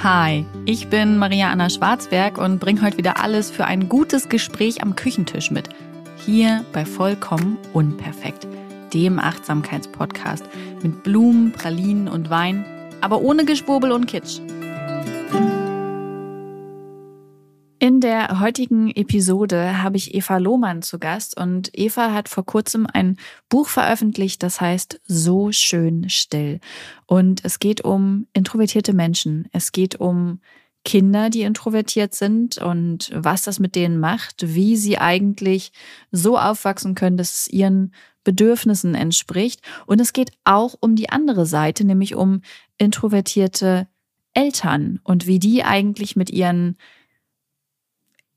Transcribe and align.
Hi, 0.00 0.46
ich 0.64 0.90
bin 0.90 1.18
Maria 1.18 1.50
Anna 1.50 1.68
Schwarzberg 1.68 2.38
und 2.38 2.60
bringe 2.60 2.82
heute 2.82 2.98
wieder 2.98 3.20
alles 3.20 3.50
für 3.50 3.64
ein 3.64 3.88
gutes 3.88 4.28
Gespräch 4.28 4.80
am 4.80 4.94
Küchentisch 4.94 5.50
mit. 5.50 5.70
Hier 6.24 6.64
bei 6.72 6.84
Vollkommen 6.84 7.58
Unperfekt, 7.72 8.46
dem 8.94 9.18
Achtsamkeitspodcast 9.18 10.44
mit 10.84 11.02
Blumen, 11.02 11.50
Pralinen 11.50 12.06
und 12.06 12.30
Wein, 12.30 12.64
aber 13.00 13.22
ohne 13.22 13.44
Geschwurbel 13.44 13.90
und 13.90 14.06
Kitsch. 14.06 14.38
In 17.80 18.00
der 18.00 18.40
heutigen 18.40 18.90
Episode 18.90 19.80
habe 19.80 19.98
ich 19.98 20.12
Eva 20.12 20.38
Lohmann 20.38 20.82
zu 20.82 20.98
Gast 20.98 21.36
und 21.36 21.70
Eva 21.78 22.12
hat 22.12 22.28
vor 22.28 22.44
kurzem 22.44 22.88
ein 22.92 23.16
Buch 23.48 23.68
veröffentlicht, 23.68 24.42
das 24.42 24.60
heißt 24.60 25.00
So 25.06 25.52
schön 25.52 26.08
still. 26.08 26.58
Und 27.06 27.44
es 27.44 27.60
geht 27.60 27.84
um 27.84 28.26
introvertierte 28.32 28.92
Menschen. 28.94 29.48
Es 29.52 29.70
geht 29.70 30.00
um 30.00 30.40
Kinder, 30.84 31.30
die 31.30 31.42
introvertiert 31.42 32.16
sind 32.16 32.58
und 32.58 33.12
was 33.14 33.44
das 33.44 33.60
mit 33.60 33.76
denen 33.76 34.00
macht, 34.00 34.54
wie 34.54 34.76
sie 34.76 34.98
eigentlich 34.98 35.70
so 36.10 36.36
aufwachsen 36.36 36.96
können, 36.96 37.16
dass 37.16 37.42
es 37.42 37.48
ihren 37.48 37.94
Bedürfnissen 38.24 38.96
entspricht. 38.96 39.60
Und 39.86 40.00
es 40.00 40.12
geht 40.12 40.32
auch 40.42 40.74
um 40.80 40.96
die 40.96 41.10
andere 41.10 41.46
Seite, 41.46 41.84
nämlich 41.84 42.16
um 42.16 42.40
introvertierte 42.76 43.86
Eltern 44.34 44.98
und 45.04 45.28
wie 45.28 45.38
die 45.38 45.62
eigentlich 45.62 46.16
mit 46.16 46.30
ihren 46.30 46.76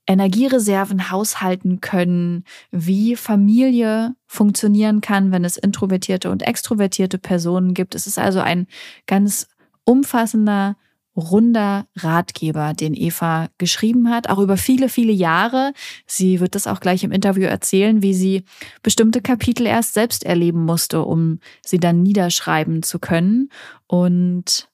Energiereserven 0.08 1.12
haushalten 1.12 1.80
können, 1.80 2.44
wie 2.72 3.16
Familie 3.16 4.16
funktionieren 4.27 5.02
kann, 5.02 5.32
wenn 5.32 5.46
es 5.46 5.58
introvertierte 5.58 6.32
und 6.32 6.41
extrovertierte 6.41 7.18
Personen 7.18 7.74
gibt. 7.74 7.96
Es 7.96 8.08
ist 8.08 8.18
also 8.18 8.40
ein 8.40 8.68
ganz 9.05 9.48
umfassender, 9.84 10.76
runder 11.16 11.86
Ratgeber, 11.98 12.74
den 12.74 12.94
Eva 12.94 13.50
geschrieben 13.58 14.10
hat, 14.10 14.29
auch 14.29 14.40
über 14.40 14.57
viele, 14.57 14.90
viele 14.90 15.12
Jahre. 15.12 15.74
Sie 16.05 16.40
wird 16.40 16.55
das 16.55 16.68
auch 16.68 16.79
gleich 16.79 17.04
im 17.04 17.12
Interview 17.12 17.44
erzählen, 17.44 18.02
wie 18.02 18.13
sie 18.13 18.44
bestimmte 18.82 19.22
Kapitel 19.22 19.68
erst 19.68 19.94
selbst 19.94 20.24
erleben 20.24 20.63
musste, 20.63 21.04
um 21.04 21.40
sie 21.66 21.79
dann 21.79 22.02
niederschreiben 22.02 22.82
zu 22.82 22.99
können. 22.99 23.49
Und 23.88 24.70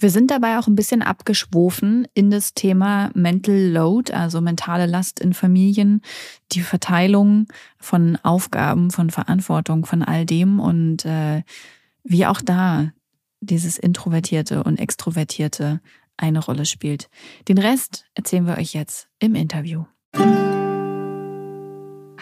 wir 0.00 0.10
sind 0.10 0.30
dabei 0.30 0.58
auch 0.58 0.68
ein 0.68 0.76
bisschen 0.76 1.02
abgeschwofen 1.02 2.06
in 2.14 2.30
das 2.30 2.54
Thema 2.54 3.10
Mental 3.14 3.56
Load, 3.56 4.12
also 4.12 4.40
mentale 4.40 4.86
Last 4.86 5.18
in 5.18 5.34
Familien, 5.34 6.02
die 6.52 6.60
Verteilung 6.60 7.48
von 7.78 8.16
Aufgaben, 8.22 8.90
von 8.90 9.10
Verantwortung, 9.10 9.86
von 9.86 10.02
all 10.02 10.24
dem 10.24 10.60
und 10.60 11.04
äh, 11.04 11.42
wie 12.04 12.26
auch 12.26 12.40
da 12.40 12.92
dieses 13.40 13.76
Introvertierte 13.76 14.62
und 14.62 14.78
Extrovertierte 14.78 15.80
eine 16.16 16.44
Rolle 16.44 16.64
spielt. 16.64 17.10
Den 17.48 17.58
Rest 17.58 18.06
erzählen 18.14 18.46
wir 18.46 18.56
euch 18.56 18.74
jetzt 18.74 19.08
im 19.18 19.34
Interview. 19.34 19.84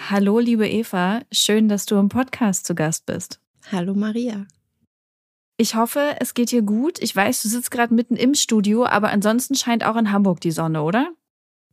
Hallo, 0.09 0.39
liebe 0.39 0.69
Eva, 0.69 1.21
schön, 1.33 1.69
dass 1.69 1.85
du 1.85 1.97
im 1.97 2.09
Podcast 2.09 2.67
zu 2.67 2.75
Gast 2.75 3.07
bist. 3.07 3.41
Hallo, 3.71 3.95
Maria. 3.95 4.47
Ich 5.59 5.75
hoffe, 5.75 6.17
es 6.21 6.35
geht 6.35 6.51
dir 6.51 6.63
gut. 6.63 6.99
Ich 7.01 7.17
weiß, 7.17 7.43
du 7.43 7.49
sitzt 7.49 7.71
gerade 7.71 7.95
mitten 7.95 8.17
im 8.17 8.35
Studio, 8.35 8.85
aber 8.85 9.09
ansonsten 9.09 9.55
scheint 9.55 9.85
auch 9.85 9.97
in 9.97 10.13
Hamburg 10.13 10.41
die 10.41 10.51
Sonne, 10.51 10.83
oder? 10.83 11.11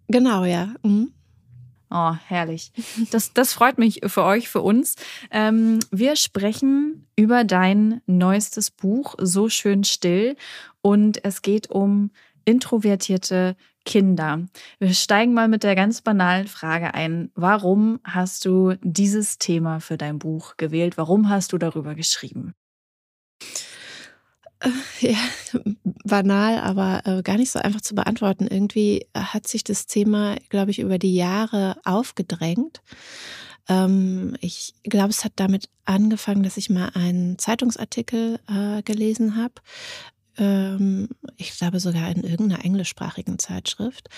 Genau, 0.07 0.45
ja. 0.45 0.73
Mhm. 0.83 1.11
Oh, 1.89 2.13
herrlich. 2.27 2.71
Das, 3.11 3.33
das 3.33 3.53
freut 3.53 3.77
mich 3.77 4.01
für 4.07 4.23
euch, 4.23 4.49
für 4.49 4.61
uns. 4.61 4.95
Ähm, 5.29 5.79
wir 5.91 6.15
sprechen 6.15 7.07
über 7.15 7.43
dein 7.43 8.01
neuestes 8.07 8.71
Buch, 8.71 9.15
So 9.19 9.47
schön 9.49 9.83
still. 9.83 10.35
Und 10.81 11.23
es 11.23 11.41
geht 11.43 11.69
um 11.69 12.09
introvertierte 12.45 13.55
Kinder. 13.85 14.45
Wir 14.79 14.93
steigen 14.93 15.33
mal 15.33 15.47
mit 15.47 15.63
der 15.63 15.75
ganz 15.75 16.01
banalen 16.01 16.47
Frage 16.47 16.93
ein. 16.93 17.31
Warum 17.35 17.99
hast 18.03 18.45
du 18.45 18.75
dieses 18.81 19.37
Thema 19.37 19.79
für 19.79 19.97
dein 19.97 20.19
Buch 20.19 20.57
gewählt? 20.57 20.97
Warum 20.97 21.29
hast 21.29 21.53
du 21.53 21.57
darüber 21.57 21.93
geschrieben? 21.93 22.53
Ja, 24.99 25.17
banal, 26.05 26.59
aber 26.59 27.01
äh, 27.05 27.21
gar 27.23 27.37
nicht 27.37 27.51
so 27.51 27.59
einfach 27.59 27.81
zu 27.81 27.95
beantworten. 27.95 28.47
Irgendwie 28.47 29.05
hat 29.13 29.47
sich 29.47 29.63
das 29.63 29.85
Thema, 29.85 30.37
glaube 30.49 30.71
ich, 30.71 30.79
über 30.79 30.97
die 30.97 31.15
Jahre 31.15 31.77
aufgedrängt. 31.83 32.81
Ähm, 33.67 34.35
ich 34.39 34.73
glaube, 34.83 35.09
es 35.09 35.23
hat 35.23 35.33
damit 35.35 35.69
angefangen, 35.85 36.43
dass 36.43 36.57
ich 36.57 36.69
mal 36.69 36.89
einen 36.93 37.37
Zeitungsartikel 37.37 38.39
äh, 38.47 38.81
gelesen 38.83 39.35
habe. 39.35 39.55
Ähm, 40.37 41.09
ich 41.37 41.57
glaube 41.57 41.79
sogar 41.79 42.09
in 42.09 42.23
irgendeiner 42.23 42.63
englischsprachigen 42.63 43.39
Zeitschrift, 43.39 44.09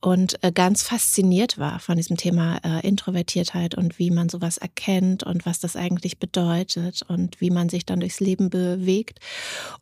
und 0.00 0.42
äh, 0.42 0.50
ganz 0.50 0.82
fasziniert 0.82 1.58
war 1.58 1.78
von 1.78 1.96
diesem 1.96 2.16
Thema 2.16 2.58
äh, 2.64 2.86
Introvertiertheit 2.86 3.74
und 3.74 3.98
wie 3.98 4.10
man 4.10 4.30
sowas 4.30 4.56
erkennt 4.56 5.24
und 5.24 5.44
was 5.44 5.60
das 5.60 5.76
eigentlich 5.76 6.18
bedeutet 6.18 7.02
und 7.06 7.38
wie 7.40 7.50
man 7.50 7.68
sich 7.68 7.84
dann 7.84 8.00
durchs 8.00 8.18
Leben 8.18 8.48
bewegt. 8.48 9.18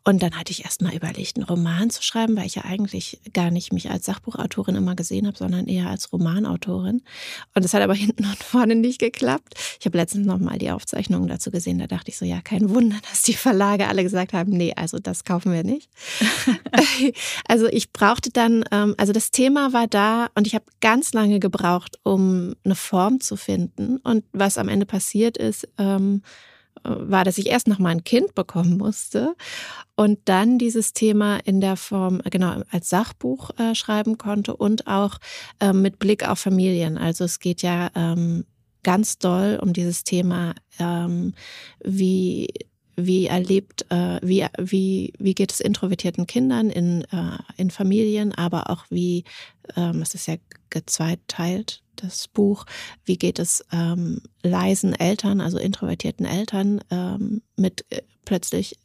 Und 0.03 0.21
dann 0.21 0.37
hatte 0.37 0.51
ich 0.51 0.65
erst 0.65 0.81
mal 0.81 0.93
überlegt, 0.93 1.37
einen 1.37 1.45
Roman 1.45 1.89
zu 1.89 2.03
schreiben, 2.03 2.35
weil 2.35 2.47
ich 2.47 2.55
ja 2.55 2.65
eigentlich 2.65 3.21
gar 3.31 3.49
nicht 3.49 3.71
mich 3.71 3.89
als 3.89 4.05
Sachbuchautorin 4.05 4.75
immer 4.75 4.95
gesehen 4.95 5.25
habe, 5.25 5.37
sondern 5.37 5.67
eher 5.67 5.89
als 5.89 6.11
Romanautorin. 6.11 7.01
Und 7.55 7.63
das 7.63 7.73
hat 7.73 7.81
aber 7.81 7.93
hinten 7.95 8.25
und 8.25 8.43
vorne 8.43 8.75
nicht 8.75 8.99
geklappt. 8.99 9.53
Ich 9.79 9.85
habe 9.85 9.97
letztens 9.97 10.27
noch 10.27 10.39
mal 10.39 10.57
die 10.57 10.71
Aufzeichnungen 10.71 11.29
dazu 11.29 11.49
gesehen, 11.49 11.79
da 11.79 11.87
dachte 11.87 12.11
ich 12.11 12.17
so, 12.17 12.25
ja, 12.25 12.41
kein 12.41 12.69
Wunder, 12.69 12.97
dass 13.09 13.21
die 13.21 13.35
Verlage 13.35 13.87
alle 13.87 14.03
gesagt 14.03 14.33
haben, 14.33 14.51
nee, 14.51 14.73
also 14.75 14.99
das 14.99 15.23
kaufen 15.23 15.53
wir 15.53 15.63
nicht. 15.63 15.89
also 17.47 17.67
ich 17.67 17.93
brauchte 17.93 18.31
dann, 18.31 18.65
ähm, 18.71 18.95
also 18.97 19.13
das 19.13 19.31
Thema 19.31 19.71
war 19.71 19.87
da, 19.87 20.08
und 20.35 20.47
ich 20.47 20.55
habe 20.55 20.65
ganz 20.81 21.13
lange 21.13 21.39
gebraucht, 21.39 21.99
um 22.03 22.55
eine 22.63 22.75
Form 22.75 23.19
zu 23.19 23.35
finden. 23.35 23.97
Und 23.97 24.23
was 24.31 24.57
am 24.57 24.69
Ende 24.69 24.85
passiert 24.85 25.37
ist, 25.37 25.67
ähm, 25.77 26.21
war, 26.83 27.23
dass 27.23 27.37
ich 27.37 27.47
erst 27.47 27.67
noch 27.67 27.79
mal 27.79 27.89
ein 27.89 28.03
Kind 28.03 28.35
bekommen 28.35 28.77
musste 28.77 29.35
und 29.95 30.19
dann 30.25 30.57
dieses 30.57 30.93
Thema 30.93 31.37
in 31.43 31.61
der 31.61 31.75
Form, 31.75 32.21
genau, 32.29 32.61
als 32.71 32.89
Sachbuch 32.89 33.51
äh, 33.57 33.75
schreiben 33.75 34.17
konnte 34.17 34.55
und 34.55 34.87
auch 34.87 35.17
äh, 35.59 35.73
mit 35.73 35.99
Blick 35.99 36.27
auf 36.27 36.39
Familien. 36.39 36.97
Also 36.97 37.25
es 37.25 37.39
geht 37.39 37.61
ja 37.61 37.89
ähm, 37.95 38.45
ganz 38.83 39.17
doll 39.17 39.59
um 39.61 39.73
dieses 39.73 40.03
Thema, 40.03 40.55
ähm, 40.79 41.33
wie 41.83 42.47
wie 43.05 43.27
erlebt, 43.27 43.85
äh, 43.89 44.19
wie, 44.21 44.45
wie, 44.57 45.13
wie 45.19 45.33
geht 45.33 45.51
es 45.51 45.59
introvertierten 45.59 46.27
Kindern 46.27 46.69
in, 46.69 47.03
äh, 47.05 47.37
in 47.57 47.71
Familien, 47.71 48.33
aber 48.33 48.69
auch 48.69 48.85
wie, 48.89 49.23
ähm, 49.75 50.01
es 50.01 50.15
ist 50.15 50.27
ja 50.27 50.35
gezweiteilt, 50.69 51.81
das 51.95 52.27
Buch, 52.27 52.65
wie 53.05 53.17
geht 53.17 53.39
es 53.39 53.65
ähm, 53.71 54.21
leisen 54.41 54.93
Eltern, 54.93 55.41
also 55.41 55.57
introvertierten 55.57 56.25
Eltern 56.25 56.81
ähm, 56.89 57.41
mit 57.55 57.85
äh, 57.89 58.01
plötzlich 58.25 58.77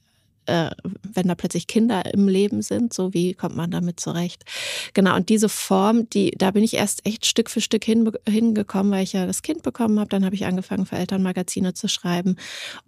äh, 0.47 0.71
wenn 1.03 1.29
da 1.29 1.35
plötzlich 1.35 1.67
Kinder 1.67 2.13
im 2.13 2.29
Leben 2.29 2.63
sind, 2.63 2.93
so 2.93 3.15
wie 3.15 3.35
kommt 3.35 3.57
man 3.57 3.71
damit 3.71 4.01
zurecht? 4.01 4.45
Genau, 4.93 5.17
und 5.17 5.29
diese 5.29 5.49
Form, 5.49 6.09
die, 6.11 6.33
da 6.33 6.51
bin 6.51 6.65
ich 6.65 6.75
erst 6.75 7.07
echt 7.07 7.27
Stück 7.27 7.51
für 7.51 7.61
Stück 7.61 7.85
hin, 7.85 8.11
hingekommen, 8.29 8.93
weil 8.93 9.05
ich 9.05 9.13
ja 9.13 9.27
das 9.27 9.43
Kind 9.43 9.63
bekommen 9.63 9.99
habe. 9.99 10.09
Dann 10.09 10.25
habe 10.25 10.35
ich 10.35 10.47
angefangen, 10.47 10.87
für 10.87 10.97
Elternmagazine 10.97 11.75
zu 11.75 11.89
schreiben 11.89 12.37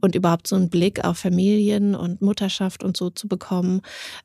und 0.00 0.15
überhaupt 0.15 0.47
so 0.47 0.56
einen 0.56 0.71
Blick 0.71 1.05
auf 1.05 1.19
Familien 1.19 1.94
und 1.94 2.22
Mutterschaft 2.22 2.83
und 2.83 2.97
so 2.97 3.11
zu 3.11 3.28
bekommen. 3.28 3.83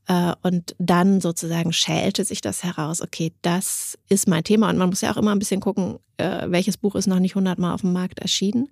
Äh, 0.08 0.34
und 0.42 0.75
dann 0.80 1.22
sozusagen 1.22 1.74
schälte 1.74 2.24
sich 2.24 2.42
das 2.42 2.63
heraus, 2.63 3.02
okay, 3.02 3.34
das 3.42 3.98
ist 4.09 4.28
mein 4.28 4.44
Thema. 4.44 4.69
Und 4.69 4.78
man 4.78 4.90
muss 4.90 5.02
ja 5.02 5.12
auch 5.12 5.18
immer 5.18 5.31
ein 5.31 5.40
bisschen 5.40 5.62
gucken, 5.62 6.00
äh, 6.18 6.48
welches 6.50 6.78
Buch 6.78 6.96
ist 6.96 7.08
noch 7.08 7.19
nicht 7.19 7.36
hundertmal 7.36 7.74
auf 7.74 7.81
dem 7.81 7.94
Markt 7.94 8.19
erschienen. 8.19 8.69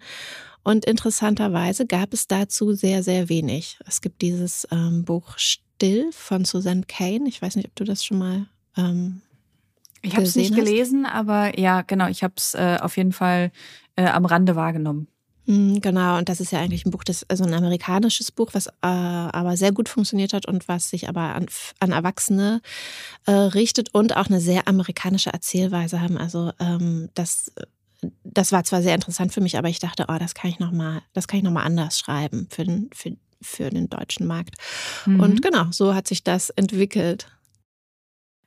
Und 0.64 0.86
interessanterweise 0.86 1.86
gab 1.86 2.14
es 2.14 2.28
dazu 2.28 2.74
sehr, 2.74 3.03
sehr 3.03 3.30
wenig. 3.30 3.80
Es 3.88 4.02
gibt 4.02 4.22
dieses 4.22 4.68
ähm, 4.72 5.06
Buch 5.06 5.38
Still 5.38 6.12
von 6.12 6.46
Susanne 6.46 6.84
Kane. 6.88 7.28
Ich 7.28 7.41
weiß 7.41 7.56
nicht, 7.56 7.67
ob 7.67 7.76
du 7.76 7.84
das 7.84 8.03
schon 8.03 8.17
mal. 8.17 8.46
Ähm, 8.78 9.22
ich 10.02 10.16
habe 10.16 10.23
es 10.23 10.35
nicht 10.35 10.52
hast. 10.52 10.58
gelesen, 10.58 11.06
aber 11.06 11.59
ja, 11.59 11.82
genau, 11.82 12.08
ich 12.08 12.23
habe 12.23 12.34
es 12.38 12.53
äh, 12.53 12.78
auf 12.82 12.97
jeden 12.97 13.11
Fall 13.11 13.52
äh, 13.96 14.06
am 14.06 14.26
Rande 14.26 14.56
wahrgenommen. 14.56 15.08
Mm, 15.46 15.79
genau, 15.79 16.17
und 16.17 16.29
das 16.29 16.40
ist 16.40 16.52
ja 16.52 16.59
eigentlich 16.59 16.85
ein 16.85 16.91
Buch, 16.91 17.03
das 17.03 17.26
also 17.28 17.44
ein 17.44 17.53
amerikanisches 17.53 18.32
Buch, 18.32 18.50
was 18.53 18.67
äh, 18.67 18.72
aber 18.82 19.58
sehr 19.58 19.72
gut 19.72 19.90
funktioniert 19.90 20.34
hat 20.34 20.46
und 20.46 20.67
was 20.67 20.90
sich 20.90 21.09
aber 21.09 21.35
an, 21.35 21.47
an 21.79 21.91
Erwachsene 21.91 22.61
äh, 23.26 23.32
richtet 23.32 23.94
und 23.94 24.16
auch 24.16 24.28
eine 24.28 24.41
sehr 24.41 24.67
amerikanische 24.67 25.34
Erzählweise 25.34 26.02
haben. 26.02 26.17
Also 26.17 26.52
ähm, 26.59 27.09
das 27.16 27.52
das 28.23 28.51
war 28.51 28.63
zwar 28.63 28.81
sehr 28.81 28.96
interessant 28.96 29.34
für 29.34 29.41
mich, 29.41 29.57
aber 29.57 29.69
ich 29.69 29.79
dachte, 29.79 30.05
oh, 30.07 30.17
das 30.19 30.34
kann 30.34 30.49
ich 30.49 30.59
noch 30.59 30.72
mal, 30.72 31.01
das 31.13 31.28
kann 31.28 31.40
ich 31.40 31.43
noch 31.43 31.51
mal 31.51 31.63
anders 31.63 31.99
schreiben 31.99 32.47
für 32.49 32.63
den, 32.63 32.90
für, 32.93 33.16
für 33.41 33.69
den 33.69 33.90
deutschen 33.90 34.28
Markt. 34.28 34.55
Mhm. 35.05 35.19
Und 35.19 35.41
genau, 35.41 35.66
so 35.72 35.96
hat 35.96 36.07
sich 36.07 36.23
das 36.23 36.49
entwickelt. 36.49 37.28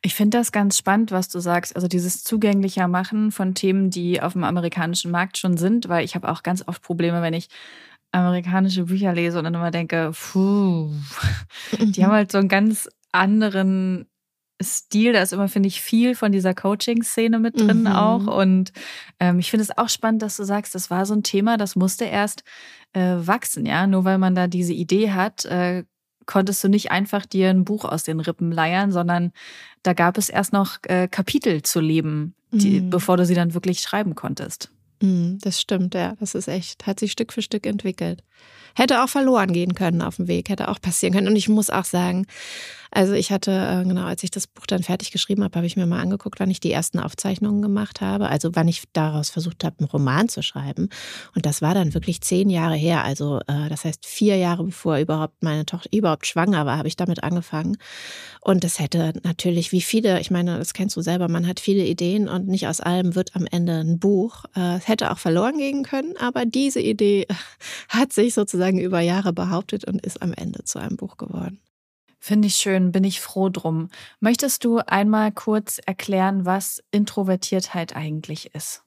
Ich 0.05 0.15
finde 0.15 0.39
das 0.39 0.51
ganz 0.51 0.77
spannend, 0.77 1.13
was 1.13 1.29
du 1.29 1.39
sagst. 1.39 1.77
Also 1.77 1.87
dieses 1.87 2.25
zugänglicher 2.25 2.89
Machen 2.89 3.31
von 3.31 3.55
Themen, 3.55 3.91
die 3.91 4.21
auf 4.21 4.33
dem 4.33 4.43
amerikanischen 4.43 5.13
Markt 5.13 5.39
schon 5.39 5.57
sind, 5.57 5.89
weil 5.89 6.05
ich 6.05 6.17
habe 6.17 6.29
auch 6.29 6.43
ganz 6.43 6.67
oft 6.67 6.83
Probleme, 6.83 7.23
wenn 7.23 7.35
ich 7.35 7.49
amerikanische 8.11 8.85
Bücher 8.85 9.13
lese 9.13 9.39
und 9.39 9.45
dann 9.45 9.55
immer 9.55 9.71
denke, 9.71 10.13
puh, 10.13 10.91
die 11.79 12.05
haben 12.05 12.13
halt 12.13 12.33
so 12.33 12.39
einen 12.39 12.49
ganz 12.49 12.89
anderen 13.13 14.07
Stil. 14.63 15.13
Da 15.13 15.23
ist 15.23 15.33
immer, 15.33 15.49
finde 15.49 15.69
ich, 15.69 15.81
viel 15.81 16.15
von 16.15 16.33
dieser 16.33 16.55
Coaching-Szene 16.55 17.39
mit 17.39 17.59
drin 17.61 17.83
mhm. 17.83 17.87
auch. 17.89 18.27
Und 18.27 18.73
ähm, 19.21 19.39
ich 19.39 19.51
finde 19.51 19.65
es 19.65 19.77
auch 19.77 19.89
spannend, 19.89 20.23
dass 20.23 20.37
du 20.37 20.45
sagst, 20.45 20.75
das 20.75 20.91
war 20.91 21.07
so 21.07 21.15
ein 21.15 21.23
Thema, 21.23 21.57
das 21.57 21.77
musste 21.77 22.05
erst 22.05 22.45
äh, 22.93 23.17
wachsen, 23.19 23.67
ja. 23.67 23.87
Nur 23.87 24.05
weil 24.05 24.19
man 24.19 24.35
da 24.35 24.47
diese 24.47 24.73
Idee 24.73 25.11
hat, 25.11 25.45
äh, 25.45 25.85
konntest 26.27 26.63
du 26.63 26.69
nicht 26.69 26.91
einfach 26.91 27.27
dir 27.27 27.51
ein 27.51 27.65
Buch 27.65 27.85
aus 27.85 28.05
den 28.05 28.21
Rippen 28.21 28.53
leiern, 28.53 28.93
sondern 28.93 29.33
da 29.83 29.93
gab 29.93 30.19
es 30.19 30.29
erst 30.29 30.53
noch 30.53 30.79
äh, 30.85 31.09
Kapitel 31.09 31.63
zu 31.63 31.81
leben, 31.81 32.35
die, 32.51 32.81
mhm. 32.81 32.91
bevor 32.91 33.17
du 33.17 33.27
sie 33.27 33.35
dann 33.35 33.55
wirklich 33.55 33.81
schreiben 33.81 34.15
konntest. 34.15 34.71
Mhm, 35.03 35.39
das 35.43 35.61
stimmt, 35.61 35.95
ja. 35.95 36.15
Das 36.21 36.35
ist 36.35 36.49
echt, 36.49 36.87
hat 36.87 37.01
sich 37.01 37.13
Stück 37.13 37.33
für 37.33 37.43
Stück 37.43 37.67
entwickelt. 37.67 38.23
Hätte 38.75 39.03
auch 39.03 39.09
verloren 39.09 39.53
gehen 39.53 39.75
können 39.75 40.01
auf 40.01 40.17
dem 40.17 40.29
Weg, 40.29 40.49
hätte 40.49 40.69
auch 40.69 40.81
passieren 40.81 41.15
können. 41.15 41.29
Und 41.29 41.37
ich 41.37 41.49
muss 41.49 41.69
auch 41.69 41.85
sagen, 41.85 42.27
also 42.95 43.15
ich 43.15 43.33
hatte, 43.33 43.51
äh, 43.51 43.89
genau, 43.89 44.05
als 44.05 44.23
ich 44.23 44.31
das 44.31 44.47
Buch 44.47 44.67
dann 44.67 44.83
fertig 44.83 45.13
geschrieben 45.13 45.43
habe, 45.43 45.57
habe 45.57 45.67
ich 45.67 45.77
mir 45.77 45.87
mal 45.87 46.01
angeguckt, 46.01 46.39
wann 46.41 46.51
ich 46.51 46.61
die 46.61 46.71
ersten 46.71 46.99
Aufzeichnungen 46.99 47.63
gemacht 47.63 48.03
habe. 48.03 48.29
Also 48.29 48.51
wann 48.53 48.69
ich 48.69 48.85
daraus 48.93 49.31
versucht 49.31 49.65
habe, 49.65 49.77
einen 49.79 49.89
Roman 49.89 50.29
zu 50.29 50.43
schreiben. 50.43 50.91
Und 51.35 51.47
das 51.47 51.63
war 51.63 51.73
dann 51.73 51.95
wirklich 51.95 52.21
zehn 52.21 52.51
Jahre 52.51 52.75
her. 52.75 53.03
Also 53.03 53.41
äh, 53.47 53.71
das 53.71 53.87
heißt 53.87 54.05
vier 54.05 54.37
Jahre 54.37 54.65
bevor 54.65 54.99
überhaupt 54.99 55.43
meine 55.43 55.65
Tochter 55.65 55.89
überhaupt 55.91 56.27
schwanger 56.27 56.67
war, 56.67 56.77
habe 56.77 56.89
ich 56.89 56.97
damit 56.97 57.25
angefangen. 57.25 57.79
Und 58.43 58.63
das 58.63 58.79
hätte 58.79 59.15
natürlich, 59.23 59.73
wie 59.73 59.81
viele, 59.81 60.21
ich 60.21 60.31
meine, 60.31 60.59
das 60.59 60.75
kennst 60.75 60.95
du 60.95 61.01
selber, 61.01 61.29
man 61.29 61.47
hat 61.47 61.61
viele 61.61 61.87
Ideen 61.87 62.29
und 62.29 62.47
nicht 62.47 62.69
aus 62.69 62.81
allem 62.81 63.15
wird 63.15 63.35
am 63.35 63.47
Ende 63.51 63.81
ein 63.81 64.01
Buch. 64.01 64.45
Äh, 64.55 64.77
es 64.77 64.87
hätte 64.87 65.13
auch 65.13 65.19
verloren 65.19 65.57
gehen 65.57 65.83
können, 65.83 66.15
aber 66.19 66.45
diese 66.45 66.81
Idee 66.81 67.27
hat 67.89 68.13
sich 68.13 68.32
sozusagen 68.35 68.79
über 68.79 69.01
Jahre 69.01 69.33
behauptet 69.33 69.85
und 69.85 70.05
ist 70.05 70.23
am 70.23 70.33
Ende 70.33 70.65
zu 70.65 70.79
einem 70.79 70.97
Buch 70.97 71.17
geworden. 71.17 71.61
Finde 72.19 72.47
ich 72.47 72.55
schön, 72.55 72.93
bin 72.93 73.03
ich 73.03 73.21
froh 73.21 73.49
drum. 73.49 73.89
Möchtest 74.21 74.65
du 74.65 74.79
einmal 74.79 75.33
kurz 75.33 75.81
erklären, 75.85 76.45
was 76.45 76.81
Introvertiertheit 76.93 77.97
eigentlich 77.97 78.55
ist? 78.55 78.83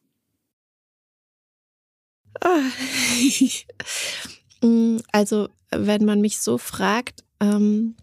Ah. 2.42 2.62
Mm, 4.62 5.00
also, 5.12 5.50
wenn 5.70 6.06
man 6.06 6.22
mich 6.22 6.40
so 6.40 6.58
fragt, 6.58 7.26
ähm, 7.42 7.98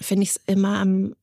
finde 0.00 0.22
ich 0.22 0.30
es 0.30 0.40
immer 0.46 0.78
am, 0.78 1.16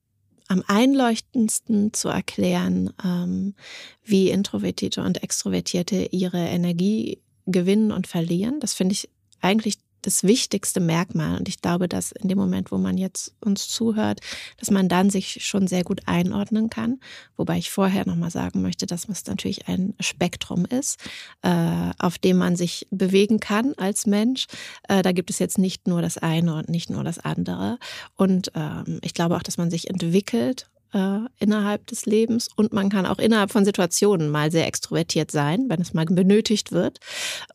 am 0.49 0.61
einleuchtendsten 0.67 1.93
zu 1.93 2.09
erklären, 2.09 2.93
ähm, 3.03 3.55
wie 4.03 4.29
Introvertierte 4.29 5.01
und 5.01 5.23
Extrovertierte 5.23 6.09
ihre 6.11 6.39
Energie 6.39 7.21
gewinnen 7.45 7.93
und 7.93 8.07
verlieren. 8.07 8.59
Das 8.59 8.73
finde 8.73 8.93
ich 8.93 9.09
eigentlich 9.41 9.77
das 10.01 10.23
wichtigste 10.23 10.79
Merkmal. 10.79 11.37
Und 11.37 11.49
ich 11.49 11.61
glaube, 11.61 11.87
dass 11.87 12.13
in 12.13 12.29
dem 12.29 12.37
Moment, 12.37 12.71
wo 12.71 12.77
man 12.77 12.97
jetzt 12.97 13.35
uns 13.41 13.67
zuhört, 13.67 14.21
dass 14.57 14.71
man 14.71 14.87
dann 14.87 15.09
sich 15.09 15.45
schon 15.45 15.67
sehr 15.67 15.83
gut 15.83 16.01
einordnen 16.05 16.69
kann. 16.69 16.99
Wobei 17.35 17.57
ich 17.57 17.71
vorher 17.71 18.07
nochmal 18.07 18.31
sagen 18.31 18.61
möchte, 18.61 18.85
dass 18.85 19.09
es 19.09 19.25
natürlich 19.25 19.67
ein 19.67 19.95
Spektrum 19.99 20.65
ist, 20.65 20.99
äh, 21.41 21.91
auf 21.99 22.17
dem 22.19 22.37
man 22.37 22.55
sich 22.55 22.87
bewegen 22.89 23.39
kann 23.39 23.73
als 23.75 24.05
Mensch. 24.05 24.47
Äh, 24.87 25.01
da 25.01 25.11
gibt 25.11 25.29
es 25.29 25.39
jetzt 25.39 25.57
nicht 25.57 25.87
nur 25.87 26.01
das 26.01 26.17
eine 26.17 26.55
und 26.55 26.69
nicht 26.69 26.89
nur 26.89 27.03
das 27.03 27.19
andere. 27.19 27.77
Und 28.15 28.51
ähm, 28.55 28.99
ich 29.03 29.13
glaube 29.13 29.35
auch, 29.35 29.43
dass 29.43 29.57
man 29.57 29.69
sich 29.69 29.89
entwickelt 29.89 30.69
äh, 30.93 31.19
innerhalb 31.39 31.85
des 31.87 32.05
Lebens 32.05 32.49
und 32.55 32.73
man 32.73 32.89
kann 32.89 33.05
auch 33.05 33.19
innerhalb 33.19 33.51
von 33.51 33.65
Situationen 33.65 34.29
mal 34.29 34.51
sehr 34.51 34.67
extrovertiert 34.67 35.31
sein, 35.31 35.65
wenn 35.69 35.81
es 35.81 35.93
mal 35.93 36.05
benötigt 36.05 36.71
wird 36.71 36.99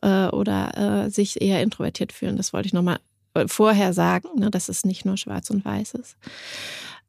äh, 0.01 0.27
oder 0.27 1.05
äh, 1.05 1.09
sich 1.09 1.41
eher 1.41 1.61
introvertiert 1.61 2.11
fühlen. 2.11 2.37
Das 2.37 2.53
wollte 2.53 2.67
ich 2.67 2.73
nochmal 2.73 2.99
äh, 3.33 3.47
vorher 3.47 3.93
sagen, 3.93 4.27
ne, 4.35 4.51
dass 4.51 4.69
es 4.69 4.85
nicht 4.85 5.05
nur 5.05 5.17
schwarz 5.17 5.49
und 5.49 5.65
weiß 5.65 5.95
ist. 5.95 6.17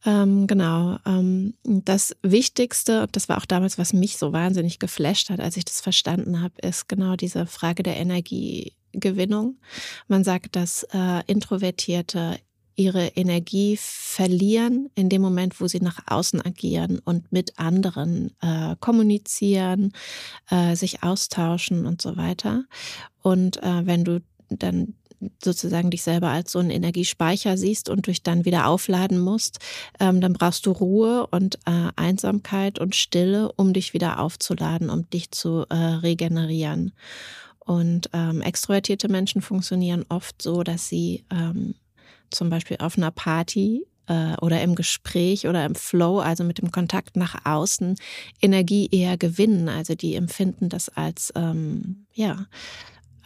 Ähm, 0.06 0.46
genau. 0.46 0.98
Ähm, 1.06 1.54
das 1.64 2.14
Wichtigste, 2.22 3.06
das 3.12 3.28
war 3.28 3.38
auch 3.38 3.46
damals, 3.46 3.78
was 3.78 3.92
mich 3.92 4.18
so 4.18 4.32
wahnsinnig 4.32 4.78
geflasht 4.78 5.30
hat, 5.30 5.40
als 5.40 5.56
ich 5.56 5.64
das 5.64 5.80
verstanden 5.80 6.42
habe, 6.42 6.54
ist 6.60 6.88
genau 6.88 7.16
diese 7.16 7.46
Frage 7.46 7.82
der 7.82 7.96
Energiegewinnung. 7.96 9.56
Man 10.08 10.22
sagt, 10.22 10.56
dass 10.56 10.82
äh, 10.92 11.22
Introvertierte 11.26 12.38
ihre 12.76 13.06
Energie 13.08 13.76
verlieren 13.80 14.90
in 14.94 15.08
dem 15.08 15.22
Moment, 15.22 15.60
wo 15.60 15.66
sie 15.66 15.80
nach 15.80 16.00
außen 16.06 16.40
agieren 16.44 17.00
und 17.04 17.32
mit 17.32 17.58
anderen 17.58 18.32
äh, 18.40 18.76
kommunizieren, 18.80 19.92
äh, 20.50 20.74
sich 20.76 21.02
austauschen 21.02 21.86
und 21.86 22.02
so 22.02 22.16
weiter. 22.16 22.64
Und 23.22 23.62
äh, 23.62 23.86
wenn 23.86 24.04
du 24.04 24.22
dann 24.48 24.94
sozusagen 25.42 25.90
dich 25.90 26.02
selber 26.02 26.28
als 26.28 26.52
so 26.52 26.58
einen 26.58 26.70
Energiespeicher 26.70 27.56
siehst 27.56 27.88
und 27.88 28.06
dich 28.06 28.22
dann 28.22 28.44
wieder 28.44 28.66
aufladen 28.66 29.18
musst, 29.20 29.58
ähm, 30.00 30.20
dann 30.20 30.32
brauchst 30.32 30.66
du 30.66 30.72
Ruhe 30.72 31.26
und 31.28 31.56
äh, 31.66 31.90
Einsamkeit 31.96 32.78
und 32.78 32.94
Stille, 32.94 33.50
um 33.52 33.72
dich 33.72 33.94
wieder 33.94 34.20
aufzuladen, 34.20 34.90
um 34.90 35.08
dich 35.10 35.30
zu 35.30 35.64
äh, 35.70 35.74
regenerieren. 35.74 36.92
Und 37.58 38.10
ähm, 38.12 38.42
extrovertierte 38.42 39.08
Menschen 39.08 39.40
funktionieren 39.40 40.04
oft 40.10 40.42
so, 40.42 40.62
dass 40.62 40.88
sie 40.88 41.24
ähm, 41.30 41.74
zum 42.30 42.50
Beispiel 42.50 42.76
auf 42.80 42.96
einer 42.96 43.10
Party 43.10 43.86
äh, 44.06 44.34
oder 44.40 44.62
im 44.62 44.74
Gespräch 44.74 45.46
oder 45.46 45.64
im 45.64 45.74
Flow, 45.74 46.20
also 46.20 46.44
mit 46.44 46.58
dem 46.58 46.70
Kontakt 46.70 47.16
nach 47.16 47.44
außen, 47.44 47.96
Energie 48.40 48.88
eher 48.90 49.16
gewinnen. 49.16 49.68
Also 49.68 49.94
die 49.94 50.14
empfinden 50.14 50.68
das 50.68 50.88
als, 50.88 51.32
ähm, 51.36 52.06
ja, 52.12 52.46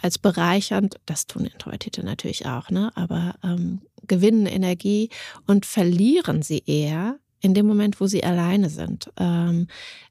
als 0.01 0.19
bereichernd. 0.19 0.97
Das 1.07 1.27
tun 1.27 1.47
Introvertierte 1.47 2.05
natürlich 2.05 2.47
auch, 2.47 2.71
ne? 2.71 2.93
aber 2.95 3.35
ähm, 3.43 3.81
gewinnen 4.07 4.47
Energie 4.47 5.11
und 5.47 5.67
verlieren 5.67 6.43
sie 6.43 6.63
eher 6.67 7.19
in 7.41 7.55
dem 7.55 7.67
Moment, 7.67 8.01
wo 8.01 8.07
sie 8.07 8.25
alleine 8.25 8.69
sind. 8.71 9.11
Ähm, 9.19 9.69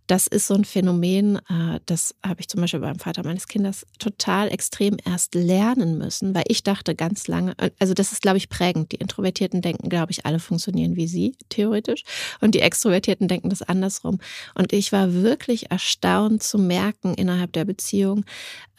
das 0.08 0.26
ist 0.26 0.48
so 0.48 0.54
ein 0.54 0.64
Phänomen, 0.64 1.36
äh, 1.50 1.80
das 1.86 2.16
habe 2.26 2.40
ich 2.40 2.48
zum 2.48 2.62
Beispiel 2.62 2.80
beim 2.80 2.98
Vater 2.98 3.24
meines 3.26 3.48
Kindes 3.48 3.86
total 4.00 4.48
extrem 4.48 4.98
erst 5.04 5.36
lernen 5.36 5.98
müssen, 5.98 6.34
weil 6.34 6.46
ich 6.48 6.64
dachte 6.64 6.96
ganz 6.96 7.28
lange, 7.28 7.54
äh, 7.58 7.72
also 7.80 7.94
das 7.94 8.14
ist, 8.14 8.22
glaube 8.22 8.38
ich, 8.38 8.48
prägend. 8.48 8.94
Die 8.94 8.98
Introvertierten 8.98 9.62
denken, 9.62 9.90
glaube 9.90 10.14
ich, 10.14 10.26
alle 10.26 10.40
funktionieren 10.40 10.96
wie 10.96 11.08
sie, 11.08 11.36
theoretisch. 11.50 12.04
Und 12.40 12.56
die 12.56 12.62
Extrovertierten 12.62 13.28
denken 13.28 13.50
das 13.50 13.62
andersrum. 13.62 14.20
Und 14.56 14.72
ich 14.72 14.94
war 14.94 15.14
wirklich 15.14 15.72
erstaunt 15.72 16.42
zu 16.42 16.58
merken 16.58 17.14
innerhalb 17.14 17.52
der 17.52 17.66
Beziehung, 17.66 18.24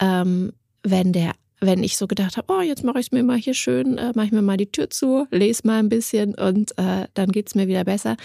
ähm, 0.01 0.53
wenn 0.83 1.13
der 1.13 1.35
wenn 1.61 1.83
ich 1.83 1.97
so 1.97 2.07
gedacht 2.07 2.37
habe, 2.37 2.53
oh, 2.53 2.61
jetzt 2.61 2.85
mache 2.85 3.01
ich 3.01 3.07
es 3.07 3.13
mir 3.13 3.23
mal 3.23 3.37
hier 3.37 3.55
schön, 3.55 3.99
äh, 3.99 4.13
mache 4.15 4.27
ich 4.27 4.33
mir 4.33 4.43
mal 4.43 4.57
die 4.57 4.71
Tür 4.71 4.91
zu, 4.91 5.27
lese 5.31 5.67
mal 5.67 5.79
ein 5.79 5.89
bisschen 5.89 6.35
und 6.35 6.77
äh, 6.79 7.07
dann 7.15 7.33
geht 7.33 7.49
es 7.49 7.55
mir 7.55 7.67
wieder 7.67 7.85
besser. 7.85 8.17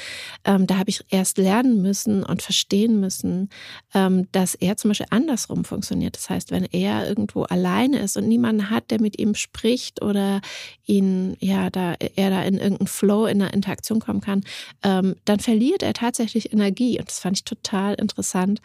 Ähm, 0.46 0.68
da 0.68 0.78
habe 0.78 0.90
ich 0.90 1.04
erst 1.10 1.38
lernen 1.38 1.82
müssen 1.82 2.24
und 2.24 2.42
verstehen 2.42 3.00
müssen, 3.00 3.50
ähm, 3.94 4.28
dass 4.32 4.56
er 4.56 4.78
zum 4.78 4.90
Beispiel 4.90 5.08
andersrum 5.10 5.66
funktioniert. 5.66 6.16
Das 6.16 6.30
heißt, 6.30 6.52
wenn 6.52 6.66
er 6.66 7.08
irgendwo 7.08 7.44
alleine 7.44 8.00
ist 8.00 8.18
und 8.18 8.28
niemanden 8.28 8.70
hat, 8.70 8.92
der 8.92 9.02
mit 9.02 9.20
ihm 9.20 9.36
spricht 9.36 10.02
oder 10.02 10.42
ihn, 10.86 11.36
ja, 11.40 11.70
da 11.70 11.96
er 12.16 12.30
da 12.30 12.44
in 12.44 12.56
irgendeinen 12.56 12.88
Flow, 12.88 13.26
in 13.26 13.42
einer 13.42 13.54
Interaktion 13.54 14.00
kommen 14.00 14.22
kann, 14.22 14.44
ähm, 14.84 15.16
dann 15.26 15.40
verliert 15.40 15.82
er 15.82 15.94
tatsächlich 15.94 16.54
Energie. 16.54 17.00
Und 17.00 17.08
das 17.08 17.20
fand 17.20 17.38
ich 17.38 17.46
total 17.46 17.96
interessant, 17.96 18.62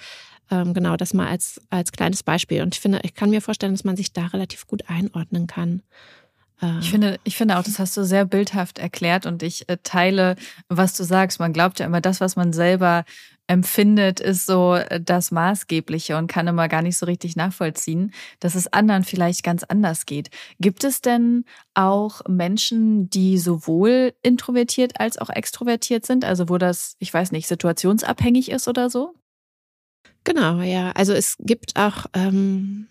ähm, 0.51 0.75
genau, 0.75 0.97
das 0.97 1.15
mal 1.15 1.29
als, 1.29 1.61
als 1.71 1.93
kleines 1.93 2.23
Beispiel. 2.23 2.63
Und 2.63 2.75
ich 2.75 2.81
finde, 2.81 3.01
ich 3.03 3.15
kann 3.15 3.31
mir 3.31 3.43
vorstellen, 3.43 3.73
dass 3.73 3.85
man 3.85 3.97
sich 3.97 4.13
da 4.13 4.27
relativ 4.27 4.67
gut 4.67 4.85
einordnen 4.89 5.47
kann. 5.47 5.83
Äh, 6.63 6.79
ich 6.81 6.91
finde, 6.91 7.19
ich 7.25 7.37
finde 7.37 7.59
auch, 7.59 7.63
das 7.63 7.79
hast 7.79 7.97
du 7.97 8.05
sehr 8.05 8.25
bildhaft 8.25 8.79
erklärt 8.79 9.27
und 9.27 9.43
ich 9.43 9.69
äh, 9.69 9.77
teile, 9.83 10.37
was 10.69 10.95
du 10.95 11.05
sagst. 11.05 11.41
Man 11.41 11.53
glaubt 11.53 11.81
ja 11.81 11.87
immer, 11.87 12.01
das, 12.01 12.21
was 12.21 12.37
man 12.37 12.53
selber 12.53 13.05
empfindet, 13.47 14.21
ist 14.21 14.47
so 14.47 14.75
äh, 14.75 15.01
das 15.01 15.31
Maßgebliche 15.31 16.17
und 16.17 16.29
kann 16.29 16.47
immer 16.47 16.69
gar 16.69 16.83
nicht 16.83 16.99
so 16.99 17.07
richtig 17.07 17.37
nachvollziehen, 17.37 18.13
dass 18.41 18.55
es 18.55 18.73
anderen 18.73 19.05
vielleicht 19.05 19.43
ganz 19.43 19.65
anders 19.65 20.07
geht. 20.07 20.31
Gibt 20.61 20.85
es 20.85 21.01
denn 21.01 21.45
auch 21.75 22.21
Menschen, 22.29 23.11
die 23.11 23.39
sowohl 23.39 24.15
introvertiert 24.23 25.01
als 25.01 25.19
auch 25.19 25.31
extrovertiert 25.31 26.07
sind? 26.07 26.25
Also 26.25 26.49
wo 26.49 26.59
das, 26.59 26.97
ich 26.99 27.13
weiß 27.13 27.33
nicht, 27.33 27.49
situationsabhängig 27.49 28.51
ist 28.51 28.69
oder 28.69 28.91
so? 28.91 29.15
Genau, 30.29 30.61
ja. 30.61 30.91
Also 30.91 31.15
es 31.15 31.37
gibt 31.41 31.77
auch, 31.77 32.05
ähm, 32.13 32.87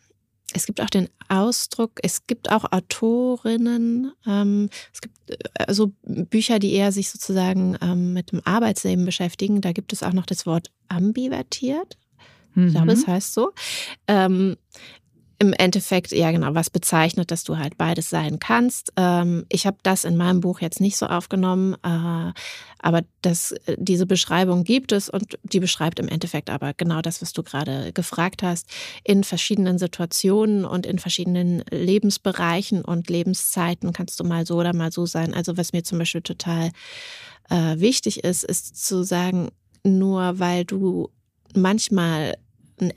es 0.53 0.65
gibt 0.65 0.81
auch 0.81 0.89
den 0.89 1.07
Ausdruck, 1.29 1.99
es 2.01 2.25
gibt 2.25 2.51
auch 2.51 2.71
Autorinnen, 2.71 4.11
ähm, 4.25 4.69
es 4.91 5.01
gibt 5.01 5.15
also 5.53 5.93
Bücher, 6.01 6.57
die 6.57 6.73
eher 6.73 6.91
sich 6.91 7.11
sozusagen 7.11 7.77
ähm, 7.79 8.13
mit 8.13 8.31
dem 8.31 8.41
Arbeitsleben 8.43 9.05
beschäftigen. 9.05 9.61
Da 9.61 9.71
gibt 9.71 9.93
es 9.93 10.01
auch 10.01 10.13
noch 10.13 10.25
das 10.25 10.47
Wort 10.47 10.71
ambivertiert. 10.87 11.97
Ich 12.55 12.71
glaube, 12.71 12.93
es 12.93 13.05
mhm. 13.05 13.11
heißt 13.11 13.35
so. 13.35 13.51
Ähm, 14.07 14.57
im 15.39 15.53
Endeffekt, 15.53 16.11
ja 16.11 16.31
genau, 16.31 16.55
was 16.55 16.71
bezeichnet, 16.71 17.29
dass 17.29 17.43
du 17.43 17.57
halt 17.57 17.77
beides 17.77 18.09
sein 18.09 18.39
kannst. 18.39 18.91
Ähm, 18.95 19.45
ich 19.49 19.67
habe 19.67 19.77
das 19.83 20.03
in 20.03 20.17
meinem 20.17 20.41
Buch 20.41 20.61
jetzt 20.61 20.81
nicht 20.81 20.97
so 20.97 21.05
aufgenommen, 21.05 21.75
äh, 21.83 22.33
aber 22.79 23.01
das, 23.21 23.51
äh, 23.51 23.75
diese 23.77 24.07
Beschreibung 24.07 24.63
gibt 24.63 24.91
es 24.91 25.09
und 25.09 25.37
die 25.43 25.59
beschreibt 25.59 25.99
im 25.99 26.07
Endeffekt 26.07 26.49
aber 26.49 26.73
genau 26.73 27.01
das, 27.01 27.21
was 27.21 27.33
du 27.33 27.43
gerade 27.43 27.93
gefragt 27.93 28.41
hast, 28.41 28.67
in 29.03 29.23
verschiedenen 29.23 29.77
Situationen 29.77 30.65
und 30.65 30.87
in 30.87 30.97
verschiedenen 30.97 31.63
Lebensbereichen 31.69 32.83
und 32.83 33.09
Lebenszeiten 33.09 33.93
kannst 33.93 34.19
du 34.19 34.23
mal 34.23 34.45
so 34.45 34.55
oder 34.55 34.73
mal 34.73 34.91
so 34.91 35.05
sein. 35.05 35.35
Also 35.35 35.55
was 35.55 35.71
mir 35.71 35.83
zum 35.83 35.99
Beispiel 35.99 36.21
total 36.21 36.71
äh, 37.49 37.79
wichtig 37.79 38.23
ist, 38.23 38.43
ist 38.43 38.83
zu 38.83 39.03
sagen, 39.03 39.49
nur 39.83 40.39
weil 40.39 40.65
du 40.65 41.09
manchmal 41.53 42.37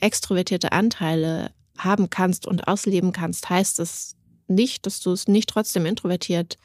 extrovertierte 0.01 0.73
Anteile 0.73 1.51
haben 1.85 2.11
kannst 2.11 2.47
und 2.47 2.69
ausleben 2.69 3.13
kannst, 3.13 3.49
heißt 3.49 3.81
es 3.81 4.17
nicht, 4.51 4.85
dass 4.85 5.01
du 5.01 5.13
es 5.13 5.29
nicht 5.29 5.49
trotzdem 5.49 5.87
introvertiert 5.87 6.59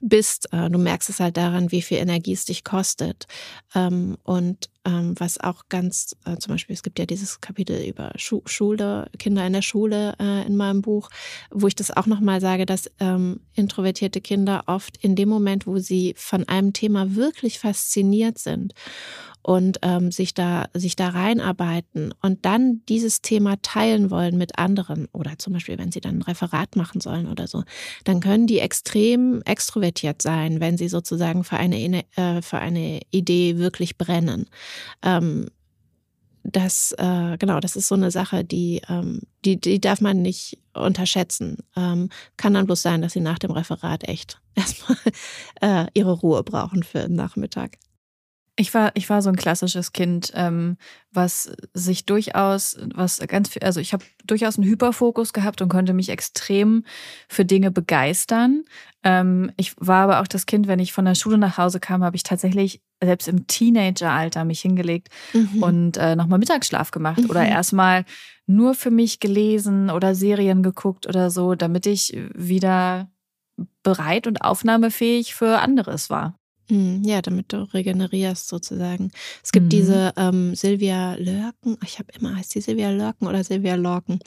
bist. 0.00 0.52
Äh, 0.52 0.70
du 0.70 0.78
merkst 0.78 1.08
es 1.08 1.18
halt 1.18 1.36
daran, 1.36 1.72
wie 1.72 1.82
viel 1.82 1.98
Energie 1.98 2.32
es 2.32 2.44
dich 2.44 2.62
kostet. 2.62 3.26
Ähm, 3.74 4.16
und 4.22 4.68
ähm, 4.84 5.14
was 5.18 5.40
auch 5.40 5.64
ganz, 5.68 6.14
äh, 6.24 6.36
zum 6.36 6.54
Beispiel, 6.54 6.74
es 6.74 6.82
gibt 6.82 6.98
ja 6.98 7.06
dieses 7.06 7.40
Kapitel 7.40 7.82
über 7.84 8.12
Schule, 8.16 9.08
Kinder 9.18 9.46
in 9.46 9.52
der 9.54 9.62
Schule 9.62 10.14
äh, 10.20 10.46
in 10.46 10.56
meinem 10.56 10.82
Buch, 10.82 11.08
wo 11.50 11.66
ich 11.66 11.74
das 11.74 11.90
auch 11.90 12.06
nochmal 12.06 12.40
sage, 12.40 12.66
dass 12.66 12.90
ähm, 13.00 13.40
introvertierte 13.54 14.20
Kinder 14.20 14.64
oft 14.66 14.96
in 14.98 15.16
dem 15.16 15.28
Moment, 15.28 15.66
wo 15.66 15.78
sie 15.78 16.14
von 16.16 16.46
einem 16.48 16.72
Thema 16.72 17.14
wirklich 17.14 17.58
fasziniert 17.58 18.38
sind 18.38 18.74
und 19.42 19.78
ähm, 19.82 20.12
sich 20.12 20.34
da 20.34 20.66
sich 20.72 20.96
da 20.96 21.08
reinarbeiten 21.08 22.14
und 22.22 22.44
dann 22.44 22.82
dieses 22.88 23.22
Thema 23.22 23.60
teilen 23.60 24.10
wollen 24.10 24.38
mit 24.38 24.58
anderen 24.58 25.08
oder 25.12 25.38
zum 25.38 25.52
Beispiel 25.52 25.78
wenn 25.78 25.92
sie 25.92 26.00
dann 26.00 26.18
ein 26.18 26.22
Referat 26.22 26.76
machen 26.76 27.00
sollen 27.00 27.28
oder 27.28 27.46
so, 27.46 27.64
dann 28.04 28.20
können 28.20 28.46
die 28.46 28.60
extrem 28.60 29.42
extrovertiert 29.42 30.22
sein, 30.22 30.60
wenn 30.60 30.78
sie 30.78 30.88
sozusagen 30.88 31.44
für 31.44 31.56
eine 31.56 32.04
äh, 32.16 32.42
für 32.42 32.58
eine 32.58 33.00
Idee 33.10 33.58
wirklich 33.58 33.98
brennen. 33.98 34.46
Ähm, 35.02 35.46
das 36.44 36.92
äh, 36.98 37.36
genau, 37.38 37.60
das 37.60 37.76
ist 37.76 37.88
so 37.88 37.94
eine 37.94 38.10
Sache, 38.10 38.44
die 38.44 38.82
ähm, 38.88 39.20
die 39.44 39.60
die 39.60 39.80
darf 39.80 40.00
man 40.00 40.22
nicht 40.22 40.58
unterschätzen. 40.74 41.58
Ähm, 41.76 42.08
kann 42.36 42.54
dann 42.54 42.66
bloß 42.66 42.82
sein, 42.82 43.02
dass 43.02 43.12
sie 43.12 43.20
nach 43.20 43.38
dem 43.38 43.50
Referat 43.50 44.08
echt 44.08 44.40
erstmal 44.54 44.98
äh, 45.60 45.86
ihre 45.94 46.12
Ruhe 46.12 46.42
brauchen 46.42 46.82
für 46.82 47.00
den 47.00 47.14
Nachmittag. 47.16 47.78
Ich 48.56 48.74
war, 48.74 48.90
ich 48.94 49.08
war 49.08 49.22
so 49.22 49.30
ein 49.30 49.36
klassisches 49.36 49.92
Kind, 49.92 50.30
ähm, 50.34 50.76
was 51.10 51.52
sich 51.72 52.04
durchaus, 52.04 52.76
was 52.94 53.18
ganz 53.26 53.48
viel, 53.48 53.62
also 53.62 53.80
ich 53.80 53.94
habe 53.94 54.04
durchaus 54.24 54.58
einen 54.58 54.68
Hyperfokus 54.68 55.32
gehabt 55.32 55.62
und 55.62 55.70
konnte 55.70 55.94
mich 55.94 56.10
extrem 56.10 56.84
für 57.28 57.46
Dinge 57.46 57.70
begeistern. 57.70 58.64
Ähm, 59.04 59.52
ich 59.56 59.74
war 59.78 60.04
aber 60.04 60.20
auch 60.20 60.26
das 60.26 60.44
Kind, 60.44 60.68
wenn 60.68 60.80
ich 60.80 60.92
von 60.92 61.06
der 61.06 61.14
Schule 61.14 61.38
nach 61.38 61.56
Hause 61.56 61.80
kam, 61.80 62.04
habe 62.04 62.16
ich 62.16 62.24
tatsächlich 62.24 62.82
selbst 63.02 63.26
im 63.26 63.46
Teenageralter 63.46 64.44
mich 64.44 64.60
hingelegt 64.60 65.08
mhm. 65.32 65.62
und 65.62 65.96
äh, 65.96 66.14
nochmal 66.14 66.38
Mittagsschlaf 66.38 66.90
gemacht 66.90 67.22
mhm. 67.22 67.30
oder 67.30 67.46
erstmal 67.46 68.04
nur 68.46 68.74
für 68.74 68.90
mich 68.90 69.18
gelesen 69.18 69.88
oder 69.88 70.14
Serien 70.14 70.62
geguckt 70.62 71.06
oder 71.06 71.30
so, 71.30 71.54
damit 71.54 71.86
ich 71.86 72.16
wieder 72.34 73.10
bereit 73.82 74.26
und 74.26 74.42
aufnahmefähig 74.42 75.34
für 75.34 75.58
anderes 75.60 76.10
war. 76.10 76.38
Hm, 76.68 77.02
ja, 77.04 77.20
damit 77.22 77.52
du 77.52 77.62
regenerierst 77.74 78.48
sozusagen. 78.48 79.10
Es 79.42 79.52
gibt 79.52 79.66
mhm. 79.66 79.70
diese 79.70 80.12
ähm, 80.16 80.54
Silvia 80.54 81.14
Lörken, 81.14 81.76
ich 81.84 81.98
habe 81.98 82.12
immer, 82.18 82.36
heißt 82.36 82.54
die 82.54 82.60
Silvia 82.60 82.90
Lörken 82.90 83.26
oder 83.26 83.42
Silvia 83.42 83.74
Lorken, 83.74 84.20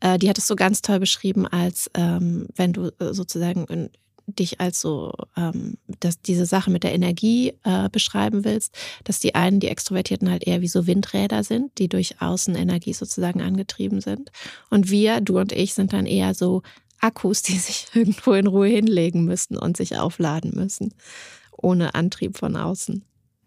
äh, 0.00 0.18
die 0.18 0.28
hat 0.28 0.38
es 0.38 0.46
so 0.46 0.56
ganz 0.56 0.82
toll 0.82 1.00
beschrieben, 1.00 1.46
als 1.46 1.90
ähm, 1.94 2.48
wenn 2.54 2.72
du 2.72 2.92
äh, 2.98 3.14
sozusagen 3.14 3.64
in, 3.66 3.90
dich 4.26 4.60
als 4.60 4.80
so 4.80 5.12
ähm, 5.36 5.78
dass 6.00 6.20
diese 6.20 6.46
Sache 6.46 6.70
mit 6.70 6.84
der 6.84 6.94
Energie 6.94 7.54
äh, 7.64 7.88
beschreiben 7.90 8.44
willst, 8.44 8.74
dass 9.04 9.18
die 9.18 9.34
einen, 9.34 9.58
die 9.60 9.68
Extrovertierten 9.68 10.30
halt 10.30 10.46
eher 10.46 10.60
wie 10.60 10.68
so 10.68 10.86
Windräder 10.86 11.42
sind, 11.44 11.78
die 11.78 11.88
durch 11.88 12.20
Außenenergie 12.20 12.92
sozusagen 12.92 13.40
angetrieben 13.40 14.00
sind. 14.00 14.30
Und 14.68 14.90
wir, 14.90 15.20
du 15.20 15.38
und 15.38 15.52
ich, 15.52 15.74
sind 15.74 15.92
dann 15.92 16.06
eher 16.06 16.34
so 16.34 16.62
Akkus, 17.00 17.42
die 17.42 17.52
sich 17.58 17.86
irgendwo 17.94 18.34
in 18.34 18.46
Ruhe 18.46 18.68
hinlegen 18.68 19.24
müssen 19.24 19.56
und 19.56 19.76
sich 19.76 19.96
aufladen 19.96 20.52
müssen 20.54 20.94
ohne 21.62 21.94
Antrieb 21.94 22.38
von 22.38 22.56
außen. 22.56 23.04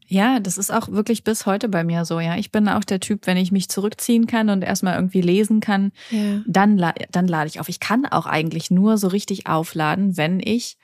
Ja, 0.07 0.39
das 0.39 0.57
ist 0.57 0.71
auch 0.71 0.89
wirklich 0.89 1.23
bis 1.23 1.45
heute 1.45 1.69
bei 1.69 1.83
mir 1.83 2.05
so. 2.05 2.19
Ja, 2.19 2.35
ich 2.35 2.51
bin 2.51 2.67
auch 2.67 2.83
der 2.83 2.99
Typ, 2.99 3.25
wenn 3.25 3.37
ich 3.37 3.51
mich 3.51 3.69
zurückziehen 3.69 4.27
kann 4.27 4.49
und 4.49 4.61
erstmal 4.61 4.95
irgendwie 4.95 5.21
lesen 5.21 5.59
kann, 5.59 5.91
ja. 6.11 6.41
dann, 6.45 6.79
dann 7.11 7.27
lade 7.27 7.47
ich 7.47 7.59
auf. 7.59 7.69
Ich 7.69 7.79
kann 7.79 8.05
auch 8.05 8.25
eigentlich 8.25 8.69
nur 8.69 8.97
so 8.97 9.07
richtig 9.07 9.47
aufladen, 9.47 10.17
wenn 10.17 10.39
ich 10.39 10.77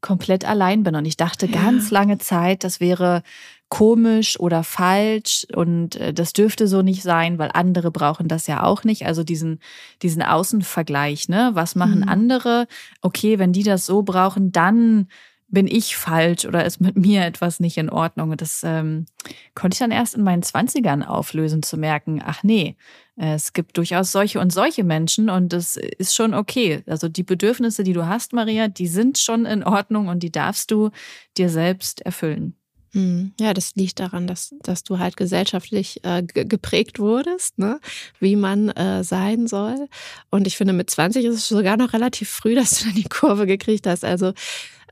komplett 0.00 0.44
allein 0.44 0.84
bin. 0.84 0.94
Und 0.94 1.06
ich 1.06 1.16
dachte 1.16 1.46
ja. 1.46 1.60
ganz 1.60 1.90
lange 1.90 2.18
Zeit, 2.18 2.62
das 2.62 2.78
wäre 2.78 3.22
komisch 3.68 4.40
oder 4.40 4.64
falsch 4.64 5.46
und 5.54 5.96
äh, 5.96 6.14
das 6.14 6.32
dürfte 6.32 6.68
so 6.68 6.80
nicht 6.80 7.02
sein, 7.02 7.38
weil 7.38 7.50
andere 7.52 7.90
brauchen 7.90 8.28
das 8.28 8.46
ja 8.46 8.62
auch 8.62 8.84
nicht. 8.84 9.04
Also 9.04 9.24
diesen, 9.24 9.60
diesen 10.02 10.22
Außenvergleich, 10.22 11.28
ne? 11.28 11.50
Was 11.52 11.74
machen 11.74 12.00
mhm. 12.00 12.08
andere? 12.08 12.66
Okay, 13.02 13.38
wenn 13.38 13.52
die 13.52 13.64
das 13.64 13.84
so 13.84 14.02
brauchen, 14.02 14.52
dann 14.52 15.08
bin 15.48 15.66
ich 15.66 15.96
falsch 15.96 16.44
oder 16.44 16.64
ist 16.64 16.80
mit 16.80 16.96
mir 16.96 17.24
etwas 17.24 17.58
nicht 17.58 17.78
in 17.78 17.90
Ordnung? 17.90 18.36
Das 18.36 18.62
ähm, 18.64 19.06
konnte 19.54 19.74
ich 19.74 19.78
dann 19.78 19.90
erst 19.90 20.14
in 20.14 20.22
meinen 20.22 20.42
Zwanzigern 20.42 21.02
auflösen, 21.02 21.62
zu 21.62 21.76
merken, 21.76 22.22
ach 22.24 22.42
nee, 22.42 22.76
es 23.16 23.52
gibt 23.52 23.76
durchaus 23.76 24.12
solche 24.12 24.38
und 24.38 24.52
solche 24.52 24.84
Menschen 24.84 25.28
und 25.28 25.52
das 25.52 25.76
ist 25.76 26.14
schon 26.14 26.34
okay. 26.34 26.84
Also 26.86 27.08
die 27.08 27.24
Bedürfnisse, 27.24 27.82
die 27.82 27.92
du 27.92 28.06
hast, 28.06 28.32
Maria, 28.32 28.68
die 28.68 28.86
sind 28.86 29.18
schon 29.18 29.44
in 29.44 29.64
Ordnung 29.64 30.08
und 30.08 30.22
die 30.22 30.30
darfst 30.30 30.70
du 30.70 30.90
dir 31.36 31.48
selbst 31.48 32.00
erfüllen. 32.02 32.54
Hm. 32.92 33.32
Ja, 33.38 33.52
das 33.52 33.74
liegt 33.74 34.00
daran, 34.00 34.26
dass, 34.26 34.54
dass 34.62 34.82
du 34.82 34.98
halt 34.98 35.16
gesellschaftlich 35.16 36.02
äh, 36.04 36.22
geprägt 36.22 36.98
wurdest, 36.98 37.58
ne? 37.58 37.80
wie 38.18 38.36
man 38.36 38.70
äh, 38.70 39.04
sein 39.04 39.46
soll. 39.46 39.88
Und 40.30 40.46
ich 40.46 40.56
finde, 40.56 40.72
mit 40.72 40.88
20 40.88 41.24
ist 41.24 41.34
es 41.34 41.48
sogar 41.48 41.76
noch 41.76 41.92
relativ 41.92 42.30
früh, 42.30 42.54
dass 42.54 42.78
du 42.78 42.86
dann 42.86 42.94
die 42.94 43.04
Kurve 43.04 43.46
gekriegt 43.46 43.86
hast. 43.86 44.04
Also 44.04 44.32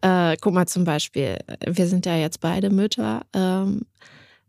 äh, 0.03 0.37
guck 0.41 0.55
mal 0.55 0.67
zum 0.67 0.85
Beispiel, 0.85 1.39
wir 1.67 1.87
sind 1.87 2.07
ja 2.07 2.17
jetzt 2.17 2.41
beide 2.41 2.71
Mütter. 2.71 3.23
Ähm, 3.33 3.83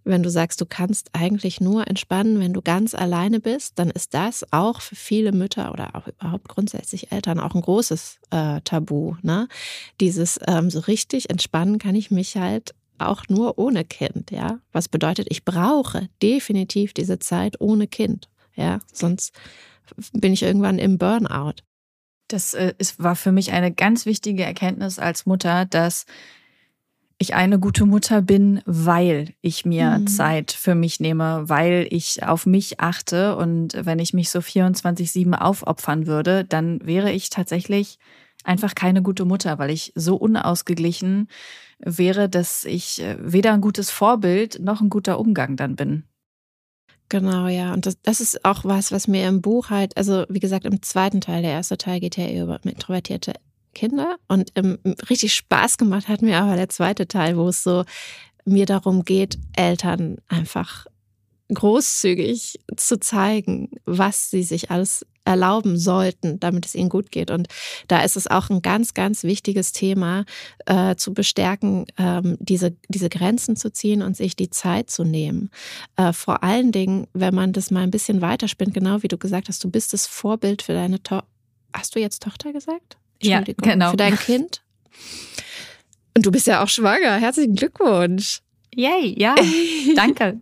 wenn 0.08 0.24
du 0.24 0.30
sagst, 0.30 0.62
du 0.62 0.66
kannst 0.66 1.10
eigentlich 1.14 1.60
nur 1.60 1.88
entspannen, 1.88 2.40
wenn 2.40 2.54
du 2.54 2.62
ganz 2.62 2.96
alleine 2.96 3.40
bist, 3.40 3.78
dann 3.78 3.90
ist 3.90 4.14
das 4.14 4.46
auch 4.52 4.82
für 4.82 4.96
viele 4.96 5.32
Mütter 5.32 5.72
oder 5.72 5.96
auch 5.96 6.08
überhaupt 6.08 6.48
grundsätzlich 6.48 7.12
Eltern 7.12 7.40
auch 7.40 7.54
ein 7.56 7.62
großes 7.62 8.20
äh, 8.32 8.62
Tabu. 8.62 9.16
Ne? 9.22 9.48
Dieses 10.00 10.40
ähm, 10.48 10.70
so 10.70 10.80
richtig 10.80 11.30
entspannen 11.30 11.78
kann 11.78 11.96
ich 11.96 12.10
mich 12.10 12.38
halt 12.38 12.74
auch 13.00 13.24
nur 13.28 13.60
ohne 13.60 13.86
Kind, 13.86 14.32
ja. 14.32 14.60
Was 14.72 14.88
bedeutet, 14.90 15.28
ich 15.30 15.46
brauche 15.46 16.10
definitiv 16.24 16.94
diese 16.94 17.20
Zeit 17.20 17.62
ohne 17.62 17.88
Kind, 17.88 18.30
ja. 18.56 18.80
Sonst 18.92 19.34
bin 20.14 20.34
ich 20.34 20.44
irgendwann 20.44 20.80
im 20.80 20.98
Burnout. 20.98 21.62
Das 22.28 22.54
äh, 22.54 22.74
ist, 22.78 23.02
war 23.02 23.16
für 23.16 23.32
mich 23.32 23.52
eine 23.52 23.72
ganz 23.72 24.06
wichtige 24.06 24.44
Erkenntnis 24.44 25.00
als 25.00 25.26
Mutter, 25.26 25.66
dass 25.66 26.06
ich 27.20 27.34
eine 27.34 27.60
gute 27.60 27.86
Mutter 27.86 28.22
bin, 28.22 28.62
weil 28.66 29.34
ich 29.42 29.66
mir 29.66 29.98
mhm. 30.00 30.08
Zeit 30.08 30.52
für 30.52 30.76
mich 30.76 31.00
nehme, 31.00 31.50
weil 31.50 31.88
ich 31.90 32.24
auf 32.24 32.46
mich 32.46 32.80
achte. 32.80 33.36
Und 33.36 33.74
wenn 33.86 34.00
ich 34.00 34.14
mich 34.14 34.30
so 34.30 34.40
24-7 34.40 35.34
aufopfern 35.34 36.06
würde, 36.06 36.44
dann 36.44 36.86
wäre 36.86 37.12
ich 37.12 37.30
tatsächlich 37.30 37.98
einfach 38.44 38.76
keine 38.76 39.02
gute 39.02 39.26
Mutter, 39.26 39.58
weil 39.58 39.72
ich 39.72 39.92
so 39.96 40.16
unausgeglichen 40.16 41.28
wäre, 41.80 42.30
dass 42.30 42.66
ich 42.66 43.02
äh, 43.02 43.18
weder 43.20 43.54
ein 43.54 43.62
gutes 43.62 43.90
Vorbild 43.90 44.60
noch 44.60 44.82
ein 44.82 44.90
guter 44.90 45.20
Umgang 45.20 45.56
dann 45.56 45.76
bin. 45.76 46.04
Genau, 47.10 47.48
ja. 47.48 47.74
Und 47.74 47.86
das, 47.86 48.02
das 48.02 48.20
ist 48.20 48.44
auch 48.44 48.66
was, 48.66 48.92
was 48.92 49.08
mir 49.08 49.28
im 49.28 49.42
Buch 49.42 49.70
halt, 49.70 49.96
also 49.96 50.26
wie 50.30 50.40
gesagt, 50.40 50.66
im 50.66 50.82
zweiten 50.82 51.22
Teil, 51.22 51.42
der 51.42 51.52
erste 51.52 51.78
Teil 51.78 52.00
geht 52.00 52.18
ja 52.18 52.30
über 52.30 52.60
introvertierte 52.64 53.34
Kinder 53.74 54.18
und 54.28 54.52
ähm, 54.56 54.80
richtig 55.10 55.36
Spaß 55.36 55.78
gemacht 55.78 56.08
hat 56.08 56.22
mir 56.22 56.40
aber 56.40 56.56
der 56.56 56.70
zweite 56.70 57.08
Teil, 57.08 57.38
wo 57.38 57.48
es 57.50 57.64
so 57.64 57.84
mir 58.44 58.66
darum 58.66 59.04
geht, 59.04 59.38
Eltern 59.56 60.18
einfach 60.28 60.88
großzügig 61.54 62.60
zu 62.76 63.00
zeigen, 63.00 63.70
was 63.86 64.32
sie 64.32 64.44
sich 64.44 64.72
alles 64.72 65.06
erlauben 65.28 65.78
sollten, 65.78 66.40
damit 66.40 66.66
es 66.66 66.74
ihnen 66.74 66.90
gut 66.90 67.12
geht. 67.12 67.30
Und 67.32 67.48
da 67.88 68.02
ist 68.02 68.16
es 68.16 68.28
auch 68.28 68.50
ein 68.50 68.62
ganz, 68.62 68.94
ganz 68.94 69.24
wichtiges 69.24 69.74
Thema, 69.74 70.26
äh, 70.66 70.96
zu 70.96 71.14
bestärken, 71.14 71.86
ähm, 71.98 72.38
diese, 72.40 72.76
diese 72.88 73.10
Grenzen 73.10 73.58
zu 73.58 73.72
ziehen 73.72 74.02
und 74.02 74.16
sich 74.16 74.36
die 74.36 74.50
Zeit 74.50 74.90
zu 74.90 75.04
nehmen. 75.04 75.50
Äh, 75.98 76.14
vor 76.14 76.44
allen 76.44 76.72
Dingen, 76.72 77.08
wenn 77.14 77.36
man 77.36 77.52
das 77.52 77.72
mal 77.72 77.84
ein 77.84 77.92
bisschen 77.92 78.22
weiterspinnt, 78.22 78.74
genau 78.74 79.04
wie 79.04 79.10
du 79.10 79.18
gesagt 79.18 79.50
hast, 79.50 79.64
du 79.64 79.70
bist 79.70 79.94
das 79.94 80.08
Vorbild 80.08 80.62
für 80.62 80.74
deine 80.74 81.04
Tochter. 81.04 81.28
Hast 81.74 81.96
du 81.96 82.00
jetzt 82.00 82.24
Tochter 82.24 82.54
gesagt? 82.54 82.98
Ja, 83.22 83.42
genau. 83.42 83.92
Für 83.92 83.98
dein 83.98 84.16
Kind? 84.20 84.62
Und 86.16 86.26
du 86.26 86.32
bist 86.32 86.48
ja 86.48 86.64
auch 86.64 86.70
schwanger. 86.70 87.18
Herzlichen 87.18 87.56
Glückwunsch. 87.56 88.40
Yay, 88.74 89.14
ja, 89.18 89.36
danke. 89.96 90.40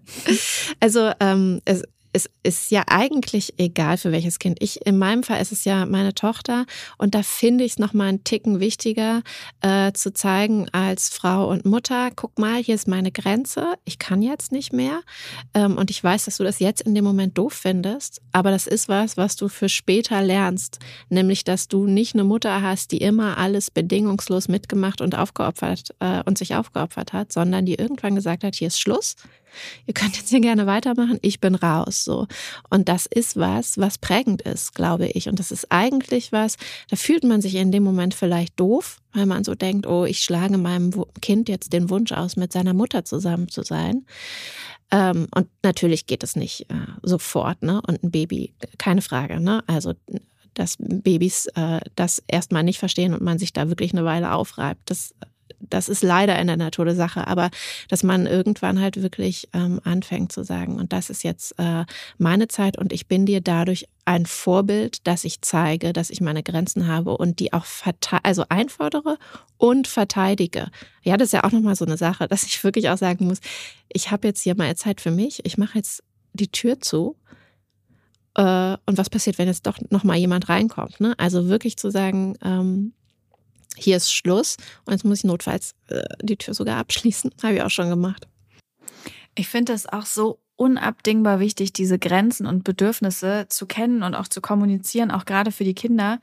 Also 0.80 1.12
ähm, 1.20 1.62
es, 1.66 1.84
es 2.16 2.30
ist 2.44 2.72
ja 2.72 2.84
eigentlich 2.88 3.56
egal 3.58 3.98
für 3.98 4.14
welches 4.14 4.40
Kind. 4.40 4.64
Ich, 4.64 4.86
in 4.86 4.98
meinem 4.98 5.22
Fall 5.22 5.42
ist 5.42 5.52
es 5.52 5.66
ja 5.66 5.86
meine 5.86 6.16
Tochter 6.16 6.66
und 6.98 7.14
da 7.14 7.24
finde 7.24 7.66
ich 7.66 7.74
es 7.74 7.80
nochmal 7.80 8.08
einen 8.08 8.24
Ticken 8.24 8.62
wichtiger 8.62 9.22
äh, 9.60 9.92
zu 9.92 10.14
zeigen 10.14 10.70
als 10.72 11.10
Frau 11.10 11.50
und 11.50 11.66
Mutter, 11.66 12.12
guck 12.16 12.40
mal, 12.40 12.64
hier 12.64 12.76
ist 12.76 12.88
meine 12.88 13.12
Grenze, 13.12 13.74
ich 13.84 14.00
kann 14.00 14.22
jetzt 14.22 14.54
nicht 14.54 14.72
mehr 14.72 15.02
ähm, 15.54 15.78
und 15.78 15.92
ich 15.92 16.02
weiß, 16.02 16.24
dass 16.24 16.38
du 16.38 16.46
das 16.46 16.60
jetzt 16.60 16.84
in 16.84 16.96
dem 16.96 17.04
Moment 17.04 17.38
doof 17.38 17.52
findest, 17.52 18.22
aber 18.32 18.50
das 18.50 18.66
ist 18.66 18.88
was, 18.88 19.18
was 19.18 19.36
du 19.36 19.50
für 19.50 19.68
später 19.68 20.22
lernst, 20.22 20.80
nämlich, 21.10 21.44
dass 21.44 21.68
du 21.68 21.86
nicht 21.86 22.14
eine 22.14 22.24
Mutter 22.24 22.62
hast, 22.62 22.94
die 22.94 23.00
immer 23.00 23.38
alles 23.38 23.70
bedingungslos 23.72 24.48
mitgemacht 24.48 25.02
und 25.02 25.16
aufgeopfert 25.16 25.94
äh, 26.00 26.24
und 26.26 26.38
sich 26.38 26.56
aufgeopfert 26.56 27.12
hat, 27.12 27.34
sondern 27.34 27.66
die 27.66 27.76
irgendwann 27.76 28.16
gesagt 28.16 28.46
hat, 28.46 28.56
hier 28.56 28.68
ist 28.68 28.80
Schluss. 28.80 29.18
Ihr 29.86 29.94
könnt 29.94 30.18
jetzt 30.18 30.30
hier 30.30 30.42
gerne 30.42 30.66
weitermachen, 30.66 31.20
ich 31.22 31.40
bin 31.40 31.56
raus, 31.56 32.04
so. 32.04 32.28
Und 32.70 32.90
das 32.90 33.06
ist 33.06 33.38
was, 33.38 33.78
was 33.78 33.98
prägend 33.98 34.42
ist, 34.42 34.76
glaube 34.76 35.08
ich. 35.08 35.28
Und 35.30 35.40
das 35.40 35.52
ist 35.52 35.72
eigentlich 35.72 36.32
was, 36.32 36.58
da 36.90 36.96
fühlt 36.96 37.24
man 37.24 37.42
sich 37.42 37.56
in 37.56 37.72
dem 37.72 37.84
Moment 37.84 38.14
vielleicht 38.14 38.60
doof, 38.60 39.00
weil 39.14 39.26
man 39.26 39.44
so 39.44 39.56
denkt, 39.56 39.88
oh, 39.88 40.06
ich 40.06 40.20
schlage 40.20 40.58
meinem 40.58 40.92
Kind 41.22 41.50
jetzt 41.50 41.74
den 41.74 41.90
Wunsch 41.90 42.12
aus, 42.12 42.36
mit 42.36 42.52
seiner 42.52 42.74
Mutter 42.74 43.06
zusammen 43.06 43.50
zu 43.50 43.64
sein. 43.64 44.06
Ähm, 44.92 45.28
und 45.34 45.48
natürlich 45.64 46.06
geht 46.06 46.24
es 46.24 46.36
nicht 46.36 46.70
äh, 46.70 46.76
sofort, 47.02 47.64
ne? 47.64 47.82
Und 47.88 48.04
ein 48.04 48.12
Baby, 48.12 48.54
keine 48.78 49.02
Frage, 49.02 49.40
ne? 49.40 49.64
Also 49.68 49.94
dass 50.56 50.78
Babys 50.80 51.48
äh, 51.56 51.82
das 51.96 52.24
erstmal 52.28 52.64
nicht 52.64 52.80
verstehen 52.80 53.14
und 53.14 53.22
man 53.22 53.38
sich 53.38 53.54
da 53.54 53.70
wirklich 53.70 53.94
eine 53.94 54.06
Weile 54.06 54.34
aufreibt. 54.34 54.90
Das, 54.90 55.14
das 55.60 55.90
ist 55.90 56.04
leider 56.04 56.38
in 56.40 56.48
der 56.48 56.58
Natur 56.58 56.86
der 56.86 56.96
Sache, 56.96 57.28
aber 57.28 57.50
dass 57.90 58.04
man 58.04 58.26
irgendwann 58.28 58.80
halt 58.80 59.02
wirklich 59.02 59.48
ähm, 59.54 59.80
anfängt 59.84 60.32
zu 60.32 60.44
sagen, 60.44 60.78
und 60.78 60.94
das 60.94 61.10
ist 61.10 61.24
jetzt 61.24 61.58
äh, 61.58 61.86
meine 62.18 62.48
Zeit 62.48 62.78
und 62.78 62.94
ich 62.94 63.08
bin 63.08 63.26
dir 63.26 63.42
dadurch 63.42 63.88
ein 64.06 64.26
Vorbild, 64.26 65.08
dass 65.08 65.24
ich 65.24 65.42
zeige, 65.42 65.94
dass 65.94 66.10
ich 66.10 66.22
meine 66.22 66.44
Grenzen 66.44 66.88
habe 66.88 67.18
und 67.18 67.40
die 67.40 67.54
auch 67.54 67.66
also 68.24 68.46
einfordere 68.50 69.18
und 69.58 69.88
verteidige. 69.88 70.70
Ja, 71.04 71.18
das 71.18 71.28
ist 71.28 71.34
ja 71.34 71.44
auch 71.44 71.52
nochmal 71.52 71.76
so 71.76 71.86
eine 71.86 71.98
Sache, 71.98 72.28
dass 72.28 72.44
ich 72.44 72.64
wirklich 72.64 72.90
auch 72.90 72.98
sagen 72.98 73.26
muss, 73.26 73.40
ich 73.92 74.12
habe 74.12 74.28
jetzt 74.28 74.42
hier 74.42 74.56
mal 74.56 74.76
Zeit 74.76 75.02
für 75.02 75.12
mich, 75.12 75.46
ich 75.46 75.58
mache 75.58 75.78
jetzt 75.78 76.04
die 76.34 76.52
Tür 76.52 76.80
zu 76.80 77.16
äh, 78.36 78.78
und 78.86 78.98
was 78.98 79.10
passiert, 79.10 79.38
wenn 79.38 79.48
jetzt 79.48 79.66
doch 79.66 79.80
nochmal 79.90 80.18
jemand 80.18 80.50
reinkommt. 80.50 81.00
Ne? 81.00 81.16
Also 81.18 81.48
wirklich 81.48 81.78
zu 81.78 81.90
sagen, 81.90 82.38
ähm, 82.44 82.94
hier 83.76 83.98
ist 83.98 84.14
Schluss 84.14 84.58
und 84.86 84.94
jetzt 84.94 85.06
muss 85.06 85.20
ich 85.20 85.24
notfalls 85.24 85.76
äh, 85.88 86.04
die 86.22 86.38
Tür 86.38 86.54
sogar 86.54 86.78
abschließen. 86.78 87.32
Habe 87.44 87.56
ich 87.56 87.62
auch 87.62 87.70
schon 87.70 87.90
gemacht. 87.90 88.28
Ich 89.36 89.48
finde 89.48 89.74
das 89.74 89.86
auch 89.86 90.06
so 90.06 90.40
unabdingbar 90.58 91.40
wichtig, 91.40 91.74
diese 91.74 92.00
Grenzen 92.00 92.46
und 92.48 92.64
Bedürfnisse 92.64 93.46
zu 93.50 93.66
kennen 93.66 94.04
und 94.04 94.16
auch 94.16 94.28
zu 94.28 94.40
kommunizieren, 94.40 95.12
auch 95.12 95.26
gerade 95.26 95.52
für 95.52 95.66
die 95.66 95.74
Kinder. 95.74 96.20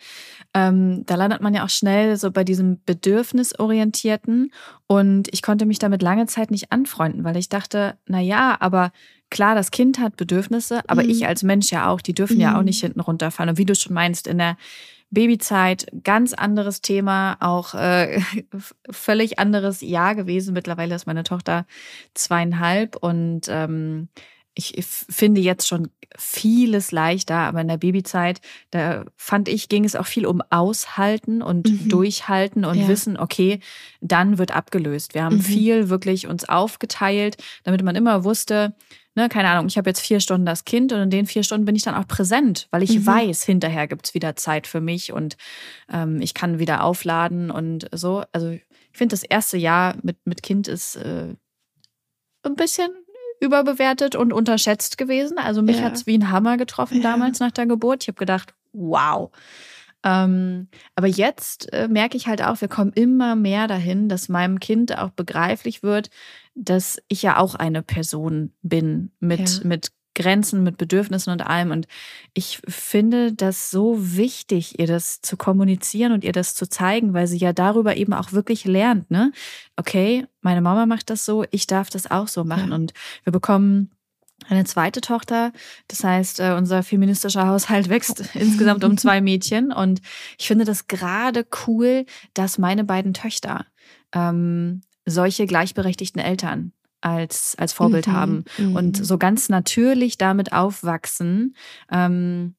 Ähm, 0.55 1.05
da 1.05 1.17
landet 1.17 1.43
man 1.43 1.53
ja 1.53 1.65
auch 1.65 1.71
schnell 1.71 2.17
so 2.17 2.31
bei 2.31 2.43
diesem 2.43 2.83
Bedürfnisorientierten. 2.85 4.51
Und 4.87 5.29
ich 5.33 5.43
konnte 5.43 5.67
mich 5.67 5.79
damit 5.79 6.01
lange 6.01 6.27
Zeit 6.27 6.51
nicht 6.51 6.73
anfreunden, 6.73 7.25
weil 7.25 7.37
ich 7.37 7.51
dachte, 7.51 7.99
na 8.07 8.21
ja, 8.21 8.57
aber 8.61 8.93
klar, 9.31 9.55
das 9.55 9.71
Kind 9.71 9.99
hat 9.99 10.17
Bedürfnisse, 10.17 10.81
aber 10.89 11.03
mhm. 11.03 11.11
ich 11.11 11.27
als 11.27 11.43
Mensch 11.43 11.71
ja 11.71 11.89
auch, 11.89 12.01
die 12.01 12.15
dürfen 12.15 12.37
mhm. 12.37 12.43
ja 12.43 12.55
auch 12.55 12.61
mhm. 12.61 12.67
nicht 12.67 12.81
hinten 12.81 13.01
runterfallen. 13.01 13.51
Und 13.51 13.59
wie 13.59 13.67
du 13.67 13.75
schon 13.75 13.93
meinst, 13.93 14.27
in 14.27 14.39
der 14.39 14.57
Babyzeit, 15.13 15.87
ganz 16.03 16.33
anderes 16.33 16.81
Thema, 16.81 17.37
auch 17.41 17.75
äh, 17.75 18.21
völlig 18.91 19.39
anderes 19.39 19.83
Jahr 19.83 20.15
gewesen. 20.15 20.55
Mittlerweile 20.55 20.95
ist 20.95 21.07
meine 21.07 21.23
Tochter 21.23 21.67
zweieinhalb 22.15 22.97
und 22.97 23.43
ähm, 23.49 24.09
ich 24.55 24.85
finde 24.87 25.41
jetzt 25.41 25.69
schon 25.69 25.89
vieles 26.19 26.93
leichter, 26.93 27.37
aber 27.37 27.61
in 27.61 27.69
der 27.69 27.79
Babyzeit, 27.79 28.41
da 28.71 29.05
fand 29.17 29.49
ich, 29.49 29.69
ging 29.69 29.85
es 29.85 29.97
auch 29.97 30.07
viel 30.07 30.27
um 30.27 30.43
Aushalten 30.51 31.41
und 31.41 31.69
mhm. 31.69 31.89
Durchhalten 31.89 32.65
und 32.65 32.81
ja. 32.81 32.89
wissen, 32.89 33.17
okay, 33.17 33.61
dann 34.01 34.37
wird 34.37 34.55
abgelöst. 34.55 35.15
Wir 35.15 35.25
haben 35.25 35.37
mhm. 35.37 35.43
viel 35.43 35.89
wirklich 35.89 36.27
uns 36.27 36.47
aufgeteilt, 36.47 37.37
damit 37.65 37.83
man 37.83 37.97
immer 37.97 38.25
wusste, 38.25 38.75
ne, 39.15 39.29
keine 39.29 39.49
Ahnung, 39.49 39.67
ich 39.67 39.77
habe 39.77 39.91
jetzt 39.91 40.01
vier 40.01 40.21
Stunden 40.21 40.47
das 40.47 40.65
Kind 40.65 40.93
und 40.93 41.01
in 41.01 41.11
den 41.11 41.27
vier 41.27 41.43
Stunden 41.43 41.65
bin 41.65 41.77
ich 41.77 41.83
dann 41.83 41.95
auch 41.95 42.07
präsent, 42.07 42.69
weil 42.71 42.83
ich 42.83 42.99
mhm. 42.99 43.07
weiß, 43.07 43.43
hinterher 43.45 43.87
gibt's 43.87 44.15
wieder 44.15 44.37
Zeit 44.37 44.67
für 44.67 44.81
mich 44.81 45.13
und 45.13 45.37
ähm, 45.93 46.21
ich 46.21 46.35
kann 46.35 46.59
wieder 46.59 46.85
aufladen 46.85 47.51
und 47.51 47.89
so. 47.93 48.25
Also 48.33 48.51
ich 48.51 48.63
finde, 48.93 49.13
das 49.13 49.23
erste 49.23 49.57
Jahr 49.57 49.97
mit, 50.03 50.19
mit 50.25 50.43
Kind 50.43 50.69
ist 50.69 50.97
äh, 50.97 51.35
ein 52.45 52.57
bisschen 52.57 52.91
überbewertet 53.41 54.15
und 54.15 54.33
unterschätzt 54.33 54.99
gewesen. 54.99 55.39
Also 55.39 55.63
mich 55.63 55.79
ja. 55.79 55.85
hat's 55.85 56.07
wie 56.07 56.17
ein 56.17 56.31
Hammer 56.31 56.57
getroffen 56.57 57.03
ja. 57.03 57.11
damals 57.11 57.41
nach 57.41 57.51
der 57.51 57.67
Geburt. 57.67 58.05
Ich 58.05 58.09
habe 58.09 58.19
gedacht, 58.19 58.55
wow. 58.73 59.31
Ähm, 60.05 60.69
aber 60.95 61.07
jetzt 61.07 61.73
äh, 61.73 61.89
merke 61.89 62.17
ich 62.17 62.27
halt 62.27 62.43
auch, 62.43 62.61
wir 62.61 62.69
kommen 62.69 62.93
immer 62.93 63.37
mehr 63.37 63.69
dahin, 63.69 64.09
dass 64.09 64.29
meinem 64.29 64.59
Kind 64.59 64.97
auch 64.99 65.11
begreiflich 65.11 65.83
wird, 65.83 66.11
dass 66.55 67.01
ich 67.09 67.23
ja 67.23 67.39
auch 67.39 67.55
eine 67.55 67.83
Person 67.83 68.53
bin 68.63 69.11
mit, 69.21 69.49
ja. 69.49 69.65
mit 69.65 69.93
Grenzen, 70.15 70.63
mit 70.63 70.77
Bedürfnissen 70.77 71.33
und 71.33 71.41
allem. 71.43 71.71
Und 71.71 71.87
ich 72.35 72.61
finde 72.69 73.33
das 73.33 73.71
so 73.71 73.97
wichtig, 73.99 74.79
ihr 74.79 74.87
das 74.87 75.23
zu 75.23 75.37
kommunizieren 75.37 76.13
und 76.13 76.25
ihr 76.25 76.33
das 76.33 76.55
zu 76.55 76.69
zeigen, 76.69 77.15
weil 77.15 77.27
sie 77.27 77.39
ja 77.39 77.53
darüber 77.53 77.97
eben 77.97 78.13
auch 78.13 78.33
wirklich 78.33 78.65
lernt, 78.65 79.11
ne? 79.11 79.33
Okay, 79.77 80.27
meine 80.41 80.61
Mama 80.61 80.87
macht 80.87 81.11
das 81.11 81.25
so, 81.25 81.45
ich 81.51 81.67
darf 81.67 81.89
das 81.89 82.11
auch 82.11 82.29
so 82.29 82.45
machen. 82.45 82.71
Ja. 82.71 82.75
Und 82.75 82.93
wir 83.25 83.33
bekommen 83.33 83.91
eine 84.49 84.65
zweite 84.65 85.01
Tochter. 85.01 85.53
Das 85.89 86.05
heißt, 86.05 86.41
äh, 86.41 86.55
unser 86.57 86.83
feministischer 86.83 87.47
Haushalt 87.47 87.89
wächst 87.89 88.23
insgesamt 88.35 88.85
um 88.85 88.99
zwei 88.99 89.21
Mädchen. 89.21 89.73
Und 89.73 90.01
ich 90.39 90.47
finde 90.47 90.65
das 90.65 90.89
gerade 90.89 91.47
cool, 91.67 92.05
dass 92.35 92.59
meine 92.59 92.85
beiden 92.85 93.15
Töchter 93.15 93.67
ähm, 94.13 94.83
solche 95.07 95.47
gleichberechtigten 95.47 96.21
Eltern 96.21 96.73
als, 97.01 97.55
als 97.59 97.73
Vorbild 97.73 98.07
mhm, 98.07 98.13
haben 98.13 98.45
mhm. 98.59 98.77
und 98.77 99.05
so 99.05 99.19
ganz 99.19 99.49
natürlich 99.49 100.19
damit 100.19 100.53
aufwachsen, 100.53 101.57
ähm, 101.91 102.55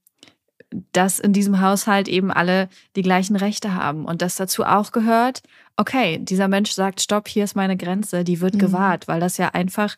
dass 0.92 1.20
in 1.20 1.34
diesem 1.34 1.62
Haushalt 1.62 2.08
eben 2.08 2.32
alle 2.32 2.68
die 2.96 3.04
gleichen 3.04 3.36
Rechte 3.36 3.76
haben 3.76 4.06
und 4.06 4.22
dass 4.22 4.36
dazu 4.36 4.64
auch 4.64 4.92
gehört, 4.92 5.42
okay, 5.78 6.20
dieser 6.20 6.48
Mensch 6.48 6.72
sagt, 6.72 7.02
stopp, 7.02 7.28
hier 7.28 7.44
ist 7.44 7.56
meine 7.56 7.78
Grenze, 7.78 8.24
die 8.24 8.42
wird 8.42 8.56
mhm. 8.56 8.60
gewahrt, 8.60 9.08
weil 9.08 9.20
das 9.20 9.38
ja 9.38 9.50
einfach, 9.50 9.96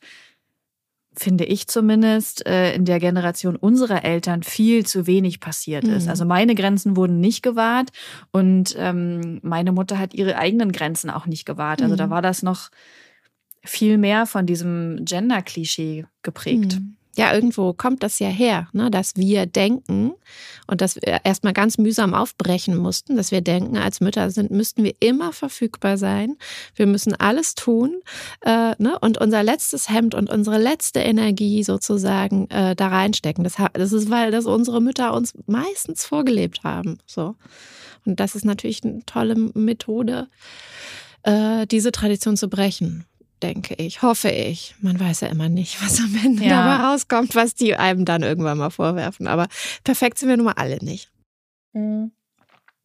finde 1.17 1.45
ich 1.45 1.67
zumindest, 1.67 2.45
äh, 2.45 2.73
in 2.73 2.85
der 2.85 2.99
Generation 2.99 3.55
unserer 3.55 4.03
Eltern 4.03 4.43
viel 4.43 4.85
zu 4.85 5.07
wenig 5.07 5.39
passiert 5.39 5.83
ist. 5.85 6.05
Mhm. 6.05 6.09
Also 6.09 6.25
meine 6.25 6.55
Grenzen 6.55 6.95
wurden 6.95 7.19
nicht 7.19 7.43
gewahrt 7.43 7.91
und 8.31 8.75
ähm, 8.77 9.39
meine 9.43 9.71
Mutter 9.71 9.99
hat 9.99 10.13
ihre 10.13 10.37
eigenen 10.37 10.71
Grenzen 10.71 11.09
auch 11.09 11.25
nicht 11.25 11.45
gewahrt. 11.45 11.81
Also 11.81 11.95
da 11.95 12.07
mhm. 12.07 12.11
war 12.11 12.21
das 12.21 12.43
noch 12.43 12.69
viel 13.63 13.97
mehr 13.97 14.25
von 14.25 14.45
diesem 14.45 15.03
Gender-Klischee 15.03 16.05
geprägt. 16.21 16.79
Mhm. 16.79 16.95
Ja, 17.15 17.33
irgendwo 17.33 17.73
kommt 17.73 18.03
das 18.03 18.19
ja 18.19 18.27
her, 18.27 18.67
ne, 18.73 18.91
dass 18.91 19.15
wir 19.15 19.45
denken 19.45 20.11
und 20.67 20.81
dass 20.81 20.95
wir 20.95 21.21
erstmal 21.23 21.53
ganz 21.53 21.77
mühsam 21.77 22.13
aufbrechen 22.13 22.75
mussten, 22.75 23.15
dass 23.15 23.31
wir 23.31 23.39
denken, 23.39 23.77
als 23.77 24.01
Mütter 24.01 24.31
sind, 24.31 24.51
müssten 24.51 24.83
wir 24.83 24.93
immer 24.99 25.31
verfügbar 25.31 25.97
sein. 25.97 26.35
Wir 26.75 26.87
müssen 26.87 27.15
alles 27.15 27.55
tun 27.55 28.01
äh, 28.41 28.73
ne, 28.77 28.99
und 28.99 29.17
unser 29.19 29.43
letztes 29.43 29.89
Hemd 29.89 30.13
und 30.13 30.29
unsere 30.29 30.57
letzte 30.57 30.99
Energie 30.99 31.63
sozusagen 31.63 32.49
äh, 32.49 32.75
da 32.75 32.87
reinstecken. 32.89 33.45
Das, 33.45 33.55
das 33.73 33.93
ist, 33.93 34.09
weil 34.09 34.31
das 34.31 34.45
unsere 34.45 34.81
Mütter 34.81 35.13
uns 35.13 35.33
meistens 35.47 36.03
vorgelebt 36.05 36.63
haben. 36.63 36.97
So. 37.05 37.35
Und 38.05 38.19
das 38.19 38.35
ist 38.35 38.43
natürlich 38.43 38.83
eine 38.83 39.05
tolle 39.05 39.35
Methode, 39.35 40.27
äh, 41.23 41.65
diese 41.65 41.91
Tradition 41.91 42.35
zu 42.35 42.49
brechen 42.49 43.05
denke 43.43 43.75
ich, 43.75 44.01
hoffe 44.01 44.29
ich. 44.29 44.75
Man 44.81 44.99
weiß 44.99 45.21
ja 45.21 45.27
immer 45.27 45.49
nicht, 45.49 45.81
was 45.83 45.99
am 45.99 46.15
Ende 46.23 46.43
ja. 46.43 46.63
dabei 46.63 46.83
rauskommt, 46.83 47.35
was 47.35 47.55
die 47.55 47.75
einem 47.75 48.05
dann 48.05 48.23
irgendwann 48.23 48.57
mal 48.57 48.69
vorwerfen. 48.69 49.27
Aber 49.27 49.47
perfekt 49.83 50.17
sind 50.17 50.29
wir 50.29 50.37
nun 50.37 50.45
mal 50.45 50.53
alle 50.53 50.77
nicht. 50.83 51.11
Mhm. 51.73 52.11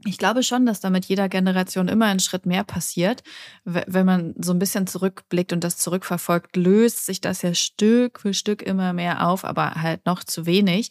Ich 0.07 0.17
glaube 0.17 0.43
schon, 0.43 0.65
dass 0.65 0.81
da 0.81 0.89
mit 0.89 1.05
jeder 1.05 1.29
Generation 1.29 1.89
immer 1.89 2.07
ein 2.07 2.21
Schritt 2.21 2.47
mehr 2.47 2.65
passiert. 2.65 3.23
Wenn 3.65 4.07
man 4.07 4.35
so 4.39 4.53
ein 4.53 4.59
bisschen 4.59 4.87
zurückblickt 4.87 5.53
und 5.53 5.63
das 5.63 5.77
zurückverfolgt, 5.77 6.57
löst 6.57 7.05
sich 7.05 7.21
das 7.21 7.43
ja 7.43 7.53
Stück 7.53 8.21
für 8.21 8.33
Stück 8.33 8.63
immer 8.63 8.95
mehr 8.95 9.29
auf, 9.29 9.45
aber 9.45 9.83
halt 9.83 10.07
noch 10.07 10.25
zu 10.25 10.47
wenig. 10.47 10.91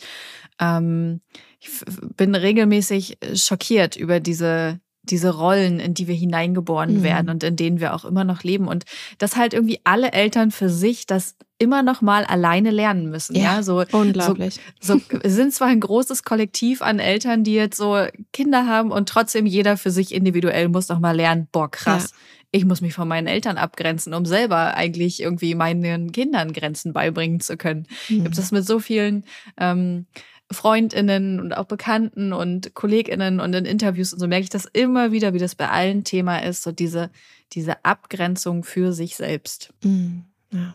Ähm, 0.60 1.22
ich 1.60 1.70
bin 2.18 2.36
regelmäßig 2.36 3.18
schockiert 3.34 3.96
über 3.96 4.20
diese 4.20 4.80
diese 5.10 5.36
Rollen, 5.36 5.80
in 5.80 5.94
die 5.94 6.08
wir 6.08 6.16
hineingeboren 6.16 6.98
mhm. 6.98 7.04
werden 7.04 7.30
und 7.30 7.44
in 7.44 7.56
denen 7.56 7.80
wir 7.80 7.94
auch 7.94 8.06
immer 8.06 8.24
noch 8.24 8.44
leben. 8.44 8.68
Und 8.68 8.86
dass 9.18 9.36
halt 9.36 9.54
irgendwie 9.54 9.80
alle 9.84 10.12
Eltern 10.12 10.52
für 10.52 10.70
sich 10.70 11.06
das 11.06 11.36
immer 11.60 11.84
noch 11.84 12.02
mal 12.02 12.24
alleine 12.24 12.72
lernen 12.72 13.10
müssen. 13.10 13.36
Ja, 13.36 13.56
ja? 13.56 13.64
So, 13.64 13.84
unglaublich. 13.92 14.60
So, 14.80 15.00
so 15.12 15.20
sind 15.30 15.54
zwar 15.54 15.68
ein 15.68 15.82
großes 15.82 16.24
Kollektiv 16.24 16.82
an 16.82 17.00
Eltern, 17.00 17.44
die 17.44 17.54
jetzt 17.54 17.78
so 17.78 18.06
Kinder 18.32 18.66
haben 18.66 18.92
und 18.92 19.10
trotzdem 19.10 19.46
jeder 19.46 19.78
für 19.78 19.92
sich 19.92 20.14
individuell 20.14 20.70
muss 20.70 20.88
noch 20.88 21.00
mal 21.00 21.16
lernen, 21.16 21.48
boah, 21.52 21.70
krass. 21.70 22.12
Ja. 22.12 22.18
ich 22.52 22.66
muss 22.66 22.82
mich 22.82 22.94
von 22.94 23.08
meinen 23.08 23.28
Eltern 23.28 23.58
abgrenzen, 23.58 24.14
um 24.14 24.26
selber 24.26 24.76
eigentlich 24.76 25.22
irgendwie 25.22 25.54
meinen 25.54 26.14
Kindern 26.14 26.54
Grenzen 26.54 26.94
beibringen 26.94 27.42
zu 27.42 27.58
können. 27.58 27.88
Mhm. 28.08 28.18
Ich 28.18 28.24
habe 28.24 28.36
das 28.36 28.52
mit 28.52 28.66
so 28.66 28.80
vielen 28.80 29.26
ähm, 29.58 30.06
Freundinnen 30.52 31.40
und 31.40 31.54
auch 31.54 31.66
Bekannten 31.66 32.34
und 32.34 32.74
Kolleginnen 32.74 33.40
und 33.40 33.54
in 33.54 33.66
Interviews 33.66 34.14
und 34.14 34.20
so 34.20 34.28
merke 34.28 34.44
ich 34.44 34.50
das 34.50 34.66
immer 34.66 35.12
wieder, 35.12 35.34
wie 35.34 35.40
das 35.40 35.56
bei 35.56 35.70
allen 35.70 36.04
Thema 36.04 36.40
ist, 36.40 36.64
so 36.64 36.72
diese, 36.72 37.12
diese 37.54 37.86
Abgrenzung 37.86 38.64
für 38.64 38.92
sich 38.94 39.16
selbst. 39.16 39.74
Mhm. 39.84 40.24
Ja. 40.52 40.74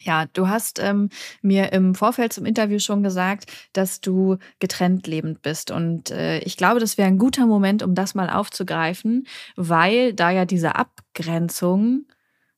Ja, 0.00 0.26
du 0.32 0.48
hast 0.48 0.78
ähm, 0.78 1.10
mir 1.42 1.72
im 1.72 1.94
Vorfeld 1.96 2.32
zum 2.32 2.46
Interview 2.46 2.78
schon 2.78 3.02
gesagt, 3.02 3.50
dass 3.72 4.00
du 4.00 4.38
getrennt 4.60 5.08
lebend 5.08 5.42
bist. 5.42 5.72
Und 5.72 6.12
äh, 6.12 6.38
ich 6.38 6.56
glaube, 6.56 6.78
das 6.78 6.98
wäre 6.98 7.08
ein 7.08 7.18
guter 7.18 7.46
Moment, 7.46 7.82
um 7.82 7.96
das 7.96 8.14
mal 8.14 8.30
aufzugreifen, 8.30 9.26
weil 9.56 10.14
da 10.14 10.30
ja 10.30 10.44
diese 10.44 10.76
Abgrenzung 10.76 12.06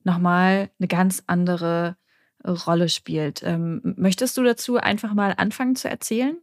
nochmal 0.04 0.68
eine 0.78 0.88
ganz 0.88 1.22
andere 1.26 1.96
Rolle 2.44 2.88
spielt. 2.88 3.42
Ähm, 3.44 3.80
möchtest 3.96 4.36
du 4.36 4.42
dazu 4.42 4.76
einfach 4.76 5.14
mal 5.14 5.34
anfangen 5.36 5.76
zu 5.76 5.88
erzählen? 5.88 6.36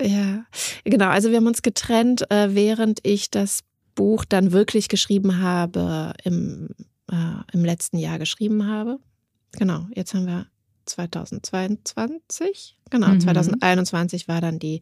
Ja, 0.00 0.44
genau. 0.84 1.08
Also 1.08 1.30
wir 1.30 1.36
haben 1.38 1.46
uns 1.46 1.62
getrennt, 1.62 2.30
äh, 2.30 2.54
während 2.54 3.00
ich 3.02 3.30
das 3.30 3.60
Buch 3.94 4.24
dann 4.24 4.52
wirklich 4.52 4.88
geschrieben 4.88 5.40
habe, 5.40 6.14
im, 6.24 6.70
äh, 7.10 7.34
im 7.52 7.64
letzten 7.64 7.98
Jahr 7.98 8.18
geschrieben 8.18 8.66
habe. 8.66 8.98
Genau, 9.52 9.86
jetzt 9.94 10.14
haben 10.14 10.26
wir 10.26 10.46
2022. 10.86 12.78
Genau, 12.90 13.08
mhm. 13.08 13.20
2021 13.20 14.28
war 14.28 14.40
dann 14.40 14.58
die 14.58 14.80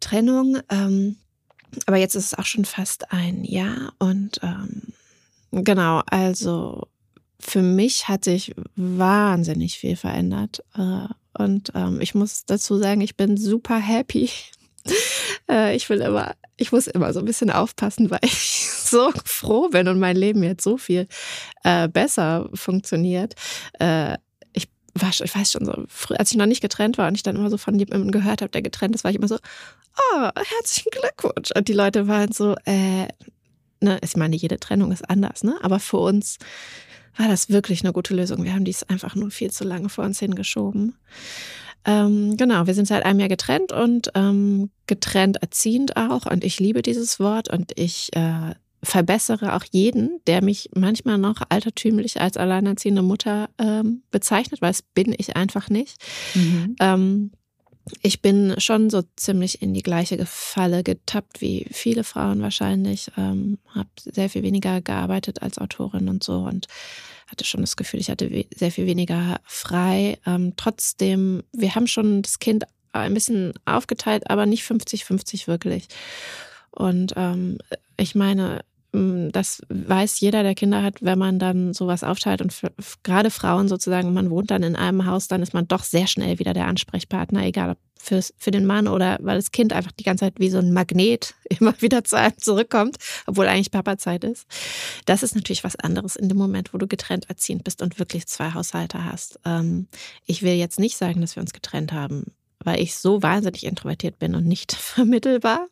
Trennung. 0.00 0.58
Ähm, 0.68 1.16
aber 1.86 1.96
jetzt 1.96 2.14
ist 2.14 2.26
es 2.26 2.34
auch 2.38 2.46
schon 2.46 2.64
fast 2.64 3.12
ein 3.12 3.44
Jahr 3.44 3.92
und 3.98 4.40
ähm, 4.42 4.82
genau, 5.50 6.02
also 6.06 6.88
für 7.40 7.62
mich 7.62 8.08
hat 8.08 8.24
sich 8.24 8.54
wahnsinnig 8.76 9.78
viel 9.78 9.96
verändert. 9.96 10.62
Äh, 10.76 11.06
und 11.34 11.72
ähm, 11.74 12.00
ich 12.00 12.14
muss 12.14 12.44
dazu 12.44 12.78
sagen, 12.78 13.00
ich 13.00 13.16
bin 13.16 13.36
super 13.36 13.78
happy. 13.78 14.30
Äh, 15.50 15.76
ich 15.76 15.88
will 15.88 16.00
immer, 16.00 16.34
ich 16.56 16.72
muss 16.72 16.86
immer 16.86 17.12
so 17.12 17.20
ein 17.20 17.24
bisschen 17.24 17.50
aufpassen, 17.50 18.10
weil 18.10 18.20
ich 18.22 18.68
so 18.70 19.10
froh 19.24 19.68
bin 19.68 19.88
und 19.88 19.98
mein 19.98 20.16
Leben 20.16 20.42
jetzt 20.42 20.62
so 20.62 20.76
viel 20.76 21.08
äh, 21.64 21.88
besser 21.88 22.48
funktioniert. 22.54 23.34
ich 24.52 24.68
war, 24.94 25.10
ich 25.10 25.34
weiß 25.34 25.52
schon 25.52 25.64
so, 25.64 25.84
als 26.16 26.30
ich 26.30 26.36
noch 26.36 26.46
nicht 26.46 26.60
getrennt 26.60 26.96
war 26.98 27.08
und 27.08 27.14
ich 27.14 27.22
dann 27.22 27.36
immer 27.36 27.50
so 27.50 27.56
von 27.58 27.78
jemandem 27.78 28.10
gehört 28.10 28.40
habe, 28.40 28.50
der 28.50 28.62
getrennt 28.62 28.94
ist, 28.94 29.04
war 29.04 29.10
ich 29.10 29.16
immer 29.16 29.28
so, 29.28 29.36
oh, 29.36 30.28
herzlichen 30.36 30.90
Glückwunsch. 30.90 31.50
Und 31.54 31.68
die 31.68 31.74
Leute 31.74 32.08
waren 32.08 32.32
so, 32.32 32.54
äh, 32.64 33.08
ne, 33.80 33.98
ich 34.02 34.16
meine, 34.16 34.36
jede 34.36 34.58
Trennung 34.58 34.92
ist 34.92 35.08
anders, 35.08 35.44
ne? 35.44 35.56
Aber 35.62 35.80
für 35.80 35.98
uns 35.98 36.38
war 37.18 37.28
das 37.28 37.50
wirklich 37.50 37.82
eine 37.82 37.92
gute 37.92 38.14
Lösung. 38.14 38.44
Wir 38.44 38.54
haben 38.54 38.64
dies 38.64 38.84
einfach 38.84 39.14
nur 39.14 39.30
viel 39.30 39.50
zu 39.50 39.64
lange 39.64 39.88
vor 39.88 40.04
uns 40.04 40.20
hingeschoben. 40.20 40.94
Ähm, 41.84 42.36
genau, 42.36 42.66
wir 42.66 42.74
sind 42.74 42.86
seit 42.86 43.04
einem 43.04 43.20
Jahr 43.20 43.28
getrennt 43.28 43.72
und 43.72 44.10
ähm, 44.14 44.70
getrennt 44.86 45.38
erziehend 45.42 45.96
auch. 45.96 46.26
Und 46.26 46.44
ich 46.44 46.60
liebe 46.60 46.82
dieses 46.82 47.18
Wort 47.18 47.48
und 47.52 47.72
ich 47.76 48.14
äh, 48.14 48.54
verbessere 48.82 49.54
auch 49.54 49.64
jeden, 49.70 50.20
der 50.26 50.42
mich 50.42 50.70
manchmal 50.74 51.18
noch 51.18 51.42
altertümlich 51.48 52.20
als 52.20 52.36
alleinerziehende 52.36 53.02
Mutter 53.02 53.48
ähm, 53.58 54.02
bezeichnet, 54.10 54.62
weil 54.62 54.70
es 54.70 54.82
bin 54.82 55.14
ich 55.16 55.36
einfach 55.36 55.68
nicht. 55.68 55.96
Mhm. 56.34 56.76
Ähm, 56.80 57.30
ich 58.02 58.22
bin 58.22 58.54
schon 58.58 58.90
so 58.90 59.02
ziemlich 59.16 59.62
in 59.62 59.74
die 59.74 59.82
gleiche 59.82 60.24
Falle 60.26 60.82
getappt 60.82 61.40
wie 61.40 61.66
viele 61.70 62.04
Frauen 62.04 62.40
wahrscheinlich. 62.42 63.10
Ähm, 63.16 63.58
habe 63.74 63.88
sehr 63.98 64.28
viel 64.28 64.42
weniger 64.42 64.80
gearbeitet 64.80 65.42
als 65.42 65.58
Autorin 65.58 66.08
und 66.08 66.22
so 66.24 66.38
und 66.38 66.66
hatte 67.26 67.44
schon 67.44 67.60
das 67.60 67.76
Gefühl, 67.76 68.00
ich 68.00 68.10
hatte 68.10 68.46
sehr 68.54 68.70
viel 68.70 68.86
weniger 68.86 69.40
frei. 69.44 70.18
Ähm, 70.26 70.54
trotzdem, 70.56 71.42
wir 71.52 71.74
haben 71.74 71.86
schon 71.86 72.22
das 72.22 72.38
Kind 72.38 72.64
ein 72.92 73.14
bisschen 73.14 73.52
aufgeteilt, 73.64 74.30
aber 74.30 74.46
nicht 74.46 74.64
50-50 74.64 75.46
wirklich. 75.46 75.88
Und 76.70 77.12
ähm, 77.16 77.58
ich 77.96 78.14
meine, 78.14 78.60
das 78.92 79.60
weiß 79.68 80.20
jeder, 80.20 80.42
der 80.42 80.54
Kinder 80.54 80.82
hat, 80.82 81.02
wenn 81.02 81.18
man 81.18 81.38
dann 81.38 81.74
sowas 81.74 82.02
aufteilt 82.02 82.40
und 82.40 82.52
für, 82.52 82.72
gerade 83.02 83.30
Frauen 83.30 83.68
sozusagen, 83.68 84.14
man 84.14 84.30
wohnt 84.30 84.50
dann 84.50 84.62
in 84.62 84.76
einem 84.76 85.04
Haus, 85.04 85.28
dann 85.28 85.42
ist 85.42 85.52
man 85.52 85.68
doch 85.68 85.84
sehr 85.84 86.06
schnell 86.06 86.38
wieder 86.38 86.54
der 86.54 86.66
Ansprechpartner, 86.66 87.44
egal 87.44 87.70
ob 87.70 87.78
fürs, 87.98 88.32
für 88.38 88.50
den 88.50 88.64
Mann 88.64 88.88
oder 88.88 89.18
weil 89.20 89.36
das 89.36 89.50
Kind 89.50 89.72
einfach 89.72 89.92
die 89.92 90.04
ganze 90.04 90.24
Zeit 90.24 90.38
wie 90.38 90.48
so 90.48 90.58
ein 90.58 90.72
Magnet 90.72 91.34
immer 91.50 91.74
wieder 91.82 92.04
zu 92.04 92.16
einem 92.16 92.38
zurückkommt, 92.38 92.96
obwohl 93.26 93.46
eigentlich 93.46 93.70
Papazeit 93.70 94.24
ist. 94.24 94.46
Das 95.04 95.22
ist 95.22 95.34
natürlich 95.34 95.64
was 95.64 95.76
anderes 95.76 96.16
in 96.16 96.28
dem 96.28 96.38
Moment, 96.38 96.72
wo 96.72 96.78
du 96.78 96.86
getrennt 96.86 97.28
erziehend 97.28 97.64
bist 97.64 97.82
und 97.82 97.98
wirklich 97.98 98.26
zwei 98.26 98.54
Haushalte 98.54 99.04
hast. 99.04 99.38
Ähm, 99.44 99.88
ich 100.24 100.42
will 100.42 100.54
jetzt 100.54 100.78
nicht 100.78 100.96
sagen, 100.96 101.20
dass 101.20 101.36
wir 101.36 101.42
uns 101.42 101.52
getrennt 101.52 101.92
haben, 101.92 102.32
weil 102.60 102.80
ich 102.80 102.96
so 102.96 103.22
wahnsinnig 103.22 103.64
introvertiert 103.64 104.18
bin 104.18 104.34
und 104.34 104.46
nicht 104.46 104.72
vermittelbar. 104.74 105.68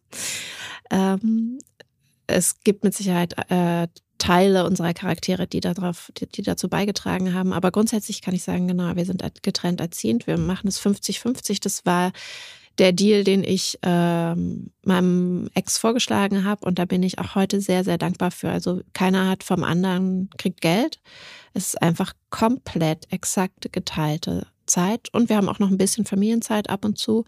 Ähm, 0.91 1.59
es 2.27 2.61
gibt 2.65 2.85
mit 2.85 2.95
Sicherheit 2.95 3.35
äh, 3.51 3.89
Teile 4.19 4.65
unserer 4.65 4.95
Charaktere, 4.95 5.47
die 5.47 5.61
darauf, 5.61 6.11
die, 6.17 6.27
die, 6.27 6.43
dazu 6.43 6.69
beigetragen 6.69 7.35
haben. 7.35 7.53
Aber 7.53 7.71
grundsätzlich 7.71 8.23
kann 8.23 8.35
ich 8.35 8.43
sagen, 8.43 8.67
genau, 8.67 8.97
wir 8.97 9.05
sind 9.05 9.23
getrennt 9.43 9.81
erziehend. 9.81 10.27
Wir 10.27 10.39
machen 10.39 10.69
es 10.69 10.81
50-50. 10.81 11.61
Das 11.63 11.85
war 11.85 12.13
der 12.79 12.93
Deal, 12.93 13.25
den 13.25 13.45
ich 13.45 13.79
ähm, 13.83 14.71
meinem 14.85 15.49
Ex 15.55 15.79
vorgeschlagen 15.79 16.45
habe. 16.45 16.65
Und 16.65 16.79
da 16.79 16.85
bin 16.85 17.03
ich 17.03 17.19
auch 17.19 17.35
heute 17.35 17.61
sehr, 17.61 17.85
sehr 17.85 17.99
dankbar 17.99 18.31
für. 18.31 18.51
Also 18.51 18.81
keiner 18.93 19.29
hat 19.29 19.45
vom 19.45 19.65
anderen 19.65 20.31
kriegt 20.39 20.61
Geld. 20.61 20.99
Es 21.55 21.69
ist 21.69 21.83
einfach 21.83 22.13
komplett 22.31 23.11
exakt 23.13 23.71
geteilte 23.73 24.47
Zeit. 24.67 25.09
Und 25.13 25.29
wir 25.29 25.37
haben 25.37 25.49
auch 25.49 25.59
noch 25.59 25.71
ein 25.71 25.79
bisschen 25.79 26.05
Familienzeit 26.05 26.69
ab 26.69 26.85
und 26.85 26.99
zu 26.99 27.25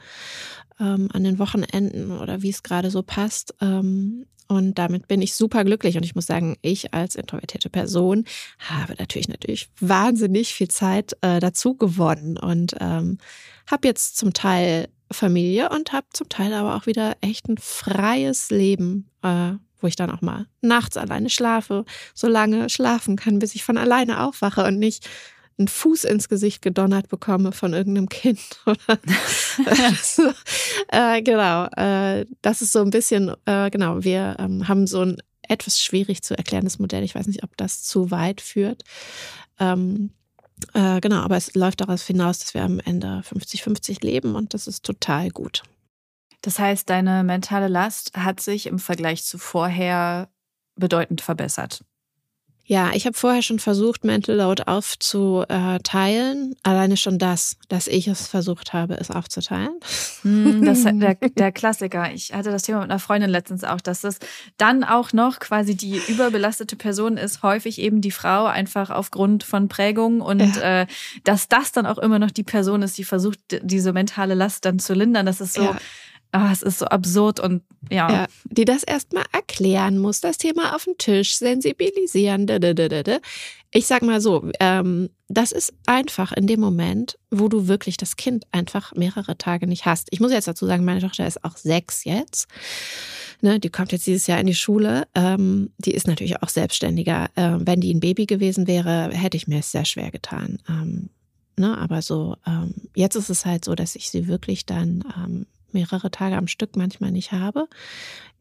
ähm, 0.80 1.08
an 1.12 1.24
den 1.24 1.38
Wochenenden 1.38 2.18
oder 2.18 2.42
wie 2.42 2.50
es 2.50 2.62
gerade 2.62 2.90
so 2.90 3.02
passt. 3.02 3.54
Ähm, 3.60 4.26
und 4.48 4.78
damit 4.78 5.06
bin 5.08 5.20
ich 5.20 5.34
super 5.34 5.62
glücklich. 5.64 5.96
Und 5.96 6.04
ich 6.04 6.14
muss 6.14 6.26
sagen, 6.26 6.56
ich 6.62 6.94
als 6.94 7.14
introvertierte 7.14 7.68
Person 7.68 8.24
habe 8.58 8.94
natürlich 8.98 9.28
natürlich 9.28 9.68
wahnsinnig 9.78 10.54
viel 10.54 10.68
Zeit 10.68 11.16
äh, 11.20 11.38
dazu 11.38 11.74
gewonnen 11.74 12.38
und 12.38 12.74
ähm, 12.80 13.18
habe 13.66 13.86
jetzt 13.86 14.16
zum 14.16 14.32
Teil 14.32 14.88
Familie 15.12 15.70
und 15.70 15.92
habe 15.92 16.06
zum 16.12 16.28
Teil 16.28 16.52
aber 16.54 16.76
auch 16.76 16.86
wieder 16.86 17.16
echt 17.20 17.48
ein 17.48 17.58
freies 17.58 18.50
Leben, 18.50 19.08
äh, 19.22 19.52
wo 19.80 19.86
ich 19.86 19.96
dann 19.96 20.10
auch 20.10 20.22
mal 20.22 20.46
nachts 20.60 20.96
alleine 20.96 21.30
schlafe, 21.30 21.84
so 22.14 22.26
lange 22.26 22.68
schlafen 22.68 23.16
kann, 23.16 23.38
bis 23.38 23.54
ich 23.54 23.64
von 23.64 23.76
alleine 23.76 24.24
aufwache 24.24 24.64
und 24.64 24.78
nicht 24.78 25.08
einen 25.58 25.68
Fuß 25.68 26.04
ins 26.04 26.28
Gesicht 26.28 26.62
gedonnert 26.62 27.08
bekomme 27.08 27.52
von 27.52 27.72
irgendeinem 27.72 28.08
Kind. 28.08 28.40
Oder 28.66 29.92
so. 30.02 30.32
äh, 30.88 31.22
genau, 31.22 31.66
äh, 31.76 32.26
das 32.42 32.62
ist 32.62 32.72
so 32.72 32.80
ein 32.80 32.90
bisschen, 32.90 33.34
äh, 33.44 33.70
genau, 33.70 34.04
wir 34.04 34.36
ähm, 34.38 34.68
haben 34.68 34.86
so 34.86 35.02
ein 35.02 35.18
etwas 35.48 35.80
schwierig 35.80 36.22
zu 36.22 36.36
erklärendes 36.36 36.78
Modell. 36.78 37.02
Ich 37.02 37.14
weiß 37.14 37.26
nicht, 37.26 37.42
ob 37.42 37.56
das 37.56 37.82
zu 37.82 38.10
weit 38.10 38.40
führt. 38.40 38.84
Ähm, 39.58 40.10
äh, 40.74 41.00
genau, 41.00 41.20
aber 41.20 41.36
es 41.36 41.54
läuft 41.54 41.80
darauf 41.80 42.02
hinaus, 42.06 42.38
dass 42.38 42.54
wir 42.54 42.62
am 42.62 42.80
Ende 42.80 43.22
50-50 43.28 44.04
leben 44.04 44.34
und 44.34 44.54
das 44.54 44.66
ist 44.66 44.84
total 44.84 45.30
gut. 45.30 45.62
Das 46.42 46.58
heißt, 46.58 46.88
deine 46.88 47.24
mentale 47.24 47.68
Last 47.68 48.16
hat 48.16 48.40
sich 48.40 48.66
im 48.66 48.78
Vergleich 48.78 49.24
zu 49.24 49.38
vorher 49.38 50.28
bedeutend 50.76 51.20
verbessert. 51.20 51.84
Ja, 52.70 52.90
ich 52.92 53.06
habe 53.06 53.16
vorher 53.16 53.40
schon 53.40 53.58
versucht, 53.58 54.04
Mental 54.04 54.36
Load 54.36 54.64
aufzuteilen. 54.66 56.54
Alleine 56.62 56.98
schon 56.98 57.18
das, 57.18 57.56
dass 57.70 57.86
ich 57.86 58.08
es 58.08 58.28
versucht 58.28 58.74
habe, 58.74 58.98
es 59.00 59.10
aufzuteilen. 59.10 59.70
Hm, 60.20 60.66
das 60.66 60.80
ist 60.80 60.84
der, 60.92 61.14
der 61.14 61.50
Klassiker. 61.50 62.12
Ich 62.12 62.34
hatte 62.34 62.50
das 62.50 62.64
Thema 62.64 62.80
mit 62.80 62.90
einer 62.90 62.98
Freundin 62.98 63.30
letztens 63.30 63.64
auch, 63.64 63.80
dass 63.80 64.02
das 64.02 64.18
dann 64.58 64.84
auch 64.84 65.14
noch 65.14 65.38
quasi 65.38 65.76
die 65.76 65.98
überbelastete 66.08 66.76
Person 66.76 67.16
ist, 67.16 67.42
häufig 67.42 67.80
eben 67.80 68.02
die 68.02 68.10
Frau, 68.10 68.44
einfach 68.44 68.90
aufgrund 68.90 69.44
von 69.44 69.68
Prägung 69.68 70.20
und 70.20 70.40
ja. 70.56 70.82
äh, 70.82 70.86
dass 71.24 71.48
das 71.48 71.72
dann 71.72 71.86
auch 71.86 71.96
immer 71.96 72.18
noch 72.18 72.30
die 72.30 72.44
Person 72.44 72.82
ist, 72.82 72.98
die 72.98 73.04
versucht, 73.04 73.38
diese 73.62 73.94
mentale 73.94 74.34
Last 74.34 74.66
dann 74.66 74.78
zu 74.78 74.92
lindern. 74.92 75.24
Das 75.24 75.40
ist 75.40 75.54
so. 75.54 75.62
Ja 75.62 75.78
ah, 76.32 76.52
es 76.52 76.62
ist 76.62 76.78
so 76.78 76.86
absurd 76.86 77.40
und 77.40 77.62
ja. 77.90 78.10
ja 78.10 78.26
die 78.44 78.64
das 78.64 78.82
erstmal 78.82 79.24
erklären 79.32 79.98
muss, 79.98 80.20
das 80.20 80.38
Thema 80.38 80.74
auf 80.74 80.84
den 80.84 80.98
Tisch 80.98 81.36
sensibilisieren. 81.36 82.46
Ich 83.70 83.86
sag 83.86 84.02
mal 84.02 84.20
so, 84.20 84.50
ähm, 84.60 85.10
das 85.28 85.52
ist 85.52 85.74
einfach 85.86 86.32
in 86.32 86.46
dem 86.46 86.60
Moment, 86.60 87.18
wo 87.30 87.48
du 87.48 87.68
wirklich 87.68 87.96
das 87.96 88.16
Kind 88.16 88.46
einfach 88.50 88.94
mehrere 88.94 89.36
Tage 89.36 89.66
nicht 89.66 89.84
hast. 89.84 90.08
Ich 90.10 90.20
muss 90.20 90.32
jetzt 90.32 90.48
dazu 90.48 90.66
sagen, 90.66 90.84
meine 90.84 91.00
Tochter 91.00 91.26
ist 91.26 91.44
auch 91.44 91.56
sechs 91.56 92.04
jetzt. 92.04 92.48
Ne, 93.40 93.60
die 93.60 93.68
kommt 93.68 93.92
jetzt 93.92 94.06
dieses 94.06 94.26
Jahr 94.26 94.40
in 94.40 94.48
die 94.48 94.54
Schule. 94.54 95.06
Ähm, 95.14 95.70
die 95.78 95.92
ist 95.92 96.08
natürlich 96.08 96.42
auch 96.42 96.48
selbstständiger. 96.48 97.28
Ähm, 97.36 97.66
wenn 97.66 97.80
die 97.80 97.94
ein 97.94 98.00
Baby 98.00 98.26
gewesen 98.26 98.66
wäre, 98.66 99.10
hätte 99.12 99.36
ich 99.36 99.46
mir 99.46 99.60
es 99.60 99.70
sehr 99.70 99.84
schwer 99.84 100.10
getan. 100.10 100.58
Ähm, 100.68 101.10
ne, 101.56 101.78
aber 101.78 102.02
so, 102.02 102.36
ähm, 102.46 102.74
jetzt 102.96 103.14
ist 103.14 103.30
es 103.30 103.44
halt 103.44 103.64
so, 103.64 103.76
dass 103.76 103.94
ich 103.94 104.10
sie 104.10 104.26
wirklich 104.26 104.66
dann 104.66 105.04
ähm, 105.16 105.46
mehrere 105.72 106.10
Tage 106.10 106.36
am 106.36 106.48
Stück 106.48 106.76
manchmal 106.76 107.10
nicht 107.10 107.32
habe. 107.32 107.68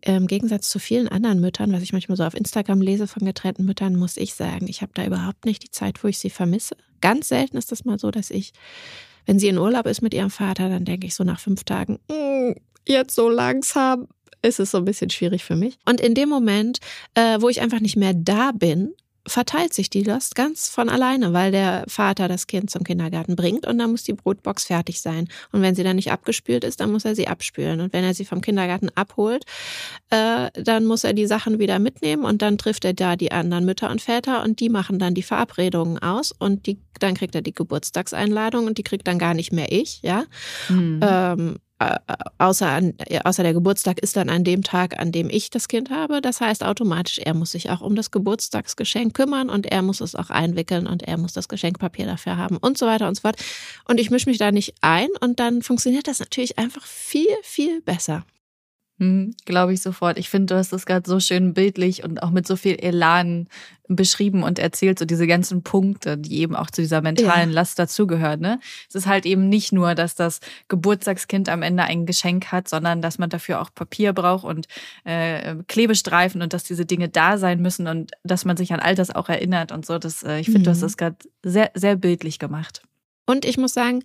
Im 0.01 0.27
Gegensatz 0.27 0.69
zu 0.69 0.79
vielen 0.79 1.07
anderen 1.07 1.39
Müttern, 1.41 1.73
was 1.73 1.81
ich 1.81 1.91
manchmal 1.91 2.17
so 2.17 2.23
auf 2.23 2.35
Instagram 2.35 2.81
lese 2.81 3.07
von 3.07 3.25
getrennten 3.25 3.65
Müttern, 3.65 3.95
muss 3.95 4.17
ich 4.17 4.35
sagen, 4.35 4.67
ich 4.67 4.81
habe 4.81 4.91
da 4.93 5.05
überhaupt 5.05 5.45
nicht 5.45 5.63
die 5.63 5.71
Zeit, 5.71 6.03
wo 6.03 6.07
ich 6.07 6.19
sie 6.19 6.29
vermisse. 6.29 6.77
Ganz 7.01 7.29
selten 7.29 7.57
ist 7.57 7.71
das 7.71 7.83
mal 7.83 7.99
so, 7.99 8.11
dass 8.11 8.29
ich, 8.29 8.53
wenn 9.25 9.39
sie 9.39 9.47
in 9.47 9.57
Urlaub 9.57 9.87
ist 9.87 10.01
mit 10.01 10.13
ihrem 10.13 10.29
Vater, 10.29 10.69
dann 10.69 10.85
denke 10.85 11.07
ich 11.07 11.15
so 11.15 11.23
nach 11.23 11.39
fünf 11.39 11.63
Tagen, 11.63 11.99
mm, 12.09 12.53
jetzt 12.87 13.15
so 13.15 13.29
langsam 13.29 14.07
ist 14.41 14.59
es 14.59 14.71
so 14.71 14.77
ein 14.77 14.85
bisschen 14.85 15.09
schwierig 15.09 15.43
für 15.43 15.55
mich. 15.55 15.77
Und 15.85 15.99
in 15.99 16.13
dem 16.13 16.29
Moment, 16.29 16.79
äh, 17.15 17.41
wo 17.41 17.49
ich 17.49 17.61
einfach 17.61 17.79
nicht 17.79 17.97
mehr 17.97 18.13
da 18.13 18.51
bin, 18.51 18.93
verteilt 19.27 19.73
sich 19.73 19.89
die 19.89 20.03
Last 20.03 20.35
ganz 20.35 20.69
von 20.69 20.89
alleine, 20.89 21.33
weil 21.33 21.51
der 21.51 21.83
Vater 21.87 22.27
das 22.27 22.47
Kind 22.47 22.69
zum 22.69 22.83
Kindergarten 22.83 23.35
bringt 23.35 23.67
und 23.67 23.77
dann 23.77 23.91
muss 23.91 24.03
die 24.03 24.13
Brotbox 24.13 24.65
fertig 24.65 25.01
sein. 25.01 25.27
Und 25.51 25.61
wenn 25.61 25.75
sie 25.75 25.83
dann 25.83 25.97
nicht 25.97 26.11
abgespült 26.11 26.63
ist, 26.63 26.79
dann 26.79 26.91
muss 26.91 27.05
er 27.05 27.15
sie 27.15 27.27
abspülen. 27.27 27.81
Und 27.81 27.93
wenn 27.93 28.03
er 28.03 28.13
sie 28.13 28.25
vom 28.25 28.41
Kindergarten 28.41 28.89
abholt, 28.95 29.43
äh, 30.09 30.49
dann 30.53 30.85
muss 30.85 31.03
er 31.03 31.13
die 31.13 31.27
Sachen 31.27 31.59
wieder 31.59 31.79
mitnehmen 31.79 32.23
und 32.23 32.41
dann 32.41 32.57
trifft 32.57 32.85
er 32.85 32.93
da 32.93 33.15
die 33.15 33.31
anderen 33.31 33.65
Mütter 33.65 33.91
und 33.91 34.01
Väter 34.01 34.43
und 34.43 34.59
die 34.59 34.69
machen 34.69 34.99
dann 34.99 35.13
die 35.13 35.23
Verabredungen 35.23 35.99
aus 35.99 36.31
und 36.31 36.65
die, 36.65 36.79
dann 36.99 37.13
kriegt 37.13 37.35
er 37.35 37.41
die 37.41 37.53
Geburtstagseinladung 37.53 38.65
und 38.65 38.77
die 38.77 38.83
kriegt 38.83 39.07
dann 39.07 39.19
gar 39.19 39.33
nicht 39.33 39.51
mehr 39.51 39.71
ich, 39.71 40.01
ja. 40.01 40.23
Mhm. 40.69 40.99
Ähm, 41.03 41.55
äh, 41.55 41.66
außer, 42.37 42.67
an, 42.67 42.93
außer 43.23 43.43
der 43.43 43.53
Geburtstag 43.53 43.99
ist 43.99 44.15
dann 44.17 44.29
an 44.29 44.43
dem 44.43 44.63
Tag, 44.63 44.99
an 44.99 45.11
dem 45.11 45.29
ich 45.29 45.49
das 45.49 45.67
Kind 45.67 45.89
habe. 45.89 46.21
Das 46.21 46.41
heißt 46.41 46.63
automatisch, 46.63 47.19
er 47.19 47.33
muss 47.33 47.51
sich 47.51 47.69
auch 47.69 47.81
um 47.81 47.95
das 47.95 48.11
Geburtstagsgeschenk 48.11 49.13
kümmern 49.13 49.49
und 49.49 49.67
er 49.67 49.81
muss 49.81 50.01
es 50.01 50.15
auch 50.15 50.29
einwickeln 50.29 50.87
und 50.87 51.03
er 51.03 51.17
muss 51.17 51.33
das 51.33 51.47
Geschenkpapier 51.47 52.05
dafür 52.05 52.37
haben 52.37 52.57
und 52.57 52.77
so 52.77 52.87
weiter 52.87 53.07
und 53.07 53.15
so 53.15 53.21
fort. 53.21 53.37
Und 53.85 53.99
ich 53.99 54.09
mische 54.09 54.29
mich 54.29 54.39
da 54.39 54.51
nicht 54.51 54.75
ein 54.81 55.09
und 55.21 55.39
dann 55.39 55.61
funktioniert 55.61 56.07
das 56.07 56.19
natürlich 56.19 56.57
einfach 56.57 56.85
viel, 56.85 57.27
viel 57.43 57.81
besser. 57.81 58.25
Hm, 58.99 59.35
Glaube 59.45 59.73
ich 59.73 59.81
sofort. 59.81 60.17
Ich 60.17 60.29
finde, 60.29 60.53
du 60.53 60.57
hast 60.57 60.73
das 60.73 60.85
gerade 60.87 61.07
so 61.07 61.19
schön 61.19 61.53
bildlich 61.53 62.03
und 62.03 62.23
auch 62.23 62.31
mit 62.31 62.47
so 62.47 62.55
viel 62.55 62.77
Elan 62.79 63.47
beschrieben 63.87 64.43
und 64.43 64.59
erzählt, 64.59 64.99
so 64.99 65.05
diese 65.05 65.27
ganzen 65.27 65.61
Punkte, 65.63 66.17
die 66.17 66.39
eben 66.39 66.55
auch 66.55 66.71
zu 66.71 66.81
dieser 66.81 67.01
mentalen 67.01 67.49
ja. 67.49 67.55
Last 67.55 67.79
dazugehören. 67.79 68.39
Ne? 68.39 68.59
Es 68.89 68.95
ist 68.95 69.07
halt 69.07 69.25
eben 69.25 69.49
nicht 69.49 69.71
nur, 69.71 69.95
dass 69.95 70.15
das 70.15 70.39
Geburtstagskind 70.67 71.47
am 71.47 71.61
Ende 71.61 71.83
ein 71.83 72.05
Geschenk 72.05 72.51
hat, 72.51 72.67
sondern 72.67 73.01
dass 73.01 73.17
man 73.19 73.29
dafür 73.29 73.61
auch 73.61 73.73
Papier 73.73 74.13
braucht 74.13 74.43
und 74.43 74.67
äh, 75.05 75.55
Klebestreifen 75.67 76.41
und 76.41 76.53
dass 76.53 76.63
diese 76.63 76.85
Dinge 76.85 77.07
da 77.07 77.37
sein 77.37 77.61
müssen 77.61 77.87
und 77.87 78.11
dass 78.23 78.45
man 78.45 78.57
sich 78.57 78.73
an 78.73 78.79
all 78.79 78.95
das 78.95 79.15
auch 79.15 79.29
erinnert 79.29 79.71
und 79.71 79.85
so. 79.85 79.99
Das, 79.99 80.23
äh, 80.23 80.39
ich 80.39 80.47
finde, 80.47 80.61
mhm. 80.61 80.63
du 80.65 80.69
hast 80.71 80.79
mhm. 80.79 80.85
das 80.85 80.97
gerade 80.97 81.17
sehr, 81.43 81.71
sehr 81.75 81.95
bildlich 81.95 82.39
gemacht. 82.39 82.81
Und 83.25 83.45
ich 83.45 83.57
muss 83.57 83.73
sagen, 83.73 84.03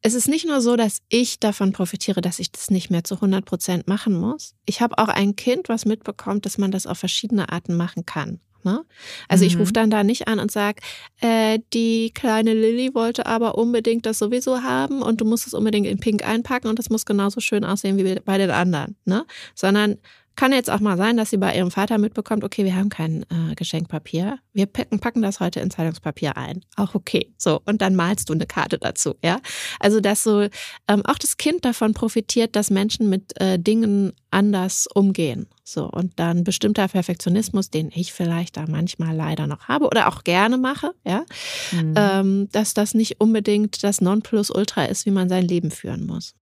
es 0.00 0.14
ist 0.14 0.28
nicht 0.28 0.46
nur 0.46 0.60
so, 0.60 0.76
dass 0.76 1.00
ich 1.08 1.40
davon 1.40 1.72
profitiere, 1.72 2.20
dass 2.20 2.38
ich 2.38 2.52
das 2.52 2.70
nicht 2.70 2.90
mehr 2.90 3.04
zu 3.04 3.16
100 3.16 3.44
Prozent 3.44 3.88
machen 3.88 4.14
muss. 4.14 4.54
Ich 4.64 4.80
habe 4.80 4.98
auch 4.98 5.08
ein 5.08 5.34
Kind, 5.34 5.68
was 5.68 5.84
mitbekommt, 5.84 6.46
dass 6.46 6.58
man 6.58 6.70
das 6.70 6.86
auf 6.86 6.98
verschiedene 6.98 7.50
Arten 7.50 7.76
machen 7.76 8.06
kann. 8.06 8.40
Ne? 8.64 8.84
Also 9.28 9.44
mhm. 9.44 9.48
ich 9.48 9.58
rufe 9.58 9.72
dann 9.72 9.90
da 9.90 10.04
nicht 10.04 10.28
an 10.28 10.38
und 10.38 10.50
sage, 10.50 10.82
äh, 11.20 11.58
die 11.72 12.10
kleine 12.12 12.54
Lilly 12.54 12.94
wollte 12.94 13.26
aber 13.26 13.56
unbedingt 13.56 14.06
das 14.06 14.18
sowieso 14.18 14.62
haben 14.62 15.02
und 15.02 15.20
du 15.20 15.24
musst 15.24 15.46
es 15.46 15.54
unbedingt 15.54 15.86
in 15.86 15.98
Pink 15.98 16.26
einpacken 16.26 16.68
und 16.68 16.78
das 16.78 16.90
muss 16.90 17.06
genauso 17.06 17.40
schön 17.40 17.64
aussehen 17.64 17.98
wie 17.98 18.20
bei 18.20 18.38
den 18.38 18.50
anderen. 18.50 18.96
Ne? 19.04 19.24
Sondern 19.54 19.98
kann 20.38 20.52
jetzt 20.52 20.70
auch 20.70 20.78
mal 20.78 20.96
sein, 20.96 21.16
dass 21.16 21.30
sie 21.30 21.36
bei 21.36 21.56
ihrem 21.56 21.72
Vater 21.72 21.98
mitbekommt, 21.98 22.44
okay, 22.44 22.64
wir 22.64 22.76
haben 22.76 22.90
kein 22.90 23.24
äh, 23.24 23.56
Geschenkpapier. 23.56 24.38
Wir 24.52 24.66
packen, 24.66 25.00
packen 25.00 25.20
das 25.20 25.40
heute 25.40 25.58
in 25.58 25.68
Zeitungspapier 25.68 26.36
ein. 26.36 26.64
Auch 26.76 26.94
okay. 26.94 27.32
So, 27.36 27.60
und 27.64 27.82
dann 27.82 27.96
malst 27.96 28.28
du 28.28 28.34
eine 28.34 28.46
Karte 28.46 28.78
dazu, 28.78 29.16
ja. 29.24 29.40
Also, 29.80 29.98
dass 29.98 30.22
so 30.22 30.42
ähm, 30.86 31.04
auch 31.04 31.18
das 31.18 31.38
Kind 31.38 31.64
davon 31.64 31.92
profitiert, 31.92 32.54
dass 32.54 32.70
Menschen 32.70 33.08
mit 33.08 33.38
äh, 33.40 33.58
Dingen 33.58 34.12
anders 34.30 34.86
umgehen. 34.94 35.48
So, 35.64 35.90
und 35.90 36.12
dann 36.20 36.44
bestimmter 36.44 36.86
Perfektionismus, 36.86 37.70
den 37.70 37.90
ich 37.92 38.12
vielleicht 38.12 38.56
da 38.58 38.66
manchmal 38.68 39.16
leider 39.16 39.48
noch 39.48 39.66
habe 39.66 39.86
oder 39.86 40.06
auch 40.06 40.22
gerne 40.22 40.56
mache, 40.56 40.92
ja, 41.04 41.24
mhm. 41.72 41.94
ähm, 41.96 42.48
dass 42.52 42.74
das 42.74 42.94
nicht 42.94 43.20
unbedingt 43.20 43.82
das 43.82 44.00
Nonplusultra 44.00 44.84
ist, 44.84 45.04
wie 45.04 45.10
man 45.10 45.28
sein 45.28 45.48
Leben 45.48 45.72
führen 45.72 46.06
muss. 46.06 46.37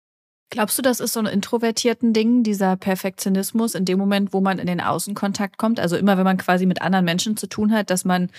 Glaubst 0.55 0.79
du, 0.79 0.83
das 0.83 1.01
ist 1.01 1.15
so 1.15 1.19
ein 1.19 1.27
introvertierten 1.27 2.13
Ding, 2.13 2.45
dieser 2.45 2.77
Perfektionismus 2.77 3.75
in 3.75 3.85
dem 3.85 3.99
Moment, 3.99 4.33
wo 4.33 4.41
man 4.41 4.61
in 4.61 4.69
den 4.69 4.81
Außenkontakt 4.81 5.59
kommt? 5.59 5.81
Also 5.81 5.97
immer, 5.97 6.17
wenn 6.17 6.23
man 6.23 6.37
quasi 6.37 6.65
mit 6.65 6.81
anderen 6.81 7.05
Menschen 7.05 7.37
zu 7.37 7.49
tun 7.49 7.73
hat, 7.73 7.91
dass 7.91 8.05
man 8.05 8.31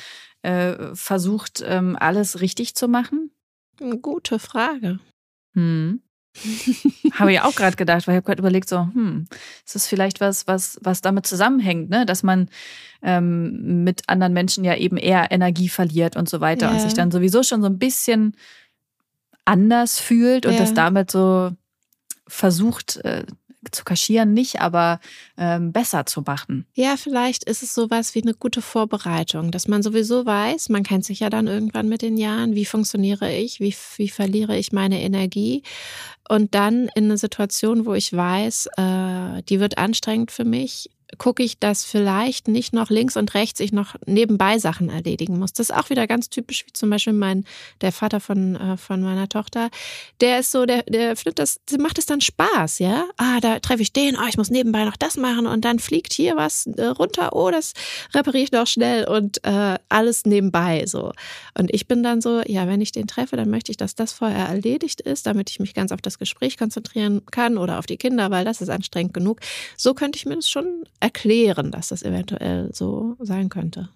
äh, 0.42 0.76
versucht, 0.94 1.62
ähm, 1.68 1.98
alles 2.00 2.40
richtig 2.40 2.74
zu 2.74 2.88
machen? 2.88 3.32
Gute 4.02 4.40
Frage. 4.40 5.00
Hm. 5.56 6.04
habe 7.16 7.34
ich 7.34 7.42
auch 7.42 7.54
gerade 7.54 7.76
gedacht, 7.76 8.08
weil 8.08 8.14
ich 8.14 8.18
habe 8.20 8.28
gerade 8.28 8.40
überlegt, 8.40 8.70
so, 8.70 8.80
hm, 8.80 9.28
ist 9.66 9.76
das 9.76 9.86
vielleicht 9.86 10.22
was, 10.22 10.48
was, 10.48 10.80
was 10.82 11.02
damit 11.02 11.28
zusammenhängt, 11.28 11.90
ne? 11.90 12.06
Dass 12.06 12.24
man 12.24 12.48
ähm, 13.02 13.84
mit 13.84 14.04
anderen 14.08 14.32
Menschen 14.32 14.64
ja 14.64 14.78
eben 14.78 14.96
eher 14.96 15.34
Energie 15.34 15.68
verliert 15.68 16.16
und 16.16 16.30
so 16.30 16.40
weiter 16.40 16.68
ja. 16.68 16.72
und 16.72 16.80
sich 16.80 16.94
dann 16.94 17.12
sowieso 17.12 17.44
schon 17.44 17.62
so 17.62 17.68
ein 17.68 17.78
bisschen 17.78 18.38
anders 19.44 20.00
fühlt 20.00 20.46
und 20.46 20.54
ja. 20.54 20.60
das 20.60 20.74
damit 20.74 21.12
so 21.12 21.52
versucht 22.28 22.98
äh, 22.98 23.26
zu 23.72 23.84
kaschieren, 23.84 24.34
nicht, 24.34 24.62
aber 24.62 25.00
ähm, 25.38 25.72
besser 25.72 26.06
zu 26.06 26.22
machen. 26.22 26.66
Ja, 26.76 26.98
vielleicht 26.98 27.44
ist 27.46 27.64
es 27.64 27.74
sowas 27.74 28.16
wie 28.16 28.22
eine 28.22 28.34
gute 28.34 28.62
Vorbereitung, 28.62 29.52
dass 29.52 29.68
man 29.68 29.84
sowieso 29.84 30.26
weiß, 30.26 30.70
man 30.70 30.84
kennt 30.84 31.06
sich 31.06 31.22
ja 31.22 31.30
dann 31.30 31.48
irgendwann 31.48 31.90
mit 31.90 32.02
den 32.02 32.18
Jahren, 32.18 32.56
wie 32.56 32.66
funktioniere 32.66 33.32
ich, 33.34 33.60
wie, 33.60 33.76
wie 33.98 34.10
verliere 34.10 34.58
ich 34.58 34.72
meine 34.72 35.02
Energie. 35.02 35.64
Und 36.28 36.56
dann 36.56 36.90
in 36.96 37.06
eine 37.06 37.18
Situation, 37.18 37.86
wo 37.86 37.94
ich 37.94 38.12
weiß, 38.12 38.68
äh, 38.78 39.44
die 39.50 39.60
wird 39.60 39.78
anstrengend 39.78 40.32
für 40.32 40.46
mich, 40.46 40.90
gucke 41.18 41.44
ich, 41.44 41.60
dass 41.60 41.86
vielleicht 41.86 42.48
nicht 42.48 42.74
noch 42.74 42.90
links 42.90 43.16
und 43.16 43.34
rechts 43.34 43.60
ich 43.60 43.72
noch 43.72 43.96
nebenbei 44.06 44.60
Sachen 44.60 44.90
erledigen 44.90 45.40
muss. 45.40 45.54
Das 45.54 45.70
ist 45.70 45.76
auch 45.76 45.90
wieder 45.90 46.08
ganz 46.08 46.30
typisch, 46.30 46.66
wie 46.66 46.74
zum 46.74 46.90
Beispiel 46.90 47.14
mein, 47.14 47.46
der 47.82 47.92
Vater 47.92 48.20
von, 48.20 48.56
äh, 48.56 48.78
von 48.78 49.02
meiner 49.02 49.30
Tochter. 49.30 49.70
Der 50.22 50.40
ist 50.40 50.52
so, 50.52 50.66
der, 50.66 50.84
der 50.84 51.16
findet 51.16 51.40
das, 51.40 51.60
macht 51.80 51.98
es 51.98 52.06
dann 52.06 52.22
Spaß, 52.22 52.80
ja. 52.80 53.06
Ah, 53.18 53.40
da 53.40 53.60
treffe 53.60 53.82
ich 53.82 53.94
den, 53.94 54.18
oh, 54.18 54.28
ich 54.28 54.38
muss 54.38 54.50
nebenbei 54.50 54.84
noch 54.86 54.98
das 54.98 55.18
machen 55.18 55.46
und 55.46 55.64
dann 55.64 55.80
fliegt 55.80 56.14
hier 56.14 56.36
was 56.36 56.66
äh, 56.66 56.86
runter, 56.86 57.36
oh, 57.36 57.52
das 57.52 57.74
repariere 58.14 58.44
ich 58.44 58.52
noch 58.52 58.68
schnell 58.68 59.08
und 59.08 59.44
äh, 59.46 59.78
alles 59.90 60.26
nebenbei 60.26 60.86
so. 60.86 61.12
Und 61.58 61.74
ich 61.74 61.88
bin 61.88 62.04
dann 62.04 62.22
so, 62.22 62.42
ja, 62.46 62.68
wenn 62.68 62.82
ich 62.82 62.92
den 62.92 63.08
treffe, 63.08 63.38
dann 63.38 63.50
möchte 63.50 63.72
ich, 63.72 63.78
dass 63.78 63.96
das 63.96 64.12
vorher 64.12 64.48
erledigt 64.48 65.02
ist, 65.02 65.26
damit 65.26 65.50
ich 65.50 65.60
mich 65.60 65.74
ganz 65.74 65.92
auf 65.92 66.02
das 66.02 66.20
Gespräch 66.20 66.58
konzentrieren 66.58 67.26
kann 67.28 67.58
oder 67.58 67.80
auf 67.80 67.86
die 67.86 67.98
Kinder, 67.98 68.32
weil 68.32 68.46
das 68.46 68.62
ist 68.62 68.70
anstrengend 68.70 69.14
genug. 69.14 69.40
So 69.78 69.94
könnte 69.94 70.18
ich 70.18 70.26
mir 70.26 70.36
das 70.36 70.50
schon 70.50 70.86
erklären, 71.00 71.72
dass 71.72 71.90
das 71.90 72.04
eventuell 72.04 72.70
so 72.74 73.16
sein 73.20 73.50
könnte. 73.50 73.90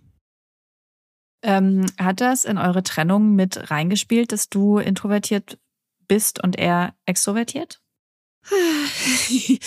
Ähm, 1.42 1.86
hat 1.98 2.22
das 2.22 2.44
in 2.44 2.58
eure 2.58 2.84
Trennung 2.84 3.36
mit 3.36 3.72
reingespielt, 3.72 4.32
dass 4.32 4.50
du 4.50 4.78
introvertiert 4.78 5.58
bist 6.08 6.44
und 6.44 6.58
er 6.58 6.94
extrovertiert? 7.06 7.82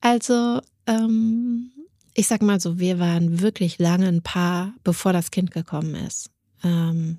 Also, 0.00 0.60
ähm, 0.86 1.72
ich 2.14 2.28
sag 2.28 2.40
mal 2.40 2.60
so, 2.60 2.78
wir 2.78 2.98
waren 2.98 3.40
wirklich 3.40 3.78
lange 3.78 4.06
ein 4.06 4.22
Paar, 4.22 4.74
bevor 4.84 5.12
das 5.12 5.30
Kind 5.30 5.50
gekommen 5.50 5.94
ist. 5.94 6.30
Ähm, 6.62 7.18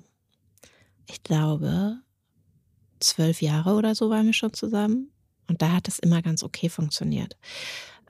ich 1.06 1.22
glaube, 1.22 1.98
zwölf 3.00 3.42
Jahre 3.42 3.74
oder 3.74 3.94
so 3.94 4.08
waren 4.08 4.26
wir 4.26 4.32
schon 4.32 4.54
zusammen. 4.54 5.10
Und 5.46 5.62
da 5.62 5.72
hat 5.72 5.88
es 5.88 5.98
immer 5.98 6.22
ganz 6.22 6.42
okay 6.42 6.68
funktioniert 6.68 7.36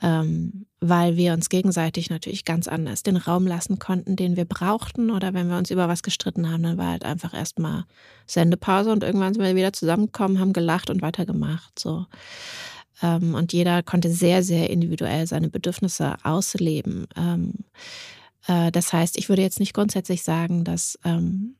ähm, 0.01 0.67
weil 0.81 1.17
wir 1.17 1.35
uns 1.35 1.51
gegenseitig 1.51 2.09
natürlich 2.09 2.45
ganz 2.45 2.67
anders 2.67 3.03
den 3.03 3.17
Raum 3.17 3.47
lassen 3.47 3.79
konnten, 3.79 4.17
den 4.17 4.37
wir 4.37 4.47
brauchten. 4.47 5.11
Oder 5.11 5.35
wenn 5.35 5.49
wir 5.49 5.59
uns 5.59 5.71
über 5.71 5.89
was 5.89 6.03
gestritten 6.03 6.51
haben, 6.51 6.63
dann 6.63 6.79
war 6.79 6.89
halt 6.89 7.05
einfach 7.05 7.35
erstmal 7.35 7.85
Sendepause 8.27 8.91
und 8.91 9.03
irgendwann 9.03 9.35
sind 9.35 9.43
wir 9.43 9.55
wieder 9.57 9.73
zusammengekommen, 9.73 10.41
haben 10.41 10.55
gelacht 10.55 10.89
und 10.89 11.03
weitergemacht. 11.03 11.79
So. 11.79 12.07
Ähm, 13.03 13.35
und 13.35 13.53
jeder 13.53 13.83
konnte 13.83 14.11
sehr, 14.11 14.43
sehr 14.43 14.71
individuell 14.71 15.27
seine 15.27 15.51
Bedürfnisse 15.51 16.17
ausleben. 16.23 17.07
Ähm, 17.17 17.55
äh, 18.47 18.73
das 18.73 18.93
heißt, 18.93 19.19
ich 19.19 19.29
würde 19.29 19.43
jetzt 19.43 19.61
nicht 19.61 19.75
grundsätzlich 19.75 20.23
sagen, 20.23 20.65
dass 20.65 20.99
ähm, 21.05 21.57
äh, 21.57 21.60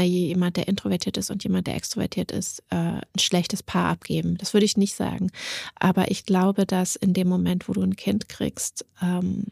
jemand, 0.00 0.56
der 0.56 0.68
introvertiert 0.68 1.16
ist 1.16 1.30
und 1.30 1.44
jemand, 1.44 1.66
der 1.66 1.76
extrovertiert 1.76 2.32
ist, 2.32 2.62
äh, 2.70 2.76
ein 2.76 3.18
schlechtes 3.18 3.62
Paar 3.62 3.90
abgeben. 3.90 4.38
Das 4.38 4.54
würde 4.54 4.64
ich 4.64 4.76
nicht 4.76 4.94
sagen. 4.94 5.30
Aber 5.74 6.10
ich 6.10 6.24
glaube, 6.24 6.64
dass 6.66 6.96
in 6.96 7.12
dem 7.12 7.28
Moment, 7.28 7.68
wo 7.68 7.72
du 7.72 7.82
ein 7.82 7.96
Kind 7.96 8.28
kriegst, 8.28 8.86
ähm, 9.02 9.46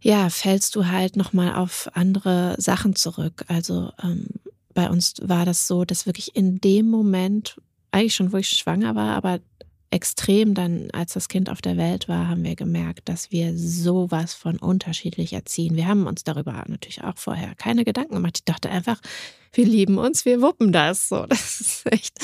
ja, 0.00 0.30
fällst 0.30 0.74
du 0.74 0.86
halt 0.86 1.16
nochmal 1.16 1.54
auf 1.54 1.88
andere 1.94 2.56
Sachen 2.58 2.96
zurück. 2.96 3.44
Also 3.48 3.92
ähm, 4.02 4.26
bei 4.74 4.90
uns 4.90 5.14
war 5.22 5.44
das 5.44 5.66
so, 5.66 5.84
dass 5.84 6.06
wirklich 6.06 6.34
in 6.34 6.60
dem 6.60 6.90
Moment, 6.90 7.56
eigentlich 7.92 8.14
schon, 8.14 8.32
wo 8.32 8.36
ich 8.38 8.48
schwanger 8.48 8.94
war, 8.94 9.14
aber 9.16 9.40
extrem 9.92 10.54
dann, 10.54 10.90
als 10.92 11.12
das 11.12 11.28
Kind 11.28 11.50
auf 11.50 11.60
der 11.60 11.76
Welt 11.76 12.08
war, 12.08 12.28
haben 12.28 12.44
wir 12.44 12.56
gemerkt, 12.56 13.08
dass 13.08 13.30
wir 13.30 13.56
sowas 13.56 14.32
von 14.32 14.56
unterschiedlich 14.56 15.34
erziehen. 15.34 15.76
Wir 15.76 15.86
haben 15.86 16.06
uns 16.06 16.24
darüber 16.24 16.52
natürlich 16.66 17.04
auch 17.04 17.16
vorher 17.16 17.54
keine 17.54 17.84
Gedanken 17.84 18.14
gemacht. 18.14 18.38
Ich 18.38 18.44
dachte 18.44 18.70
einfach, 18.70 19.00
wir 19.52 19.66
lieben 19.66 19.98
uns, 19.98 20.24
wir 20.24 20.40
wuppen 20.40 20.72
das. 20.72 21.08
So, 21.08 21.26
das 21.28 21.60
ist 21.60 21.92
echt. 21.92 22.18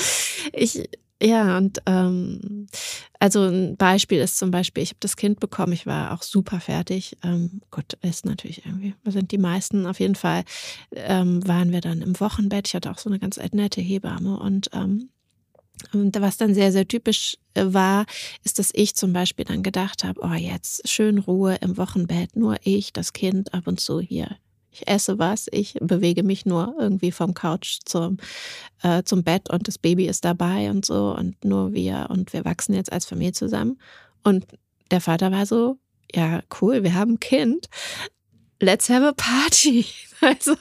Ich 0.51 0.89
Ja, 1.21 1.57
und 1.57 1.79
ähm, 1.85 2.65
also 3.19 3.43
ein 3.43 3.77
Beispiel 3.77 4.19
ist 4.19 4.39
zum 4.39 4.49
Beispiel, 4.49 4.81
ich 4.81 4.89
habe 4.89 4.99
das 5.01 5.15
Kind 5.15 5.39
bekommen, 5.39 5.73
ich 5.73 5.85
war 5.85 6.13
auch 6.13 6.23
super 6.23 6.59
fertig. 6.59 7.17
Ähm, 7.23 7.61
gut, 7.69 7.97
ist 8.01 8.25
natürlich 8.25 8.65
irgendwie, 8.65 8.95
sind 9.05 9.31
die 9.31 9.37
meisten. 9.37 9.85
Auf 9.85 9.99
jeden 9.99 10.15
Fall 10.15 10.43
ähm, 10.93 11.47
waren 11.47 11.71
wir 11.71 11.81
dann 11.81 12.01
im 12.01 12.19
Wochenbett. 12.19 12.67
Ich 12.67 12.73
hatte 12.73 12.89
auch 12.89 12.97
so 12.97 13.11
eine 13.11 13.19
ganz 13.19 13.39
nette 13.51 13.81
Hebamme 13.81 14.39
und 14.39 14.71
ähm, 14.73 15.09
und 15.93 16.19
was 16.19 16.37
dann 16.37 16.53
sehr, 16.53 16.71
sehr 16.71 16.87
typisch 16.87 17.37
äh, 17.53 17.65
war, 17.67 18.05
ist, 18.43 18.59
dass 18.59 18.71
ich 18.73 18.95
zum 18.95 19.13
Beispiel 19.13 19.45
dann 19.45 19.63
gedacht 19.63 20.03
habe, 20.03 20.19
oh, 20.23 20.33
jetzt 20.33 20.87
schön 20.87 21.17
Ruhe 21.17 21.55
im 21.61 21.77
Wochenbett, 21.77 22.35
nur 22.35 22.57
ich, 22.63 22.93
das 22.93 23.13
Kind 23.13 23.53
ab 23.53 23.67
und 23.67 23.79
zu 23.79 23.99
hier 23.99 24.37
ich 24.71 24.87
esse 24.87 25.19
was, 25.19 25.47
ich 25.51 25.77
bewege 25.81 26.23
mich 26.23 26.45
nur 26.45 26.75
irgendwie 26.79 27.11
vom 27.11 27.33
Couch 27.33 27.79
zum, 27.85 28.17
äh, 28.81 29.03
zum 29.03 29.23
Bett 29.23 29.49
und 29.49 29.67
das 29.67 29.77
Baby 29.77 30.07
ist 30.07 30.25
dabei 30.25 30.69
und 30.69 30.85
so 30.85 31.15
und 31.15 31.43
nur 31.43 31.73
wir 31.73 32.07
und 32.09 32.33
wir 32.33 32.45
wachsen 32.45 32.73
jetzt 32.73 32.91
als 32.91 33.05
Familie 33.05 33.33
zusammen. 33.33 33.79
Und 34.23 34.45
der 34.91 35.01
Vater 35.01 35.31
war 35.31 35.45
so, 35.45 35.77
ja, 36.13 36.41
cool, 36.61 36.83
wir 36.83 36.93
haben 36.93 37.13
ein 37.13 37.19
Kind. 37.19 37.67
Let's 38.61 38.89
have 38.89 39.05
a 39.05 39.13
party. 39.13 39.85
Also 40.21 40.55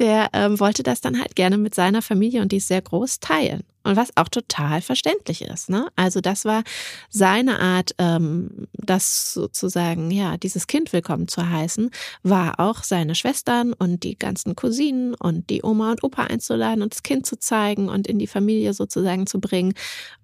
der 0.00 0.30
ähm, 0.32 0.58
wollte 0.58 0.82
das 0.82 1.00
dann 1.00 1.20
halt 1.20 1.36
gerne 1.36 1.58
mit 1.58 1.76
seiner 1.76 2.02
Familie 2.02 2.42
und 2.42 2.50
die 2.50 2.56
ist 2.56 2.66
sehr 2.66 2.82
groß 2.82 3.20
teilen. 3.20 3.62
Und 3.84 3.94
was 3.94 4.16
auch 4.16 4.28
total 4.28 4.82
verständlich 4.82 5.42
ist. 5.42 5.70
Ne? 5.70 5.86
Also 5.94 6.20
das 6.20 6.44
war 6.44 6.64
seine 7.08 7.60
Art, 7.60 7.92
ähm, 7.98 8.66
das 8.72 9.32
sozusagen, 9.32 10.10
ja, 10.10 10.36
dieses 10.38 10.66
Kind 10.66 10.92
willkommen 10.92 11.28
zu 11.28 11.48
heißen, 11.48 11.92
war 12.24 12.58
auch 12.58 12.82
seine 12.82 13.14
Schwestern 13.14 13.74
und 13.74 14.02
die 14.02 14.18
ganzen 14.18 14.56
Cousinen 14.56 15.14
und 15.14 15.50
die 15.50 15.62
Oma 15.62 15.92
und 15.92 16.02
Opa 16.02 16.24
einzuladen 16.24 16.82
und 16.82 16.92
das 16.92 17.04
Kind 17.04 17.26
zu 17.26 17.38
zeigen 17.38 17.88
und 17.88 18.08
in 18.08 18.18
die 18.18 18.26
Familie 18.26 18.74
sozusagen 18.74 19.28
zu 19.28 19.40
bringen, 19.40 19.74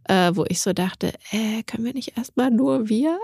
äh, 0.08 0.32
wo 0.34 0.44
ich 0.48 0.60
so 0.60 0.72
dachte, 0.72 1.12
äh, 1.30 1.62
können 1.62 1.84
wir 1.84 1.94
nicht 1.94 2.16
erstmal 2.16 2.50
nur 2.50 2.88
wir? 2.88 3.16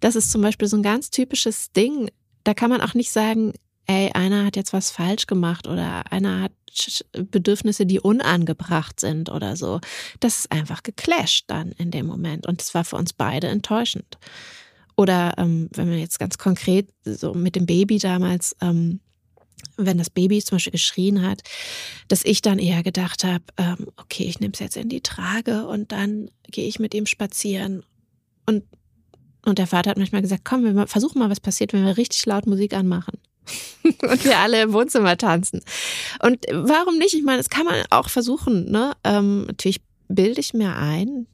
Das 0.00 0.16
ist 0.16 0.32
zum 0.32 0.40
Beispiel 0.40 0.68
so 0.68 0.78
ein 0.78 0.82
ganz 0.82 1.10
typisches 1.10 1.70
Ding. 1.72 2.08
Da 2.44 2.54
kann 2.54 2.70
man 2.70 2.80
auch 2.80 2.94
nicht 2.94 3.10
sagen, 3.10 3.52
ey, 3.86 4.10
einer 4.12 4.44
hat 4.44 4.56
jetzt 4.56 4.72
was 4.72 4.90
falsch 4.90 5.26
gemacht 5.26 5.66
oder 5.66 6.10
einer 6.10 6.42
hat 6.42 6.52
Bedürfnisse, 7.12 7.86
die 7.86 8.00
unangebracht 8.00 8.98
sind 8.98 9.28
oder 9.28 9.56
so. 9.56 9.80
Das 10.20 10.40
ist 10.40 10.52
einfach 10.52 10.82
geclasht 10.82 11.44
dann 11.48 11.72
in 11.72 11.90
dem 11.90 12.06
Moment. 12.06 12.46
Und 12.46 12.60
das 12.60 12.74
war 12.74 12.84
für 12.84 12.96
uns 12.96 13.12
beide 13.12 13.48
enttäuschend. 13.48 14.18
Oder 14.96 15.34
ähm, 15.38 15.68
wenn 15.72 15.88
man 15.88 15.98
jetzt 15.98 16.18
ganz 16.18 16.38
konkret 16.38 16.88
so 17.04 17.34
mit 17.34 17.56
dem 17.56 17.66
Baby 17.66 17.98
damals, 17.98 18.56
ähm, 18.60 19.00
wenn 19.76 19.98
das 19.98 20.10
Baby 20.10 20.42
zum 20.42 20.56
Beispiel 20.56 20.72
geschrien 20.72 21.22
hat, 21.22 21.42
dass 22.08 22.24
ich 22.24 22.42
dann 22.42 22.58
eher 22.58 22.82
gedacht 22.82 23.24
habe, 23.24 23.44
ähm, 23.56 23.88
okay, 23.96 24.24
ich 24.24 24.40
nehme 24.40 24.52
es 24.54 24.60
jetzt 24.60 24.76
in 24.76 24.88
die 24.88 25.00
Trage 25.00 25.66
und 25.66 25.92
dann 25.92 26.30
gehe 26.50 26.66
ich 26.66 26.78
mit 26.78 26.94
ihm 26.94 27.06
spazieren. 27.06 27.84
Und, 28.46 28.64
und 29.44 29.58
der 29.58 29.66
Vater 29.66 29.90
hat 29.90 29.98
manchmal 29.98 30.22
gesagt, 30.22 30.44
komm, 30.44 30.64
wir 30.64 30.86
versuchen 30.86 31.18
mal, 31.18 31.30
was 31.30 31.40
passiert, 31.40 31.72
wenn 31.72 31.84
wir 31.84 31.96
richtig 31.96 32.24
laut 32.26 32.46
Musik 32.46 32.74
anmachen. 32.74 33.18
und 33.84 34.24
wir 34.24 34.38
alle 34.38 34.62
im 34.62 34.72
Wohnzimmer 34.72 35.16
tanzen. 35.16 35.62
Und 36.22 36.46
warum 36.52 36.98
nicht? 36.98 37.14
Ich 37.14 37.24
meine, 37.24 37.38
das 37.38 37.50
kann 37.50 37.64
man 37.66 37.82
auch 37.90 38.08
versuchen. 38.08 38.70
Ne? 38.70 38.92
Ähm, 39.02 39.46
natürlich 39.46 39.80
bilde 40.08 40.40
ich 40.40 40.54
mir 40.54 40.76
ein, 40.76 41.26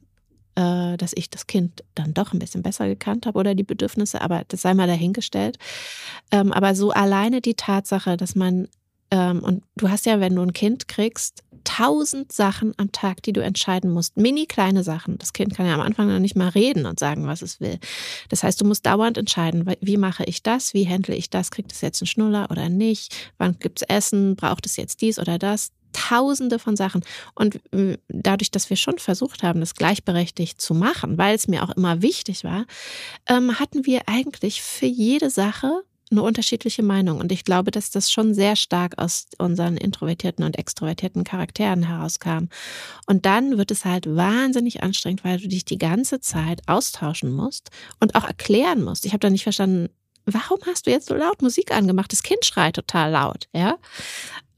äh, 0.55 0.97
dass 0.97 1.13
ich 1.15 1.29
das 1.29 1.47
Kind 1.47 1.83
dann 1.95 2.13
doch 2.13 2.33
ein 2.33 2.39
bisschen 2.39 2.63
besser 2.63 2.87
gekannt 2.87 3.25
habe 3.25 3.37
oder 3.37 3.53
die 3.53 3.63
Bedürfnisse, 3.63 4.21
aber 4.21 4.43
das 4.47 4.61
sei 4.61 4.73
mal 4.73 4.87
dahingestellt. 4.87 5.57
Ähm, 6.31 6.51
aber 6.51 6.75
so 6.75 6.91
alleine 6.91 7.41
die 7.41 7.55
Tatsache, 7.55 8.17
dass 8.17 8.35
man, 8.35 8.67
ähm, 9.11 9.39
und 9.39 9.63
du 9.75 9.89
hast 9.89 10.05
ja, 10.05 10.19
wenn 10.19 10.35
du 10.35 10.41
ein 10.41 10.53
Kind 10.53 10.87
kriegst, 10.87 11.43
tausend 11.63 12.31
Sachen 12.31 12.73
am 12.77 12.91
Tag, 12.91 13.23
die 13.23 13.33
du 13.33 13.41
entscheiden 13.41 13.91
musst. 13.91 14.17
Mini 14.17 14.45
kleine 14.45 14.83
Sachen. 14.83 15.17
Das 15.17 15.33
Kind 15.33 15.55
kann 15.55 15.65
ja 15.65 15.73
am 15.73 15.81
Anfang 15.81 16.07
noch 16.07 16.19
nicht 16.19 16.35
mal 16.35 16.49
reden 16.49 16.85
und 16.85 16.99
sagen, 16.99 17.27
was 17.27 17.41
es 17.41 17.59
will. 17.59 17.79
Das 18.29 18.43
heißt, 18.43 18.59
du 18.61 18.65
musst 18.65 18.85
dauernd 18.85 19.17
entscheiden, 19.17 19.71
wie 19.81 19.97
mache 19.97 20.23
ich 20.25 20.43
das, 20.43 20.73
wie 20.73 20.87
handle 20.87 21.15
ich 21.15 21.29
das, 21.29 21.51
kriegt 21.51 21.71
es 21.71 21.81
jetzt 21.81 22.01
einen 22.01 22.07
Schnuller 22.07 22.47
oder 22.49 22.69
nicht, 22.69 23.15
wann 23.37 23.57
gibt 23.59 23.81
es 23.81 23.87
Essen, 23.87 24.35
braucht 24.35 24.65
es 24.65 24.77
jetzt 24.77 25.01
dies 25.01 25.19
oder 25.19 25.37
das. 25.37 25.71
Tausende 25.91 26.59
von 26.59 26.75
Sachen. 26.75 27.03
Und 27.33 27.59
dadurch, 28.07 28.51
dass 28.51 28.69
wir 28.69 28.77
schon 28.77 28.99
versucht 28.99 29.41
haben, 29.41 29.59
das 29.59 29.73
gleichberechtigt 29.73 30.61
zu 30.61 30.75
machen, 30.75 31.17
weil 31.17 31.35
es 31.35 31.47
mir 31.47 31.63
auch 31.63 31.71
immer 31.71 32.03
wichtig 32.03 32.43
war, 32.43 32.65
ähm, 33.27 33.59
hatten 33.59 33.87
wir 33.87 34.03
eigentlich 34.05 34.61
für 34.61 34.85
jede 34.85 35.31
Sache 35.31 35.81
eine 36.11 36.23
unterschiedliche 36.23 36.83
Meinung. 36.83 37.19
Und 37.19 37.31
ich 37.31 37.43
glaube, 37.43 37.71
dass 37.71 37.91
das 37.91 38.11
schon 38.11 38.33
sehr 38.33 38.55
stark 38.55 38.97
aus 38.97 39.27
unseren 39.37 39.77
introvertierten 39.77 40.43
und 40.43 40.57
extrovertierten 40.57 41.23
Charakteren 41.23 41.83
herauskam. 41.83 42.47
Und 43.05 43.25
dann 43.25 43.57
wird 43.57 43.71
es 43.71 43.85
halt 43.85 44.07
wahnsinnig 44.07 44.81
anstrengend, 44.83 45.23
weil 45.23 45.39
du 45.39 45.47
dich 45.47 45.65
die 45.65 45.77
ganze 45.77 46.19
Zeit 46.19 46.61
austauschen 46.67 47.31
musst 47.31 47.69
und 47.99 48.15
auch 48.15 48.25
erklären 48.25 48.83
musst. 48.83 49.05
Ich 49.05 49.13
habe 49.13 49.19
da 49.19 49.29
nicht 49.29 49.43
verstanden, 49.43 49.89
warum 50.25 50.59
hast 50.65 50.87
du 50.87 50.91
jetzt 50.91 51.07
so 51.07 51.15
laut 51.15 51.41
Musik 51.41 51.71
angemacht? 51.71 52.11
Das 52.11 52.23
Kind 52.23 52.45
schreit 52.45 52.75
total 52.75 53.11
laut, 53.11 53.47
ja. 53.53 53.77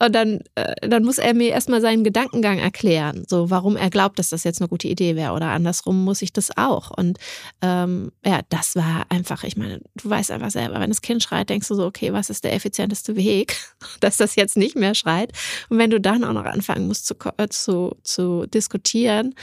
Und 0.03 0.15
dann, 0.15 0.39
äh, 0.55 0.87
dann 0.87 1.03
muss 1.03 1.19
er 1.19 1.35
mir 1.35 1.49
erstmal 1.49 1.79
seinen 1.79 2.03
Gedankengang 2.03 2.57
erklären, 2.57 3.23
so 3.27 3.51
warum 3.51 3.77
er 3.77 3.91
glaubt, 3.91 4.17
dass 4.17 4.29
das 4.29 4.43
jetzt 4.43 4.59
eine 4.59 4.67
gute 4.67 4.87
Idee 4.87 5.15
wäre. 5.15 5.33
Oder 5.33 5.47
andersrum 5.47 6.03
muss 6.03 6.23
ich 6.23 6.33
das 6.33 6.57
auch. 6.57 6.89
Und 6.89 7.19
ähm, 7.61 8.11
ja, 8.25 8.39
das 8.49 8.75
war 8.75 9.05
einfach, 9.09 9.43
ich 9.43 9.57
meine, 9.57 9.79
du 10.01 10.09
weißt 10.09 10.31
einfach 10.31 10.49
selber, 10.49 10.79
wenn 10.79 10.89
das 10.89 11.01
Kind 11.01 11.21
schreit, 11.21 11.49
denkst 11.49 11.67
du 11.67 11.75
so, 11.75 11.85
okay, 11.85 12.13
was 12.13 12.31
ist 12.31 12.43
der 12.43 12.53
effizienteste 12.53 13.15
Weg, 13.15 13.55
dass 13.99 14.17
das 14.17 14.35
jetzt 14.35 14.57
nicht 14.57 14.75
mehr 14.75 14.95
schreit. 14.95 15.33
Und 15.69 15.77
wenn 15.77 15.91
du 15.91 16.01
dann 16.01 16.23
auch 16.23 16.33
noch 16.33 16.45
anfangen 16.45 16.87
musst 16.87 17.05
zu, 17.05 17.13
äh, 17.37 17.47
zu, 17.49 17.95
zu 18.03 18.47
diskutieren, 18.47 19.35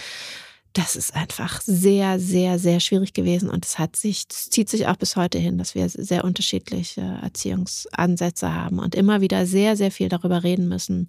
das 0.72 0.96
ist 0.96 1.14
einfach 1.14 1.61
sehr, 1.62 2.18
sehr, 2.20 2.59
sehr 2.59 2.81
schwierig 2.81 3.12
gewesen 3.12 3.50
und 3.50 3.64
es 3.64 3.78
hat 3.78 3.96
sich, 3.96 4.24
es 4.31 4.50
zieht 4.50 4.68
sich 4.68 4.87
auch 4.87 4.96
bis 4.96 5.16
heute 5.16 5.38
hin, 5.38 5.59
dass 5.59 5.74
wir 5.74 5.88
sehr 5.88 6.24
unterschiedliche 6.24 7.00
Erziehungsansätze 7.22 8.54
haben 8.54 8.78
und 8.78 8.94
immer 8.94 9.20
wieder 9.20 9.46
sehr, 9.46 9.76
sehr 9.76 9.90
viel 9.90 10.09
darüber 10.09 10.44
reden 10.44 10.68
müssen, 10.68 11.09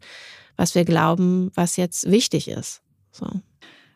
was 0.56 0.76
wir 0.76 0.86
glauben, 0.86 1.52
was 1.56 1.78
jetzt 1.78 2.10
wichtig 2.10 2.48
ist. 2.48 2.82
So. 3.12 3.28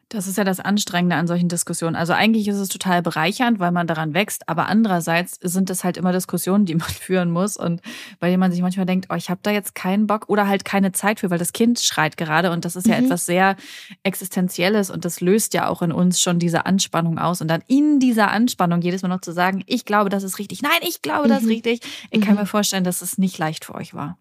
Das 0.09 0.27
ist 0.27 0.37
ja 0.37 0.43
das 0.43 0.59
Anstrengende 0.59 1.15
an 1.15 1.27
solchen 1.27 1.49
Diskussionen. 1.49 1.95
Also 1.95 2.13
eigentlich 2.13 2.47
ist 2.47 2.57
es 2.57 2.69
total 2.69 3.01
bereichernd, 3.01 3.59
weil 3.59 3.71
man 3.71 3.87
daran 3.87 4.13
wächst, 4.13 4.47
aber 4.47 4.67
andererseits 4.67 5.39
sind 5.41 5.69
es 5.69 5.83
halt 5.83 5.97
immer 5.97 6.11
Diskussionen, 6.11 6.65
die 6.65 6.75
man 6.75 6.89
führen 6.89 7.31
muss 7.31 7.57
und 7.57 7.81
bei 8.19 8.29
denen 8.29 8.39
man 8.39 8.51
sich 8.51 8.61
manchmal 8.61 8.85
denkt, 8.85 9.07
oh, 9.09 9.15
ich 9.15 9.29
habe 9.29 9.39
da 9.43 9.51
jetzt 9.51 9.75
keinen 9.75 10.05
Bock 10.07 10.25
oder 10.27 10.47
halt 10.47 10.65
keine 10.65 10.91
Zeit 10.91 11.19
für, 11.19 11.29
weil 11.29 11.39
das 11.39 11.53
Kind 11.53 11.79
schreit 11.79 12.17
gerade 12.17 12.51
und 12.51 12.65
das 12.65 12.75
ist 12.75 12.87
ja 12.87 12.97
mhm. 12.97 13.05
etwas 13.05 13.25
sehr 13.25 13.55
Existenzielles 14.03 14.89
und 14.89 15.05
das 15.05 15.19
löst 15.19 15.53
ja 15.53 15.67
auch 15.67 15.81
in 15.81 15.91
uns 15.91 16.21
schon 16.21 16.39
diese 16.39 16.65
Anspannung 16.65 17.17
aus 17.17 17.41
und 17.41 17.47
dann 17.47 17.63
in 17.67 17.99
dieser 17.99 18.29
Anspannung 18.31 18.81
jedes 18.81 19.01
Mal 19.01 19.09
noch 19.09 19.21
zu 19.21 19.31
sagen, 19.31 19.63
ich 19.65 19.85
glaube, 19.85 20.09
das 20.09 20.23
ist 20.23 20.37
richtig, 20.37 20.61
nein, 20.61 20.71
ich 20.81 21.01
glaube, 21.01 21.27
das 21.27 21.39
ist 21.39 21.45
mhm. 21.45 21.51
richtig. 21.51 21.79
Ich 22.11 22.21
kann 22.21 22.35
mhm. 22.35 22.41
mir 22.41 22.45
vorstellen, 22.45 22.83
dass 22.83 23.01
es 23.01 23.17
nicht 23.17 23.37
leicht 23.37 23.65
für 23.65 23.75
euch 23.75 23.93
war. 23.93 24.17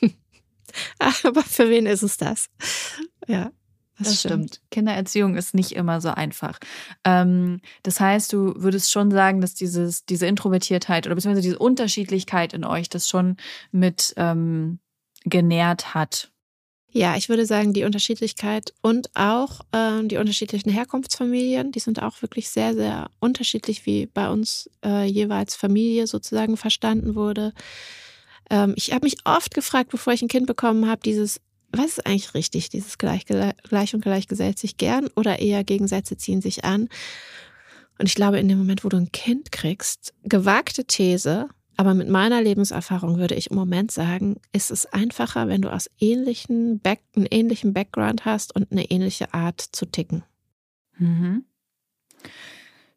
aber 1.24 1.42
für 1.42 1.68
wen 1.70 1.86
ist 1.86 2.02
es 2.02 2.16
das? 2.16 2.50
Ja. 3.26 3.50
Das, 3.98 4.08
das 4.08 4.20
stimmt. 4.20 4.54
stimmt. 4.54 4.60
Kindererziehung 4.70 5.36
ist 5.36 5.54
nicht 5.54 5.72
immer 5.72 6.00
so 6.00 6.10
einfach. 6.10 6.58
Ähm, 7.04 7.60
das 7.82 8.00
heißt, 8.00 8.32
du 8.32 8.54
würdest 8.56 8.90
schon 8.90 9.10
sagen, 9.10 9.40
dass 9.40 9.54
dieses, 9.54 10.04
diese 10.04 10.26
Introvertiertheit 10.26 11.06
oder 11.06 11.14
beziehungsweise 11.14 11.46
diese 11.46 11.58
Unterschiedlichkeit 11.58 12.52
in 12.52 12.64
euch 12.64 12.88
das 12.88 13.08
schon 13.08 13.36
mit 13.70 14.14
ähm, 14.16 14.80
genährt 15.24 15.94
hat. 15.94 16.30
Ja, 16.96 17.16
ich 17.16 17.28
würde 17.28 17.44
sagen, 17.44 17.72
die 17.72 17.82
Unterschiedlichkeit 17.82 18.72
und 18.80 19.10
auch 19.14 19.62
ähm, 19.72 20.08
die 20.08 20.16
unterschiedlichen 20.16 20.70
Herkunftsfamilien, 20.70 21.72
die 21.72 21.80
sind 21.80 22.00
auch 22.00 22.22
wirklich 22.22 22.50
sehr, 22.50 22.72
sehr 22.72 23.10
unterschiedlich, 23.18 23.84
wie 23.84 24.06
bei 24.06 24.30
uns 24.30 24.70
äh, 24.84 25.04
jeweils 25.04 25.56
Familie 25.56 26.06
sozusagen 26.06 26.56
verstanden 26.56 27.16
wurde. 27.16 27.52
Ähm, 28.48 28.74
ich 28.76 28.92
habe 28.92 29.06
mich 29.06 29.16
oft 29.24 29.54
gefragt, 29.54 29.90
bevor 29.90 30.12
ich 30.12 30.22
ein 30.22 30.28
Kind 30.28 30.46
bekommen 30.46 30.88
habe, 30.88 31.00
dieses 31.04 31.40
was 31.78 31.98
ist 31.98 32.06
eigentlich 32.06 32.34
richtig, 32.34 32.68
dieses 32.70 32.98
gleich, 32.98 33.24
gleich 33.26 33.94
und 33.94 34.02
gleich 34.02 34.28
gesellt 34.28 34.58
sich 34.58 34.76
gern 34.76 35.08
oder 35.16 35.38
eher 35.38 35.64
Gegensätze 35.64 36.16
ziehen 36.16 36.40
sich 36.40 36.64
an? 36.64 36.88
Und 37.98 38.06
ich 38.06 38.14
glaube, 38.14 38.38
in 38.38 38.48
dem 38.48 38.58
Moment, 38.58 38.84
wo 38.84 38.88
du 38.88 38.96
ein 38.96 39.12
Kind 39.12 39.52
kriegst, 39.52 40.14
gewagte 40.24 40.84
These, 40.84 41.48
aber 41.76 41.94
mit 41.94 42.08
meiner 42.08 42.40
Lebenserfahrung 42.42 43.18
würde 43.18 43.34
ich 43.34 43.50
im 43.50 43.56
Moment 43.56 43.90
sagen, 43.90 44.40
ist 44.52 44.70
es 44.70 44.86
einfacher, 44.86 45.48
wenn 45.48 45.62
du 45.62 45.72
aus 45.72 45.90
ähnlichen 45.98 46.80
Back, 46.80 47.00
einen 47.16 47.26
ähnlichen 47.26 47.72
Background 47.72 48.24
hast 48.24 48.54
und 48.54 48.70
eine 48.70 48.90
ähnliche 48.90 49.34
Art 49.34 49.60
zu 49.60 49.86
ticken. 49.86 50.22
Mhm. 50.98 51.44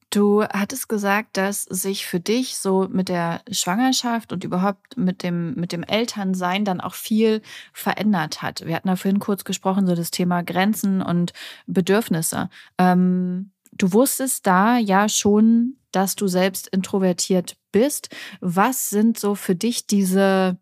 Du 0.10 0.44
hattest 0.44 0.88
gesagt, 0.88 1.36
dass 1.36 1.64
sich 1.64 2.06
für 2.06 2.22
dich 2.22 2.58
so 2.58 2.88
mit 2.90 3.10
der 3.10 3.42
Schwangerschaft 3.52 4.32
und 4.32 4.46
überhaupt 4.46 4.96
mit 4.96 5.22
dem, 5.22 5.54
mit 5.56 5.74
dem 5.74 5.84
Elternsein 5.84 6.64
dann 6.64 6.80
auch 6.80 6.94
viel 6.94 7.42
verändert 7.74 8.42
hat. 8.42 8.66
Wir 8.66 8.76
hatten 8.76 8.88
da 8.88 8.96
vorhin 8.96 9.20
kurz 9.20 9.44
gesprochen, 9.44 9.86
so 9.86 9.96
das 9.96 10.12
Thema 10.12 10.44
Grenzen 10.44 11.02
und 11.02 11.34
Bedürfnisse. 11.66 12.50
Ähm, 12.78 13.52
du 13.74 13.92
wusstest 13.92 14.48
da 14.48 14.78
ja 14.78 15.10
schon, 15.10 15.76
dass 15.92 16.16
du 16.16 16.28
selbst 16.28 16.68
introvertiert 16.68 17.58
bist. 17.74 18.10
Was 18.40 18.90
sind 18.90 19.20
so 19.20 19.36
für 19.36 19.56
dich 19.56 19.88
diese, 19.88 20.58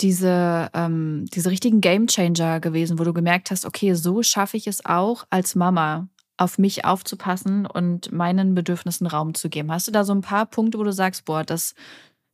diese, 0.00 0.70
ähm, 0.72 1.26
diese 1.34 1.50
richtigen 1.50 1.82
Gamechanger 1.82 2.60
gewesen, 2.60 2.98
wo 2.98 3.04
du 3.04 3.12
gemerkt 3.12 3.50
hast, 3.50 3.66
okay, 3.66 3.92
so 3.92 4.22
schaffe 4.22 4.56
ich 4.56 4.66
es 4.66 4.86
auch 4.86 5.26
als 5.28 5.54
Mama 5.54 6.08
auf 6.36 6.58
mich 6.58 6.84
aufzupassen 6.84 7.66
und 7.66 8.12
meinen 8.12 8.54
Bedürfnissen 8.54 9.06
Raum 9.06 9.34
zu 9.34 9.48
geben. 9.48 9.70
Hast 9.70 9.86
du 9.86 9.92
da 9.92 10.04
so 10.04 10.12
ein 10.12 10.20
paar 10.20 10.46
Punkte, 10.46 10.78
wo 10.78 10.82
du 10.82 10.92
sagst, 10.92 11.24
boah, 11.24 11.44
das, 11.44 11.74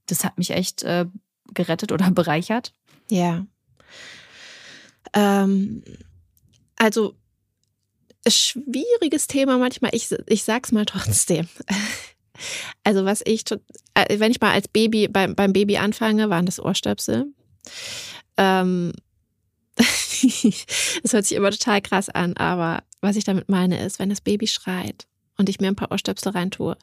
das 0.06 0.24
hat 0.24 0.38
mich 0.38 0.50
echt 0.50 0.82
äh, 0.82 1.06
gerettet 1.52 1.92
oder 1.92 2.10
bereichert? 2.10 2.72
Ja. 3.10 3.46
Ähm, 5.12 5.82
also 6.76 7.14
schwieriges 8.26 9.26
Thema 9.26 9.58
manchmal. 9.58 9.94
Ich, 9.94 10.14
ich 10.26 10.44
sag's 10.44 10.72
mal 10.72 10.86
trotzdem. 10.86 11.48
Also 12.84 13.04
was 13.04 13.20
ich, 13.26 13.44
äh, 13.92 14.18
wenn 14.18 14.30
ich 14.30 14.40
mal 14.40 14.52
als 14.52 14.66
Baby 14.66 15.08
beim, 15.08 15.34
beim 15.34 15.52
Baby 15.52 15.76
anfange, 15.76 16.30
waren 16.30 16.46
das 16.46 16.58
Ohrstöpsel. 16.58 17.26
Ähm, 18.38 18.92
das 19.76 21.12
hört 21.12 21.26
sich 21.26 21.36
immer 21.36 21.50
total 21.50 21.82
krass 21.82 22.08
an, 22.08 22.38
aber 22.38 22.82
was 23.00 23.16
ich 23.16 23.24
damit 23.24 23.48
meine 23.48 23.84
ist, 23.84 23.98
wenn 23.98 24.10
das 24.10 24.20
Baby 24.20 24.46
schreit 24.46 25.06
und 25.36 25.48
ich 25.48 25.60
mir 25.60 25.68
ein 25.68 25.76
paar 25.76 25.90
Ohrstöpsel 25.90 26.32
reintue, 26.32 26.76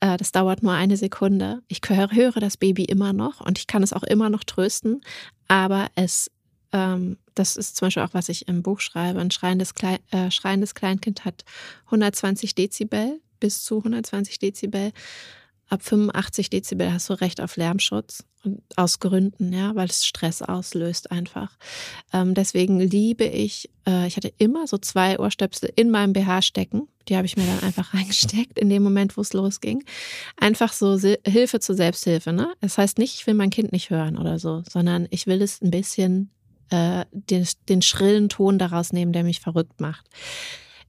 äh, 0.00 0.16
das 0.16 0.32
dauert 0.32 0.62
nur 0.62 0.72
eine 0.72 0.96
Sekunde. 0.96 1.62
Ich 1.68 1.80
höre, 1.86 2.10
höre 2.12 2.40
das 2.40 2.56
Baby 2.56 2.84
immer 2.84 3.12
noch 3.12 3.40
und 3.40 3.58
ich 3.58 3.66
kann 3.66 3.82
es 3.82 3.92
auch 3.92 4.02
immer 4.02 4.30
noch 4.30 4.44
trösten, 4.44 5.00
aber 5.48 5.88
es 5.94 6.30
ähm, 6.72 7.16
das 7.34 7.56
ist 7.56 7.76
zum 7.76 7.86
Beispiel 7.86 8.02
auch, 8.02 8.14
was 8.14 8.28
ich 8.28 8.48
im 8.48 8.62
Buch 8.62 8.80
schreibe. 8.80 9.20
Ein 9.20 9.30
schreiendes, 9.30 9.74
Klein, 9.74 9.98
äh, 10.10 10.30
schreiendes 10.30 10.74
Kleinkind 10.74 11.24
hat 11.24 11.44
120 11.86 12.54
Dezibel 12.54 13.20
bis 13.40 13.62
zu 13.64 13.78
120 13.78 14.38
Dezibel. 14.38 14.92
Ab 15.68 15.82
85 15.82 16.50
Dezibel 16.50 16.92
hast 16.92 17.08
du 17.10 17.14
Recht 17.14 17.40
auf 17.40 17.56
Lärmschutz. 17.56 18.24
Und 18.44 18.62
aus 18.76 19.00
Gründen, 19.00 19.52
ja, 19.52 19.74
weil 19.74 19.88
es 19.88 20.06
Stress 20.06 20.40
auslöst 20.40 21.10
einfach. 21.10 21.56
Ähm, 22.12 22.34
deswegen 22.34 22.78
liebe 22.78 23.24
ich, 23.24 23.68
äh, 23.88 24.06
ich 24.06 24.16
hatte 24.16 24.32
immer 24.38 24.68
so 24.68 24.78
zwei 24.78 25.18
Ohrstöpsel 25.18 25.72
in 25.74 25.90
meinem 25.90 26.12
BH 26.12 26.42
stecken. 26.42 26.86
Die 27.08 27.16
habe 27.16 27.26
ich 27.26 27.36
mir 27.36 27.44
dann 27.44 27.66
einfach 27.66 27.92
reingesteckt 27.94 28.56
in 28.56 28.68
dem 28.68 28.84
Moment, 28.84 29.16
wo 29.16 29.20
es 29.20 29.32
losging. 29.32 29.82
Einfach 30.36 30.72
so 30.72 30.96
Hilfe 31.26 31.58
zur 31.58 31.74
Selbsthilfe. 31.74 32.32
Ne? 32.32 32.52
Das 32.60 32.78
heißt 32.78 32.98
nicht, 32.98 33.16
ich 33.16 33.26
will 33.26 33.34
mein 33.34 33.50
Kind 33.50 33.72
nicht 33.72 33.90
hören 33.90 34.16
oder 34.16 34.38
so, 34.38 34.62
sondern 34.70 35.08
ich 35.10 35.26
will 35.26 35.42
es 35.42 35.60
ein 35.60 35.72
bisschen 35.72 36.30
äh, 36.70 37.04
den, 37.10 37.46
den 37.68 37.82
schrillen 37.82 38.28
Ton 38.28 38.60
daraus 38.60 38.92
nehmen, 38.92 39.12
der 39.12 39.24
mich 39.24 39.40
verrückt 39.40 39.80
macht. 39.80 40.06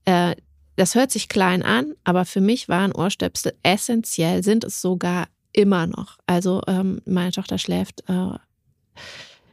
Äh, 0.04 0.36
das 0.78 0.94
hört 0.94 1.10
sich 1.10 1.28
klein 1.28 1.62
an, 1.62 1.94
aber 2.04 2.24
für 2.24 2.40
mich 2.40 2.68
waren 2.68 2.92
Ohrstöpsel 2.92 3.54
essentiell, 3.62 4.42
sind 4.42 4.64
es 4.64 4.80
sogar 4.80 5.28
immer 5.52 5.86
noch. 5.86 6.18
Also 6.26 6.62
ähm, 6.66 7.00
meine 7.04 7.32
Tochter 7.32 7.58
schläft, 7.58 8.04
äh, 8.08 8.38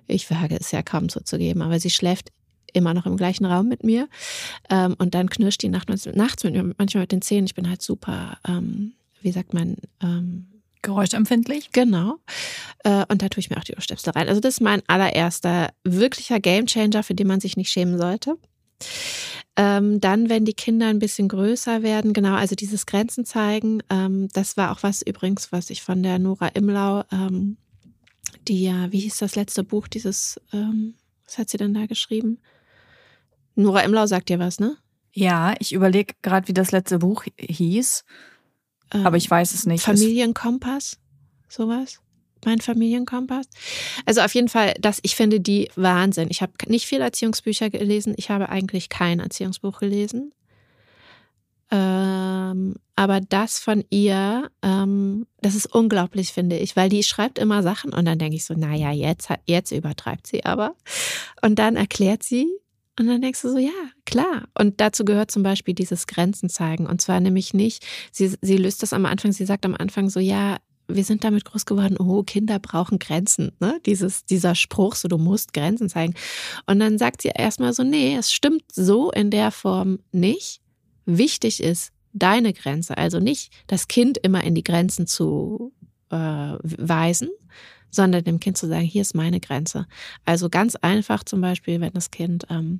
ich 0.08 0.30
wage 0.30 0.56
es 0.60 0.72
ja 0.72 0.84
kaum 0.84 1.10
zuzugeben, 1.10 1.62
aber 1.62 1.80
sie 1.80 1.90
schläft 1.90 2.32
immer 2.74 2.94
noch 2.94 3.06
im 3.06 3.18
gleichen 3.18 3.46
Raum 3.46 3.68
mit 3.68 3.84
mir. 3.84 4.08
Ähm, 4.70 4.96
und 5.00 5.16
dann 5.16 5.30
knirscht 5.30 5.64
die 5.64 5.70
nachts, 5.70 6.06
nachts 6.06 6.44
mit 6.44 6.54
mir, 6.54 6.76
manchmal 6.78 7.04
mit 7.04 7.12
den 7.12 7.22
Zähnen. 7.22 7.46
Ich 7.46 7.56
bin 7.56 7.70
halt 7.70 7.82
super, 7.82 8.38
ähm, 8.48 8.94
wie 9.22 9.32
sagt 9.32 9.54
man, 9.54 9.78
ähm, 10.04 10.48
Geräuschempfindlich? 10.84 11.72
Genau. 11.72 12.18
Äh, 12.84 13.06
und 13.10 13.24
da 13.24 13.30
tue 13.30 13.40
ich 13.40 13.50
mir 13.50 13.58
auch 13.58 13.64
die 13.64 13.74
Ohrstöpsel 13.76 14.14
rein. 14.14 14.30
Also 14.30 14.40
das 14.40 14.56
ist 14.56 14.62
mein 14.62 14.84
allererster 14.86 15.70
wirklicher 15.84 16.40
Gamechanger, 16.40 17.02
für 17.02 17.16
den 17.16 17.26
man 17.26 17.40
sich 17.40 17.58
nicht 17.58 17.72
schämen 17.72 17.98
sollte. 17.98 18.38
Ähm, 19.58 20.01
dann, 20.01 20.28
wenn 20.28 20.43
die 20.43 20.53
Kinder 20.53 20.88
ein 20.88 20.99
bisschen 20.99 21.30
größer 21.30 21.82
werden, 21.82 22.12
genau, 22.12 22.36
also 22.36 22.56
dieses 22.56 22.86
Grenzen 22.86 23.24
zeigen, 23.24 23.82
ähm, 23.89 24.28
das 24.34 24.58
war 24.58 24.72
auch 24.72 24.84
was 24.84 25.01
übrigens, 25.01 25.51
was 25.53 25.70
ich 25.70 25.82
von 25.82 26.03
der 26.03 26.20
Nora 26.20 26.49
Imlau, 26.49 27.03
ähm, 27.12 27.58
die 28.47 28.64
ja, 28.64 28.91
wie 28.91 28.99
hieß 28.99 29.18
das 29.18 29.36
letzte 29.36 29.64
Buch, 29.64 29.88
dieses, 29.88 30.41
ähm, 30.51 30.95
was 31.26 31.38
hat 31.38 31.49
sie 31.49 31.58
denn 31.58 31.74
da 31.74 31.86
geschrieben? 31.86 32.39
Nora 33.56 33.82
Imlau 33.82 34.06
sagt 34.08 34.28
dir 34.28 34.39
was, 34.39 34.60
ne? 34.60 34.78
Ja, 35.14 35.56
ich 35.60 35.72
überlege 35.72 36.14
gerade, 36.22 36.49
wie 36.49 36.53
das 36.53 36.74
letzte 36.74 36.99
Buch 36.99 37.24
hieß, 37.39 38.03
aber 38.89 39.16
ich 39.16 39.32
weiß 39.32 39.53
es 39.53 39.66
nicht. 39.66 39.84
Familienkompass, 39.84 40.99
sowas? 41.47 42.01
Mein 42.46 42.60
Familienkompass. 42.60 43.48
Also 44.06 44.22
auf 44.22 44.34
jeden 44.34 44.50
Fall, 44.50 44.74
das, 44.80 45.00
ich 45.04 45.16
finde 45.16 45.39
die 45.39 45.70
Wahnsinn. 45.76 46.28
Ich 46.30 46.41
habe 46.41 46.54
nicht 46.68 46.86
viele 46.86 47.04
Erziehungsbücher 47.04 47.70
gelesen. 47.70 48.14
Ich 48.18 48.30
habe 48.30 48.50
eigentlich 48.50 48.89
kein 48.89 49.20
Erziehungsbuch 49.20 49.80
gelesen. 49.80 50.34
Ähm, 51.72 52.76
aber 52.96 53.22
das 53.22 53.60
von 53.60 53.84
ihr, 53.89 54.50
ähm, 54.62 55.26
das 55.41 55.56
ist 55.56 55.66
unglaublich, 55.74 56.32
finde 56.32 56.58
ich, 56.58 56.76
weil 56.76 56.89
die 56.89 57.04
schreibt 57.04 57.39
immer 57.39 57.64
Sachen 57.64 57.91
und 57.91 58.06
dann 58.06 58.20
denke 58.20 58.36
ich 58.36 58.46
so, 58.46 58.54
naja, 58.54 58.91
jetzt, 58.91 59.30
jetzt 59.46 59.72
übertreibt 59.72 60.28
sie 60.28 60.46
aber. 60.46 60.76
Und 61.41 61.58
dann 61.58 61.76
erklärt 61.76 62.24
sie 62.24 62.48
und 62.98 63.08
dann 63.08 63.22
denkst 63.22 63.41
du 63.41 63.50
so, 63.50 63.58
ja, 63.58 63.72
klar. 64.06 64.48
Und 64.58 64.80
dazu 64.80 65.04
gehört 65.04 65.32
zum 65.32 65.43
Beispiel 65.43 65.74
dieses 65.74 66.08
Grenzen 66.08 66.50
zeigen. 66.50 66.88
Und 66.88 67.02
zwar 67.02 67.20
nämlich 67.20 67.54
nicht, 67.54 67.86
sie, 68.12 68.34
sie 68.41 68.58
löst 68.58 68.84
das 68.84 68.93
am 68.93 69.06
Anfang, 69.06 69.34
sie 69.34 69.46
sagt 69.46 69.66
am 69.66 69.76
Anfang 69.76 70.10
so, 70.10 70.22
ja, 70.22 70.58
wir 70.88 71.04
sind 71.04 71.24
damit 71.24 71.46
groß 71.46 71.66
geworden, 71.66 71.98
oh, 71.98 72.24
Kinder 72.24 72.60
brauchen 72.60 73.00
Grenzen, 73.00 73.52
ne? 73.60 73.80
Dieses, 73.86 74.26
dieser 74.26 74.56
Spruch, 74.56 74.96
so 74.96 75.08
du 75.08 75.18
musst 75.18 75.54
Grenzen 75.54 75.90
zeigen. 75.90 76.14
Und 76.66 76.80
dann 76.80 76.98
sagt 76.98 77.22
sie 77.22 77.30
erstmal 77.30 77.74
so, 77.74 77.84
nee, 77.84 78.16
es 78.16 78.32
stimmt 78.32 78.64
so 78.72 79.12
in 79.12 79.32
der 79.32 79.52
Form 79.52 80.00
nicht. 80.12 80.62
Wichtig 81.06 81.62
ist 81.62 81.92
deine 82.14 82.54
Grenze, 82.54 82.98
also 82.98 83.20
nicht 83.20 83.52
das 83.68 83.88
Kind 83.88 84.18
immer 84.18 84.44
in 84.44 84.56
die 84.56 84.64
Grenzen 84.64 85.06
zu 85.06 85.74
äh, 86.10 86.16
weisen, 86.16 87.30
sondern 87.92 88.24
dem 88.24 88.40
Kind 88.40 88.58
zu 88.58 88.68
sagen, 88.68 88.86
hier 88.86 89.02
ist 89.02 89.16
meine 89.16 89.40
Grenze. 89.40 89.86
Also 90.24 90.50
ganz 90.50 90.76
einfach 90.76 91.24
zum 91.24 91.42
Beispiel, 91.42 91.82
wenn 91.82 91.94
das 91.94 92.12
Kind 92.12 92.46
ähm, 92.50 92.80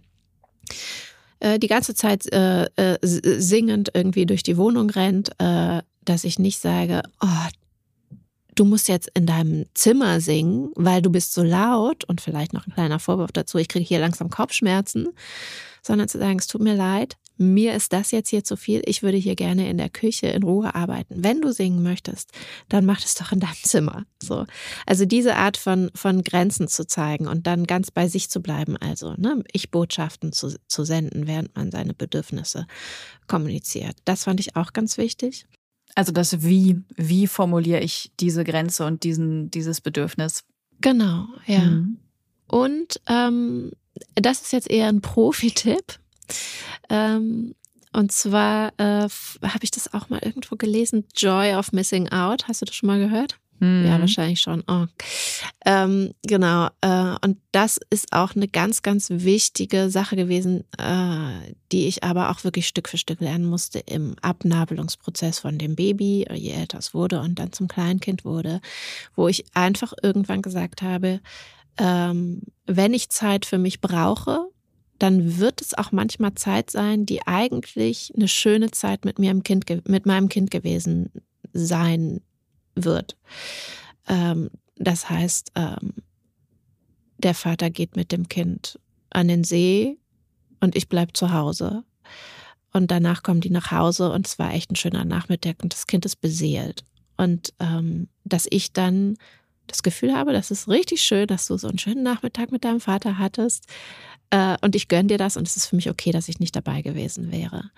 äh, 1.40 1.60
die 1.60 1.68
ganze 1.68 1.96
Zeit 1.96 2.32
äh, 2.32 2.66
äh, 2.76 2.98
singend 3.02 3.92
irgendwie 3.94 4.26
durch 4.26 4.44
die 4.44 4.58
Wohnung 4.58 4.90
rennt, 4.90 5.32
äh, 5.40 5.82
dass 6.04 6.24
ich 6.24 6.40
nicht 6.40 6.60
sage, 6.60 7.02
oh, 7.22 7.48
du 8.56 8.66
musst 8.66 8.88
jetzt 8.88 9.10
in 9.14 9.26
deinem 9.26 9.66
Zimmer 9.74 10.22
singen, 10.22 10.72
weil 10.76 11.02
du 11.02 11.10
bist 11.10 11.34
so 11.34 11.44
laut 11.44 12.04
und 12.06 12.22
vielleicht 12.22 12.54
noch 12.54 12.66
ein 12.66 12.74
kleiner 12.74 13.00
Vorwurf 13.00 13.32
dazu, 13.32 13.58
ich 13.58 13.68
kriege 13.68 13.86
hier 13.86 14.00
langsam 14.00 14.30
Kopfschmerzen, 14.30 15.10
sondern 15.82 16.08
zu 16.08 16.18
sagen, 16.18 16.40
es 16.40 16.48
tut 16.48 16.62
mir 16.62 16.74
leid, 16.74 17.18
mir 17.38 17.76
ist 17.76 17.92
das 17.92 18.12
jetzt 18.12 18.30
hier 18.30 18.44
zu 18.44 18.56
viel, 18.56 18.82
ich 18.86 19.04
würde 19.04 19.18
hier 19.18 19.36
gerne 19.36 19.70
in 19.70 19.78
der 19.78 19.90
Küche 19.90 20.28
in 20.28 20.44
Ruhe 20.44 20.74
arbeiten. 20.74 21.24
Wenn 21.24 21.42
du 21.42 21.52
singen 21.52 21.84
möchtest, 21.84 22.32
dann 22.70 22.86
mach 22.86 23.04
es 23.04 23.16
doch 23.16 23.32
in 23.32 23.42
deinem 23.42 23.56
Zimmer. 23.64 24.06
So. 24.24 24.46
Also 24.86 25.06
diese 25.06 25.36
Art 25.36 25.58
von, 25.58 25.92
von 25.94 26.24
Grenzen 26.24 26.68
zu 26.68 26.88
zeigen 26.88 27.28
und 27.28 27.46
dann 27.46 27.66
ganz 27.66 27.92
bei 27.92 28.08
sich 28.08 28.30
zu 28.30 28.42
bleiben, 28.42 28.78
also 28.78 29.14
ne, 29.18 29.44
ich 29.52 29.70
Botschaften 29.70 30.32
zu, 30.32 30.56
zu 30.68 30.86
senden, 30.86 31.28
während 31.28 31.56
man 31.56 31.72
seine 31.72 31.94
Bedürfnisse 31.94 32.68
kommuniziert. 33.28 33.98
Das 34.06 34.24
fand 34.24 34.40
ich 34.40 34.56
auch 34.56 34.72
ganz 34.72 34.98
wichtig. 34.98 35.46
Also 35.96 36.12
das 36.12 36.44
Wie, 36.44 36.82
wie 36.96 37.26
formuliere 37.26 37.80
ich 37.80 38.12
diese 38.20 38.44
Grenze 38.44 38.86
und 38.86 39.04
diesen, 39.04 39.50
dieses 39.50 39.82
Bedürfnis? 39.82 40.44
Genau, 40.82 41.28
ja. 41.46 41.62
Mhm. 41.62 41.98
Und 42.48 43.02
ähm, 43.08 43.72
das 44.16 44.42
ist 44.42 44.54
jetzt 44.54 44.70
eher 44.70 44.88
ein 44.88 45.02
Profi-Tipp. 45.02 46.00
Ähm, 46.90 47.56
und 47.94 48.12
zwar 48.12 48.74
äh, 48.78 49.08
habe 49.08 49.64
ich 49.64 49.72
das 49.72 49.94
auch 49.94 50.10
mal 50.10 50.20
irgendwo 50.22 50.58
gelesen, 50.58 51.06
Joy 51.16 51.56
of 51.56 51.72
Missing 51.72 52.10
Out. 52.10 52.48
Hast 52.48 52.62
du 52.62 52.66
das 52.66 52.76
schon 52.76 52.88
mal 52.88 53.00
gehört? 53.00 53.40
Mhm. 53.60 53.86
Ja, 53.86 54.00
wahrscheinlich 54.00 54.42
schon. 54.42 54.64
Oh. 54.68 54.86
Ähm, 55.66 56.14
genau. 56.24 56.68
Äh, 56.82 57.16
und 57.24 57.38
das 57.52 57.80
ist 57.90 58.12
auch 58.12 58.36
eine 58.36 58.48
ganz, 58.48 58.82
ganz 58.82 59.10
wichtige 59.10 59.90
Sache 59.90 60.16
gewesen, 60.16 60.66
äh, 60.78 61.54
die 61.72 61.88
ich 61.88 62.04
aber 62.04 62.32
auch 62.32 62.44
wirklich 62.44 62.68
Stück 62.68 62.90
für 62.90 62.98
Stück 62.98 63.22
lernen 63.22 63.46
musste 63.46 63.80
im 63.80 64.16
Abnabelungsprozess 64.22 65.40
von 65.40 65.58
dem 65.58 65.76
Baby, 65.76 66.28
je 66.34 66.52
älter 66.52 66.80
es 66.80 66.94
wurde 66.94 67.22
und 67.22 67.40
dann 67.40 67.54
zum 67.54 67.68
Kleinkind 67.68 68.26
wurde, 68.26 68.62
wo 69.16 69.28
ich 69.28 69.46
einfach 69.54 69.94
irgendwann 70.02 70.42
gesagt 70.42 70.82
habe, 70.82 71.22
ähm, 71.78 72.42
wenn 72.66 72.94
ich 72.94 73.10
Zeit 73.10 73.46
für 73.46 73.58
mich 73.58 73.82
brauche, 73.82 74.48
dann 75.00 75.40
wird 75.40 75.62
es 75.62 75.78
auch 75.78 75.92
manchmal 75.92 76.36
Zeit 76.36 76.72
sein, 76.72 77.06
die 77.06 77.26
eigentlich 77.28 78.14
eine 78.16 78.28
schöne 78.28 78.72
Zeit 78.72 79.04
mit 79.06 79.20
mir 79.20 79.32
im 79.32 79.44
Kind, 79.44 79.66
mit 79.88 80.06
meinem 80.06 80.30
Kind 80.30 80.52
gewesen 80.52 81.12
sein 81.52 82.22
wird. 82.76 83.18
Ähm, 84.08 84.50
das 84.78 85.10
heißt, 85.10 85.52
ähm, 85.56 85.94
der 87.18 87.34
Vater 87.34 87.70
geht 87.70 87.96
mit 87.96 88.12
dem 88.12 88.28
Kind 88.28 88.80
an 89.10 89.28
den 89.28 89.44
See 89.44 89.98
und 90.60 90.76
ich 90.76 90.90
bleib 90.90 91.16
zu 91.16 91.32
Hause. 91.32 91.84
Und 92.74 92.92
danach 92.92 93.24
kommen 93.24 93.40
die 93.40 93.50
nach 93.50 93.72
Hause 93.72 94.12
und 94.12 94.28
es 94.28 94.38
war 94.38 94.54
echt 94.54 94.70
ein 94.70 94.76
schöner 94.76 95.06
Nachmittag 95.06 95.64
und 95.64 95.74
das 95.74 95.88
Kind 95.88 96.06
ist 96.06 96.18
beseelt. 96.18 96.84
Und 97.16 97.54
ähm, 97.60 98.10
dass 98.26 98.48
ich 98.50 98.74
dann 98.74 99.18
das 99.68 99.82
Gefühl 99.82 100.14
habe, 100.14 100.34
das 100.34 100.52
ist 100.52 100.68
richtig 100.68 101.02
schön, 101.02 101.28
dass 101.28 101.48
du 101.48 101.58
so 101.58 101.68
einen 101.68 101.80
schönen 101.80 102.04
Nachmittag 102.04 102.52
mit 102.52 102.66
deinem 102.66 102.82
Vater 102.82 103.18
hattest. 103.18 103.68
Äh, 104.30 104.58
und 104.62 104.76
ich 104.76 104.88
gönne 104.88 105.08
dir 105.08 105.18
das 105.18 105.38
und 105.38 105.48
es 105.48 105.56
ist 105.56 105.68
für 105.68 105.76
mich 105.76 105.90
okay, 105.90 106.12
dass 106.12 106.28
ich 106.30 106.40
nicht 106.40 106.56
dabei 106.56 106.82
gewesen 106.82 107.32
wäre. 107.32 107.72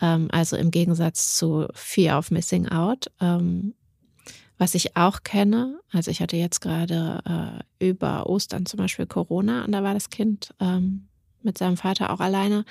Ähm, 0.00 0.28
also 0.30 0.56
im 0.56 0.70
Gegensatz 0.70 1.36
zu 1.36 1.66
Fear 1.72 2.18
of 2.18 2.30
Missing 2.30 2.68
Out 2.68 3.06
ähm, 3.20 3.74
was 4.58 4.74
ich 4.74 4.96
auch 4.96 5.22
kenne, 5.22 5.80
also 5.92 6.10
ich 6.10 6.20
hatte 6.20 6.36
jetzt 6.36 6.60
gerade 6.60 7.62
äh, 7.80 7.88
über 7.88 8.26
Ostern 8.26 8.66
zum 8.66 8.78
Beispiel 8.78 9.06
Corona 9.06 9.64
und 9.64 9.72
da 9.72 9.82
war 9.82 9.94
das 9.94 10.10
Kind 10.10 10.54
ähm, 10.60 11.08
mit 11.42 11.58
seinem 11.58 11.76
Vater 11.76 12.10
auch 12.10 12.20
alleine. 12.20 12.64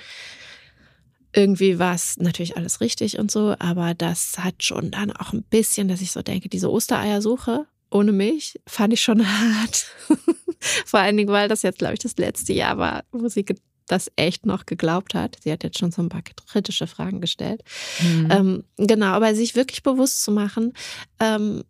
irgendwie 1.34 1.78
war 1.78 1.94
es 1.94 2.16
natürlich 2.16 2.56
alles 2.56 2.80
richtig 2.80 3.18
und 3.18 3.30
so, 3.30 3.54
aber 3.58 3.94
das 3.94 4.38
hat 4.38 4.62
schon 4.62 4.90
dann 4.90 5.12
auch 5.12 5.32
ein 5.32 5.42
bisschen, 5.42 5.88
dass 5.88 6.00
ich 6.00 6.12
so 6.12 6.22
denke, 6.22 6.48
diese 6.48 6.70
Ostereiersuche 6.70 7.66
ohne 7.90 8.12
mich 8.12 8.60
fand 8.66 8.92
ich 8.92 9.02
schon 9.02 9.26
hart. 9.26 9.86
Vor 10.84 11.00
allen 11.00 11.16
Dingen, 11.16 11.30
weil 11.30 11.48
das 11.48 11.62
jetzt, 11.62 11.78
glaube 11.78 11.94
ich, 11.94 12.00
das 12.00 12.16
letzte 12.16 12.52
Jahr 12.52 12.78
war, 12.78 13.04
wo 13.12 13.28
sie 13.28 13.44
das 13.86 14.10
echt 14.16 14.46
noch 14.46 14.66
geglaubt 14.66 15.14
hat. 15.14 15.38
Sie 15.42 15.52
hat 15.52 15.62
jetzt 15.62 15.78
schon 15.78 15.92
so 15.92 16.02
ein 16.02 16.08
paar 16.08 16.22
kritische 16.22 16.86
Fragen 16.86 17.20
gestellt. 17.20 17.62
Mhm. 18.00 18.28
Ähm, 18.30 18.64
genau, 18.76 19.12
aber 19.12 19.34
sich 19.34 19.54
wirklich 19.54 19.82
bewusst 19.82 20.24
zu 20.24 20.32
machen, 20.32 20.72
ähm, 21.20 21.62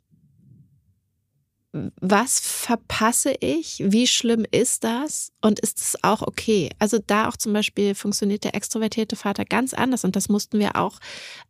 was 2.00 2.40
verpasse 2.40 3.34
ich? 3.40 3.82
Wie 3.84 4.06
schlimm 4.06 4.44
ist 4.50 4.84
das? 4.84 5.32
Und 5.40 5.60
ist 5.60 5.78
es 5.78 5.98
auch 6.02 6.22
okay? 6.22 6.70
Also 6.78 6.98
da 7.06 7.28
auch 7.28 7.36
zum 7.36 7.52
Beispiel 7.52 7.94
funktioniert 7.94 8.44
der 8.44 8.54
extrovertierte 8.54 9.16
Vater 9.16 9.44
ganz 9.44 9.74
anders. 9.74 10.04
Und 10.04 10.16
das 10.16 10.28
mussten 10.28 10.58
wir 10.58 10.76
auch, 10.76 10.98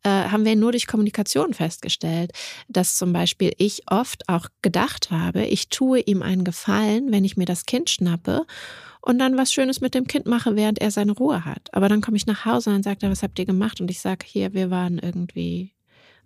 äh, 0.03 0.09
haben 0.09 0.45
wir 0.45 0.57
nur 0.57 0.73
durch 0.73 0.87
Kommunikation 0.87 1.55
festgestellt, 1.55 2.33
dass 2.69 2.97
zum 2.97 3.13
Beispiel 3.13 3.53
ich 3.59 3.83
oft 3.91 4.29
auch 4.29 4.49
gedacht 4.63 5.11
habe, 5.11 5.45
ich 5.47 5.69
tue 5.69 6.01
ihm 6.01 6.23
einen 6.23 6.45
Gefallen, 6.45 7.13
wenn 7.13 7.25
ich 7.25 7.37
mir 7.37 7.47
das 7.47 7.67
Kind 7.67 7.91
schnappe 7.91 8.47
und 9.01 9.19
dann 9.19 9.37
was 9.37 9.53
Schönes 9.53 9.81
mit 9.81 9.95
dem 9.95 10.07
Kind 10.07 10.27
mache, 10.27 10.57
während 10.57 10.81
er 10.81 10.91
seine 10.91 11.13
Ruhe 11.13 11.45
hat. 11.45 11.69
Aber 11.73 11.89
dann 11.89 12.01
komme 12.01 12.17
ich 12.17 12.27
nach 12.27 12.45
Hause 12.45 12.71
und 12.71 12.77
dann 12.77 12.83
sagt 12.83 13.03
er, 13.03 13.11
was 13.11 13.23
habt 13.23 13.39
ihr 13.39 13.47
gemacht? 13.47 13.81
Und 13.81 13.91
ich 13.91 14.01
sage, 14.01 14.27
hier, 14.27 14.53
wir 14.53 14.71
waren 14.71 14.99
irgendwie 14.99 15.76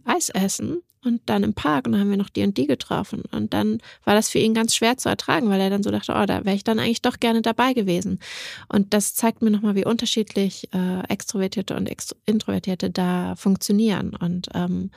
Eis 0.05 0.29
essen 0.31 0.83
und 1.03 1.23
dann 1.27 1.43
im 1.43 1.55
Park 1.55 1.87
und 1.87 1.93
dann 1.93 2.03
haben 2.03 2.11
wir 2.11 2.17
noch 2.17 2.29
die 2.29 2.43
und 2.43 2.57
die 2.57 2.67
getroffen. 2.67 3.23
Und 3.33 3.55
dann 3.55 3.79
war 4.05 4.15
das 4.15 4.29
für 4.29 4.39
ihn 4.39 4.55
ganz 4.55 4.75
schwer 4.75 4.97
zu 4.97 5.09
ertragen, 5.09 5.49
weil 5.49 5.61
er 5.61 5.71
dann 5.71 5.83
so 5.83 5.91
dachte, 5.91 6.13
oh, 6.15 6.27
da 6.27 6.45
wäre 6.45 6.57
ich 6.57 6.65
dann 6.65 6.79
eigentlich 6.79 7.03
doch 7.03 7.19
gerne 7.19 7.43
dabei 7.43 7.73
gewesen. 7.73 8.21
Und 8.69 8.93
das 8.93 9.15
zeigt 9.15 9.41
mir 9.43 9.51
nochmal, 9.51 9.75
wie 9.75 9.87
unterschiedlich 9.87 10.69
äh, 10.75 11.01
Extrovertierte 11.09 11.75
und 11.75 11.89
Extro 11.89 12.17
Introvertierte 12.27 12.91
da 12.91 13.35
funktionieren. 13.37 14.15
Und 14.15 14.49
ähm, 14.55 14.91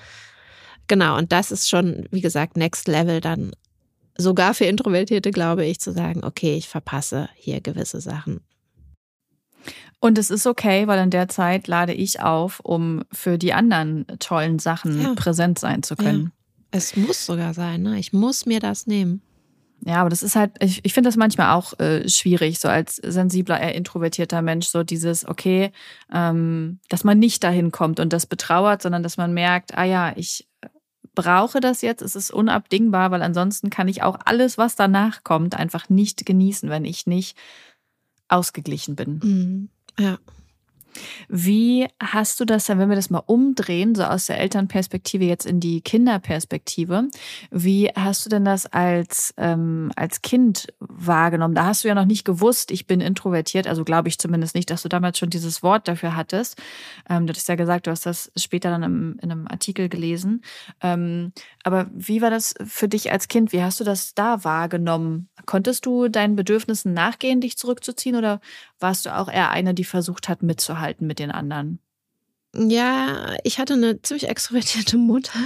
genau, 0.88 1.18
und 1.18 1.32
das 1.32 1.52
ist 1.52 1.70
schon, 1.70 2.06
wie 2.12 2.22
gesagt, 2.22 2.58
Next 2.58 2.88
Level 2.88 3.22
dann 3.22 3.52
sogar 4.18 4.54
für 4.54 4.66
Introvertierte, 4.66 5.32
glaube 5.32 5.66
ich, 5.66 5.80
zu 5.80 5.94
sagen, 5.94 6.24
okay, 6.24 6.56
ich 6.56 6.68
verpasse 6.68 7.30
hier 7.36 7.62
gewisse 7.62 8.02
Sachen. 8.02 8.42
Und 10.04 10.18
es 10.18 10.30
ist 10.30 10.46
okay, 10.46 10.86
weil 10.88 11.02
in 11.02 11.12
der 11.12 11.30
Zeit 11.30 11.68
lade 11.68 11.94
ich 11.94 12.20
auf, 12.20 12.60
um 12.60 13.04
für 13.14 13.38
die 13.38 13.54
anderen 13.54 14.06
tollen 14.20 14.60
Sachen 14.60 15.02
ja. 15.02 15.14
präsent 15.16 15.60
sein 15.60 15.82
zu 15.82 15.96
können. 15.96 16.24
Ja. 16.26 16.32
Es 16.72 16.98
muss 16.98 17.26
sogar 17.26 17.54
sein, 17.54 17.84
ne? 17.84 17.98
Ich 17.98 18.12
muss 18.12 18.46
mir 18.46 18.60
das 18.60 18.86
nehmen. 18.86 19.22
Ja, 19.86 20.02
aber 20.02 20.10
das 20.10 20.22
ist 20.22 20.36
halt, 20.36 20.52
ich, 20.60 20.84
ich 20.84 20.94
finde 20.94 21.08
das 21.08 21.16
manchmal 21.16 21.54
auch 21.54 21.80
äh, 21.80 22.10
schwierig, 22.10 22.60
so 22.60 22.68
als 22.68 22.98
sensibler, 22.98 23.62
eher 23.62 23.76
introvertierter 23.76 24.42
Mensch, 24.42 24.68
so 24.68 24.84
dieses, 24.84 25.26
okay, 25.26 25.72
ähm, 26.14 26.80
dass 26.90 27.06
man 27.06 27.18
nicht 27.18 27.42
dahin 27.42 27.72
kommt 27.72 28.02
und 28.02 28.12
das 28.12 28.26
betrauert, 28.26 28.82
sondern 28.82 29.04
dass 29.04 29.16
man 29.16 29.34
merkt, 29.34 29.78
ah 29.78 29.86
ja, 29.86 30.12
ich 30.18 30.50
brauche 31.16 31.62
das 31.62 31.82
jetzt, 31.82 32.02
es 32.02 32.18
ist 32.18 32.30
unabdingbar, 32.30 33.12
weil 33.12 33.22
ansonsten 33.22 33.70
kann 33.70 33.88
ich 33.88 34.04
auch 34.04 34.20
alles, 34.26 34.58
was 34.58 34.76
danach 34.76 35.24
kommt, 35.24 35.56
einfach 35.56 35.88
nicht 35.88 36.26
genießen, 36.26 36.70
wenn 36.70 36.84
ich 36.84 37.08
nicht 37.08 37.38
ausgeglichen 38.28 38.98
bin. 38.98 39.20
Mhm. 39.24 39.70
Ja. 40.00 40.18
Wie 41.28 41.88
hast 42.02 42.40
du 42.40 42.46
das 42.46 42.66
dann, 42.66 42.80
wenn 42.80 42.90
wir 42.90 42.96
das 42.96 43.10
mal 43.10 43.24
umdrehen, 43.26 43.96
so 43.96 44.04
aus 44.04 44.28
der 44.28 44.40
Elternperspektive 44.40 45.26
jetzt 45.26 45.46
in 45.46 45.60
die 45.60 45.82
Kinderperspektive, 45.82 47.10
wie 47.52 47.90
hast 47.96 48.26
du 48.26 48.30
denn 48.30 48.46
das 48.46 48.66
als, 48.68 49.34
ähm, 49.38 49.92
als 49.96 50.22
Kind 50.22 50.68
wahrgenommen? 50.80 51.56
Da 51.56 51.66
hast 51.66 51.84
du 51.84 51.88
ja 51.88 51.96
noch 51.96 52.06
nicht 52.06 52.26
gewusst, 52.26 52.72
ich 52.72 52.88
bin 52.88 53.02
introvertiert, 53.02 53.68
also 53.68 53.84
glaube 53.84 54.10
ich 54.10 54.20
zumindest 54.20 54.56
nicht, 54.56 54.70
dass 54.70 54.84
du 54.84 54.90
damals 54.90 55.18
schon 55.18 55.30
dieses 55.30 55.64
Wort 55.64 55.88
dafür 55.88 56.16
hattest. 56.16 56.62
Ähm, 57.10 57.28
du 57.28 57.34
hast 57.34 57.48
ja 57.48 57.56
gesagt, 57.56 57.88
du 57.88 57.92
hast 57.92 58.06
das 58.06 58.32
später 58.38 58.70
dann 58.70 58.84
im, 58.84 59.18
in 59.22 59.32
einem 59.32 59.48
Artikel 59.48 59.90
gelesen. 59.90 60.44
Ähm, 60.82 61.34
aber 61.64 61.90
wie 61.94 62.22
war 62.22 62.30
das 62.30 62.54
für 62.66 62.88
dich 62.88 63.12
als 63.12 63.28
Kind? 63.28 63.54
Wie 63.54 63.64
hast 63.64 63.80
du 63.80 63.84
das 63.84 64.14
da 64.14 64.44
wahrgenommen? 64.44 65.30
Konntest 65.46 65.86
du 65.86 66.08
deinen 66.08 66.36
Bedürfnissen 66.36 66.94
nachgehen, 66.94 67.42
dich 67.42 67.58
zurückzuziehen 67.58 68.16
oder 68.16 68.40
warst 68.84 69.08
du 69.08 69.18
auch 69.18 69.28
eher 69.28 69.50
eine, 69.50 69.74
die 69.74 69.86
versucht 69.86 70.30
hat, 70.30 70.44
mitzuhalten 70.44 71.08
mit 71.08 71.18
den 71.18 71.32
anderen? 71.32 71.80
Ja, 72.56 73.34
ich 73.44 73.58
hatte 73.58 73.74
eine 73.74 74.00
ziemlich 74.04 74.30
extrovertierte 74.30 74.98
Mutter. 74.98 75.40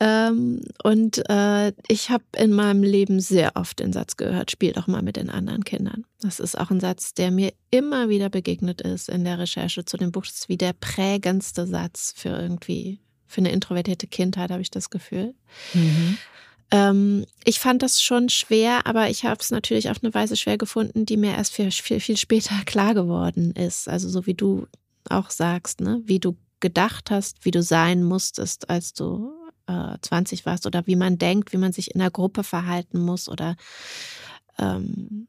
Ähm, 0.00 0.60
und 0.84 1.28
äh, 1.28 1.72
ich 1.88 2.10
habe 2.10 2.24
in 2.36 2.52
meinem 2.52 2.82
Leben 2.82 3.20
sehr 3.20 3.56
oft 3.56 3.80
den 3.80 3.92
Satz 3.92 4.16
gehört, 4.16 4.50
spiel 4.50 4.72
doch 4.72 4.86
mal 4.86 5.02
mit 5.02 5.16
den 5.16 5.28
anderen 5.28 5.64
Kindern. 5.64 6.04
Das 6.20 6.38
ist 6.38 6.56
auch 6.56 6.70
ein 6.70 6.80
Satz, 6.80 7.14
der 7.14 7.30
mir 7.30 7.52
immer 7.70 8.08
wieder 8.08 8.28
begegnet 8.28 8.80
ist 8.80 9.08
in 9.08 9.24
der 9.24 9.38
Recherche 9.38 9.84
zu 9.84 9.96
dem 9.96 10.12
Buch. 10.12 10.24
Das 10.24 10.34
ist 10.34 10.48
wie 10.48 10.56
der 10.56 10.72
prägendste 10.72 11.66
Satz 11.66 12.14
für 12.16 12.30
irgendwie, 12.30 13.00
für 13.26 13.40
eine 13.40 13.50
introvertierte 13.50 14.06
Kindheit, 14.06 14.50
habe 14.50 14.62
ich 14.62 14.70
das 14.70 14.90
Gefühl. 14.90 15.34
Mhm. 15.74 16.18
Ähm, 16.70 17.24
ich 17.44 17.60
fand 17.60 17.82
das 17.82 18.02
schon 18.02 18.28
schwer, 18.28 18.86
aber 18.86 19.08
ich 19.08 19.24
habe 19.24 19.40
es 19.40 19.50
natürlich 19.50 19.90
auf 19.90 20.02
eine 20.02 20.12
Weise 20.12 20.36
schwer 20.36 20.58
gefunden, 20.58 21.06
die 21.06 21.16
mir 21.16 21.32
erst 21.32 21.54
viel, 21.54 21.70
viel, 21.70 22.00
viel 22.00 22.16
später 22.18 22.54
klar 22.66 22.94
geworden 22.94 23.52
ist. 23.52 23.88
Also 23.88 24.08
so 24.08 24.26
wie 24.26 24.34
du 24.34 24.66
auch 25.08 25.30
sagst, 25.30 25.80
ne? 25.80 26.02
wie 26.04 26.20
du 26.20 26.36
gedacht 26.60 27.10
hast, 27.10 27.44
wie 27.44 27.50
du 27.50 27.62
sein 27.62 28.02
musstest, 28.02 28.68
als 28.68 28.92
du 28.92 29.32
äh, 29.66 29.96
20 30.02 30.44
warst 30.44 30.66
oder 30.66 30.86
wie 30.86 30.96
man 30.96 31.18
denkt, 31.18 31.52
wie 31.52 31.58
man 31.58 31.72
sich 31.72 31.94
in 31.94 32.00
der 32.00 32.10
Gruppe 32.10 32.42
verhalten 32.42 32.98
muss 32.98 33.28
oder 33.28 33.56
ähm, 34.58 35.27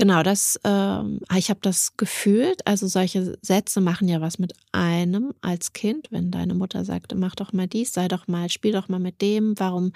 Genau, 0.00 0.22
das, 0.22 0.60
ähm, 0.62 1.18
ich 1.36 1.50
habe 1.50 1.58
das 1.60 1.96
gefühlt. 1.96 2.64
Also 2.64 2.86
solche 2.86 3.36
Sätze 3.42 3.80
machen 3.80 4.06
ja 4.06 4.20
was 4.20 4.38
mit 4.38 4.52
einem 4.70 5.34
als 5.40 5.72
Kind, 5.72 6.06
wenn 6.12 6.30
deine 6.30 6.54
Mutter 6.54 6.84
sagt, 6.84 7.12
mach 7.16 7.34
doch 7.34 7.52
mal 7.52 7.66
dies, 7.66 7.92
sei 7.94 8.06
doch 8.06 8.28
mal, 8.28 8.48
spiel 8.48 8.70
doch 8.70 8.88
mal 8.88 9.00
mit 9.00 9.20
dem, 9.20 9.58
warum, 9.58 9.92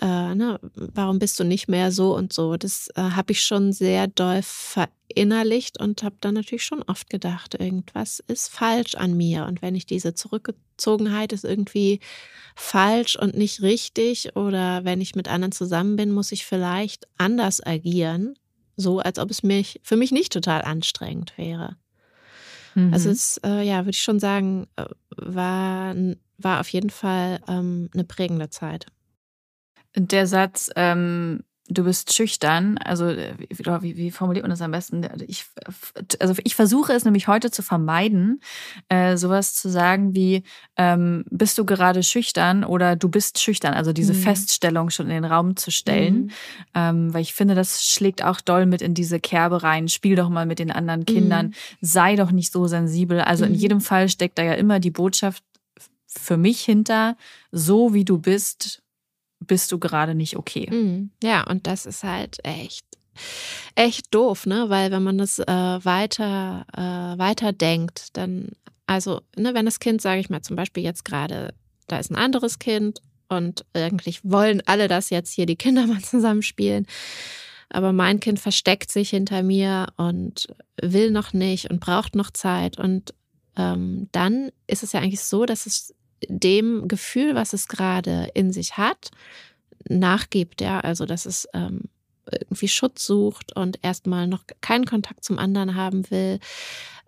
äh, 0.00 0.32
ne, 0.36 0.60
warum 0.74 1.18
bist 1.18 1.40
du 1.40 1.44
nicht 1.44 1.66
mehr 1.66 1.90
so 1.90 2.14
und 2.14 2.32
so. 2.32 2.56
Das 2.56 2.88
äh, 2.94 3.00
habe 3.02 3.32
ich 3.32 3.42
schon 3.42 3.72
sehr 3.72 4.06
doll 4.06 4.42
verinnerlicht 4.42 5.80
und 5.80 6.04
habe 6.04 6.14
dann 6.20 6.34
natürlich 6.34 6.64
schon 6.64 6.84
oft 6.84 7.10
gedacht, 7.10 7.54
irgendwas 7.58 8.20
ist 8.28 8.48
falsch 8.48 8.94
an 8.94 9.16
mir. 9.16 9.46
Und 9.46 9.60
wenn 9.60 9.74
ich 9.74 9.86
diese 9.86 10.14
Zurückgezogenheit 10.14 11.32
ist 11.32 11.44
irgendwie 11.44 11.98
falsch 12.54 13.16
und 13.16 13.36
nicht 13.36 13.60
richtig 13.60 14.36
oder 14.36 14.84
wenn 14.84 15.00
ich 15.00 15.16
mit 15.16 15.26
anderen 15.26 15.50
zusammen 15.50 15.96
bin, 15.96 16.12
muss 16.12 16.30
ich 16.30 16.46
vielleicht 16.46 17.08
anders 17.18 17.60
agieren 17.66 18.36
so, 18.76 19.00
als 19.00 19.18
ob 19.18 19.30
es 19.30 19.42
mich 19.42 19.80
für 19.82 19.96
mich 19.96 20.12
nicht 20.12 20.32
total 20.32 20.62
anstrengend 20.62 21.36
wäre. 21.36 21.76
Mhm. 22.74 22.92
Also 22.92 23.10
es, 23.10 23.38
äh, 23.44 23.62
ja, 23.62 23.80
würde 23.80 23.90
ich 23.90 24.02
schon 24.02 24.20
sagen, 24.20 24.66
äh, 24.76 24.86
war, 25.16 25.94
war 26.38 26.60
auf 26.60 26.68
jeden 26.68 26.90
Fall 26.90 27.40
ähm, 27.48 27.88
eine 27.94 28.04
prägende 28.04 28.50
Zeit. 28.50 28.86
Der 29.96 30.26
Satz, 30.26 30.70
ähm, 30.76 31.42
du 31.68 31.84
bist 31.84 32.14
schüchtern. 32.14 32.78
Also 32.78 33.08
wie, 33.08 33.96
wie, 33.96 34.10
formuliert 34.10 34.44
man 34.44 34.50
das 34.50 34.60
am 34.60 34.70
besten? 34.70 35.06
Ich, 35.26 35.44
also 36.20 36.34
ich 36.44 36.54
versuche 36.54 36.92
es 36.92 37.04
nämlich 37.04 37.28
heute 37.28 37.50
zu 37.50 37.62
vermeiden, 37.62 38.40
äh, 38.88 39.16
sowas 39.16 39.54
zu 39.54 39.68
sagen 39.68 40.14
wie 40.14 40.42
ähm, 40.76 41.24
bist 41.30 41.58
du 41.58 41.64
gerade 41.64 42.02
schüchtern 42.02 42.64
oder 42.64 42.96
du 42.96 43.08
bist 43.08 43.40
schüchtern. 43.40 43.74
Also 43.74 43.92
diese 43.92 44.14
mhm. 44.14 44.18
Feststellung 44.18 44.90
schon 44.90 45.06
in 45.06 45.22
den 45.22 45.24
Raum 45.24 45.56
zu 45.56 45.70
stellen, 45.70 46.16
mhm. 46.16 46.30
ähm, 46.74 47.14
weil 47.14 47.22
ich 47.22 47.34
finde, 47.34 47.54
das 47.54 47.84
schlägt 47.84 48.22
auch 48.22 48.40
doll 48.40 48.66
mit 48.66 48.82
in 48.82 48.94
diese 48.94 49.20
Kerbe 49.20 49.62
rein. 49.62 49.88
Spiel 49.88 50.16
doch 50.16 50.28
mal 50.28 50.46
mit 50.46 50.58
den 50.58 50.70
anderen 50.70 51.04
Kindern, 51.04 51.46
mhm. 51.46 51.52
sei 51.80 52.16
doch 52.16 52.30
nicht 52.30 52.52
so 52.52 52.66
sensibel. 52.66 53.20
Also 53.20 53.44
in 53.44 53.52
mhm. 53.52 53.58
jedem 53.58 53.80
Fall 53.80 54.08
steckt 54.08 54.38
da 54.38 54.42
ja 54.42 54.54
immer 54.54 54.80
die 54.80 54.90
Botschaft 54.90 55.42
für 56.06 56.36
mich 56.36 56.62
hinter, 56.62 57.16
so 57.52 57.92
wie 57.92 58.04
du 58.04 58.18
bist, 58.18 58.82
bist 59.40 59.72
du 59.72 59.78
gerade 59.78 60.14
nicht 60.14 60.36
okay. 60.36 60.68
Mhm. 60.70 61.10
Ja, 61.22 61.44
und 61.48 61.66
das 61.66 61.86
ist 61.86 62.04
halt 62.04 62.38
echt, 62.44 62.84
echt 63.74 64.14
doof, 64.14 64.46
ne? 64.46 64.68
Weil 64.68 64.90
wenn 64.90 65.02
man 65.02 65.18
das 65.18 65.38
äh, 65.38 65.44
weiter, 65.46 66.66
äh, 66.72 67.18
weiter 67.18 67.52
denkt, 67.52 68.16
dann, 68.16 68.50
also, 68.86 69.20
ne, 69.36 69.54
wenn 69.54 69.66
das 69.66 69.80
Kind, 69.80 70.00
sage 70.00 70.20
ich 70.20 70.30
mal, 70.30 70.42
zum 70.42 70.56
Beispiel 70.56 70.82
jetzt 70.82 71.04
gerade, 71.04 71.54
da 71.86 71.98
ist 71.98 72.10
ein 72.10 72.16
anderes 72.16 72.58
Kind 72.58 73.00
und 73.28 73.64
eigentlich 73.74 74.20
wollen 74.24 74.62
alle 74.66 74.88
das 74.88 75.10
jetzt 75.10 75.32
hier 75.32 75.46
die 75.46 75.56
Kinder 75.56 75.86
mal 75.86 76.02
zusammenspielen. 76.02 76.86
Aber 77.68 77.92
mein 77.92 78.20
Kind 78.20 78.38
versteckt 78.38 78.92
sich 78.92 79.10
hinter 79.10 79.42
mir 79.42 79.88
und 79.96 80.46
will 80.80 81.10
noch 81.10 81.32
nicht 81.32 81.68
und 81.70 81.80
braucht 81.80 82.14
noch 82.14 82.30
Zeit. 82.30 82.78
Und 82.78 83.12
ähm, 83.56 84.08
dann 84.12 84.50
ist 84.68 84.84
es 84.84 84.92
ja 84.92 85.00
eigentlich 85.00 85.20
so, 85.20 85.46
dass 85.46 85.66
es 85.66 85.92
dem 86.28 86.88
Gefühl, 86.88 87.34
was 87.34 87.52
es 87.52 87.68
gerade 87.68 88.30
in 88.34 88.52
sich 88.52 88.76
hat, 88.76 89.10
nachgibt, 89.88 90.60
ja, 90.60 90.80
also 90.80 91.06
dass 91.06 91.26
es 91.26 91.48
ähm, 91.52 91.82
irgendwie 92.30 92.68
Schutz 92.68 93.06
sucht 93.06 93.54
und 93.54 93.78
erstmal 93.82 94.26
noch 94.26 94.44
keinen 94.60 94.84
Kontakt 94.84 95.24
zum 95.24 95.38
anderen 95.38 95.74
haben 95.74 96.10
will. 96.10 96.40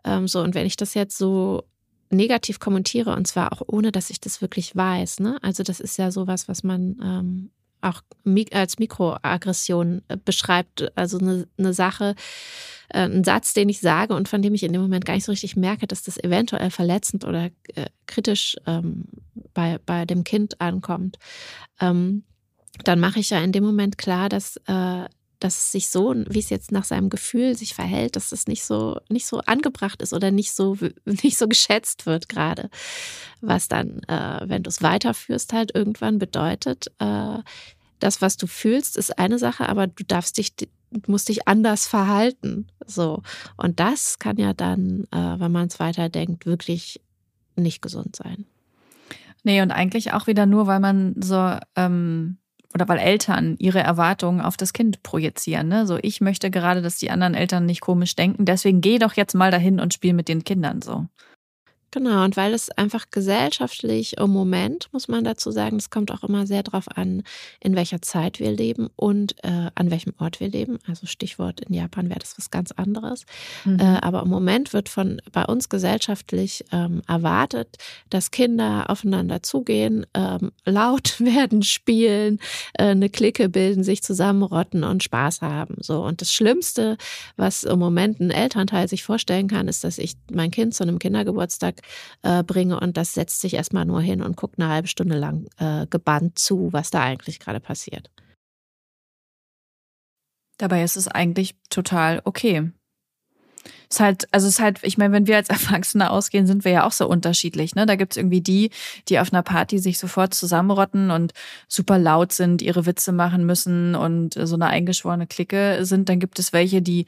Ähm, 0.04 0.28
so, 0.28 0.40
und 0.40 0.54
wenn 0.54 0.66
ich 0.66 0.76
das 0.76 0.94
jetzt 0.94 1.18
so 1.18 1.64
negativ 2.10 2.60
kommentiere, 2.60 3.14
und 3.14 3.26
zwar 3.26 3.52
auch 3.52 3.62
ohne, 3.66 3.92
dass 3.92 4.10
ich 4.10 4.20
das 4.20 4.40
wirklich 4.40 4.74
weiß, 4.74 5.20
ne? 5.20 5.38
Also, 5.42 5.62
das 5.62 5.80
ist 5.80 5.98
ja 5.98 6.10
sowas, 6.10 6.48
was 6.48 6.62
man 6.62 6.96
ähm, 7.02 7.50
auch 7.80 8.02
als 8.52 8.78
Mikroaggression 8.78 10.02
äh, 10.08 10.16
beschreibt, 10.22 10.90
also 10.96 11.18
eine, 11.18 11.48
eine 11.58 11.72
Sache, 11.72 12.14
äh, 12.88 13.00
ein 13.00 13.24
Satz, 13.24 13.54
den 13.54 13.68
ich 13.68 13.80
sage 13.80 14.14
und 14.14 14.28
von 14.28 14.42
dem 14.42 14.54
ich 14.54 14.62
in 14.62 14.72
dem 14.72 14.82
Moment 14.82 15.04
gar 15.04 15.14
nicht 15.14 15.24
so 15.24 15.32
richtig 15.32 15.56
merke, 15.56 15.86
dass 15.86 16.02
das 16.02 16.22
eventuell 16.22 16.70
verletzend 16.70 17.24
oder 17.24 17.50
äh, 17.74 17.86
kritisch 18.06 18.56
ähm, 18.66 19.04
bei, 19.54 19.78
bei 19.84 20.04
dem 20.04 20.24
Kind 20.24 20.60
ankommt, 20.60 21.18
ähm, 21.80 22.24
dann 22.84 23.00
mache 23.00 23.20
ich 23.20 23.30
ja 23.30 23.40
in 23.40 23.52
dem 23.52 23.64
Moment 23.64 23.98
klar, 23.98 24.28
dass, 24.28 24.56
äh, 24.66 25.04
dass 25.40 25.58
es 25.58 25.72
sich 25.72 25.88
so, 25.88 26.14
wie 26.28 26.38
es 26.38 26.50
jetzt 26.50 26.72
nach 26.72 26.84
seinem 26.84 27.10
Gefühl 27.10 27.56
sich 27.56 27.74
verhält, 27.74 28.16
dass 28.16 28.32
es 28.32 28.46
nicht 28.46 28.64
so, 28.64 29.00
nicht 29.08 29.26
so 29.26 29.40
angebracht 29.40 30.02
ist 30.02 30.12
oder 30.12 30.30
nicht 30.30 30.52
so, 30.52 30.76
nicht 31.04 31.38
so 31.38 31.48
geschätzt 31.48 32.06
wird 32.06 32.28
gerade. 32.28 32.70
Was 33.40 33.68
dann, 33.68 34.00
äh, 34.08 34.40
wenn 34.48 34.62
du 34.62 34.68
es 34.68 34.82
weiterführst, 34.82 35.52
halt 35.52 35.74
irgendwann 35.74 36.18
bedeutet, 36.18 36.88
äh, 36.98 37.38
das, 38.00 38.22
was 38.22 38.36
du 38.36 38.46
fühlst, 38.46 38.96
ist 38.96 39.18
eine 39.18 39.38
Sache, 39.38 39.68
aber 39.68 39.86
du 39.86 40.04
darfst 40.04 40.38
dich, 40.38 40.52
musst 41.06 41.28
dich 41.28 41.48
anders 41.48 41.86
verhalten. 41.86 42.68
So. 42.86 43.22
Und 43.56 43.80
das 43.80 44.18
kann 44.18 44.36
ja 44.36 44.52
dann, 44.52 45.04
äh, 45.10 45.40
wenn 45.40 45.52
man 45.52 45.66
es 45.68 45.80
weiterdenkt, 45.80 46.46
wirklich 46.46 47.00
nicht 47.56 47.82
gesund 47.82 48.16
sein. 48.16 48.46
Nee, 49.42 49.62
und 49.62 49.70
eigentlich 49.70 50.12
auch 50.12 50.26
wieder 50.26 50.46
nur, 50.46 50.66
weil 50.66 50.80
man 50.80 51.14
so, 51.20 51.56
ähm, 51.76 52.38
oder 52.74 52.88
weil 52.88 52.98
Eltern 52.98 53.56
ihre 53.58 53.80
Erwartungen 53.80 54.40
auf 54.40 54.56
das 54.56 54.72
Kind 54.72 55.02
projizieren. 55.02 55.68
Ne? 55.68 55.86
So, 55.86 55.98
ich 56.00 56.20
möchte 56.20 56.50
gerade, 56.50 56.82
dass 56.82 56.98
die 56.98 57.10
anderen 57.10 57.34
Eltern 57.34 57.66
nicht 57.66 57.80
komisch 57.80 58.14
denken, 58.14 58.44
deswegen 58.44 58.80
geh 58.80 58.98
doch 58.98 59.14
jetzt 59.14 59.34
mal 59.34 59.50
dahin 59.50 59.80
und 59.80 59.94
spiel 59.94 60.12
mit 60.12 60.28
den 60.28 60.44
Kindern 60.44 60.82
so. 60.82 61.06
Genau, 61.90 62.24
und 62.24 62.36
weil 62.36 62.52
es 62.52 62.70
einfach 62.70 63.06
gesellschaftlich 63.10 64.18
im 64.18 64.30
Moment, 64.30 64.88
muss 64.92 65.08
man 65.08 65.24
dazu 65.24 65.50
sagen, 65.50 65.76
es 65.78 65.88
kommt 65.88 66.10
auch 66.10 66.22
immer 66.22 66.46
sehr 66.46 66.62
darauf 66.62 66.86
an, 66.96 67.22
in 67.60 67.76
welcher 67.76 68.02
Zeit 68.02 68.40
wir 68.40 68.52
leben 68.52 68.88
und 68.96 69.42
äh, 69.42 69.70
an 69.74 69.90
welchem 69.90 70.12
Ort 70.18 70.38
wir 70.38 70.48
leben. 70.48 70.78
Also 70.86 71.06
Stichwort 71.06 71.62
in 71.62 71.74
Japan 71.74 72.10
wäre 72.10 72.18
das 72.18 72.36
was 72.36 72.50
ganz 72.50 72.72
anderes. 72.72 73.24
Mhm. 73.64 73.80
Äh, 73.80 73.98
aber 74.02 74.22
im 74.22 74.28
Moment 74.28 74.74
wird 74.74 74.90
von 74.90 75.22
bei 75.32 75.44
uns 75.46 75.70
gesellschaftlich 75.70 76.62
ähm, 76.72 77.00
erwartet, 77.08 77.76
dass 78.10 78.30
Kinder 78.30 78.90
aufeinander 78.90 79.42
zugehen, 79.42 80.04
ähm, 80.12 80.52
laut 80.66 81.18
werden, 81.20 81.62
spielen, 81.62 82.38
äh, 82.74 82.88
eine 82.88 83.08
Clique 83.08 83.48
bilden, 83.48 83.82
sich 83.82 84.02
zusammenrotten 84.02 84.84
und 84.84 85.02
Spaß 85.02 85.40
haben. 85.40 85.76
So 85.80 86.04
und 86.04 86.20
das 86.20 86.34
Schlimmste, 86.34 86.98
was 87.36 87.64
im 87.64 87.78
Moment 87.78 88.20
ein 88.20 88.30
Elternteil 88.30 88.88
sich 88.88 89.04
vorstellen 89.04 89.48
kann, 89.48 89.68
ist, 89.68 89.84
dass 89.84 89.96
ich 89.96 90.16
mein 90.30 90.50
Kind 90.50 90.74
zu 90.74 90.82
einem 90.82 90.98
Kindergeburtstag 90.98 91.77
äh, 92.22 92.42
bringe 92.42 92.80
und 92.80 92.96
das 92.96 93.14
setzt 93.14 93.40
sich 93.40 93.54
erstmal 93.54 93.84
nur 93.84 94.00
hin 94.00 94.22
und 94.22 94.36
guckt 94.36 94.58
eine 94.58 94.68
halbe 94.68 94.88
Stunde 94.88 95.16
lang 95.16 95.46
äh, 95.58 95.86
gebannt 95.88 96.38
zu, 96.38 96.72
was 96.72 96.90
da 96.90 97.02
eigentlich 97.02 97.40
gerade 97.40 97.60
passiert. 97.60 98.10
Dabei 100.58 100.82
ist 100.82 100.96
es 100.96 101.06
eigentlich 101.06 101.54
total 101.70 102.20
okay. 102.24 102.72
Es 103.90 103.96
ist 103.96 104.00
halt, 104.00 104.28
also 104.32 104.46
es 104.46 104.54
ist 104.54 104.60
halt, 104.60 104.80
ich 104.82 104.98
meine, 104.98 105.14
wenn 105.14 105.26
wir 105.26 105.36
als 105.36 105.48
Erwachsene 105.48 106.10
ausgehen, 106.10 106.46
sind 106.46 106.64
wir 106.64 106.72
ja 106.72 106.86
auch 106.86 106.92
so 106.92 107.08
unterschiedlich. 107.08 107.74
Ne? 107.74 107.86
Da 107.86 107.96
gibt's 107.96 108.16
irgendwie 108.16 108.40
die, 108.40 108.70
die 109.08 109.18
auf 109.18 109.32
einer 109.32 109.42
Party 109.42 109.78
sich 109.78 109.98
sofort 109.98 110.34
zusammenrotten 110.34 111.10
und 111.10 111.32
super 111.68 111.98
laut 111.98 112.32
sind, 112.32 112.60
ihre 112.60 112.86
Witze 112.86 113.12
machen 113.12 113.46
müssen 113.46 113.94
und 113.94 114.34
so 114.34 114.54
eine 114.54 114.66
eingeschworene 114.66 115.26
Clique 115.26 115.78
sind. 115.82 116.08
Dann 116.08 116.20
gibt 116.20 116.38
es 116.38 116.52
welche, 116.52 116.82
die 116.82 117.06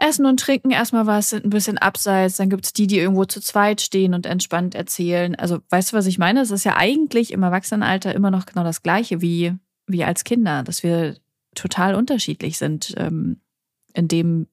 Essen 0.00 0.26
und 0.26 0.40
Trinken 0.40 0.70
erstmal 0.70 1.06
was, 1.06 1.30
sind 1.30 1.44
ein 1.44 1.50
bisschen 1.50 1.78
abseits. 1.78 2.36
Dann 2.36 2.48
gibt's 2.48 2.72
die, 2.72 2.86
die 2.86 2.98
irgendwo 2.98 3.24
zu 3.26 3.40
zweit 3.40 3.80
stehen 3.80 4.14
und 4.14 4.26
entspannt 4.26 4.74
erzählen. 4.74 5.34
Also, 5.34 5.60
weißt 5.68 5.92
du, 5.92 5.96
was 5.96 6.06
ich 6.06 6.18
meine? 6.18 6.40
Es 6.40 6.50
ist 6.50 6.64
ja 6.64 6.76
eigentlich 6.76 7.32
im 7.32 7.42
Erwachsenenalter 7.42 8.14
immer 8.14 8.30
noch 8.30 8.46
genau 8.46 8.64
das 8.64 8.82
Gleiche 8.82 9.20
wie, 9.20 9.54
wie 9.86 10.04
als 10.04 10.24
Kinder, 10.24 10.62
dass 10.62 10.82
wir 10.82 11.16
total 11.54 11.94
unterschiedlich 11.94 12.56
sind 12.58 12.94
ähm, 12.96 13.40
in 13.92 14.08
dem, 14.08 14.46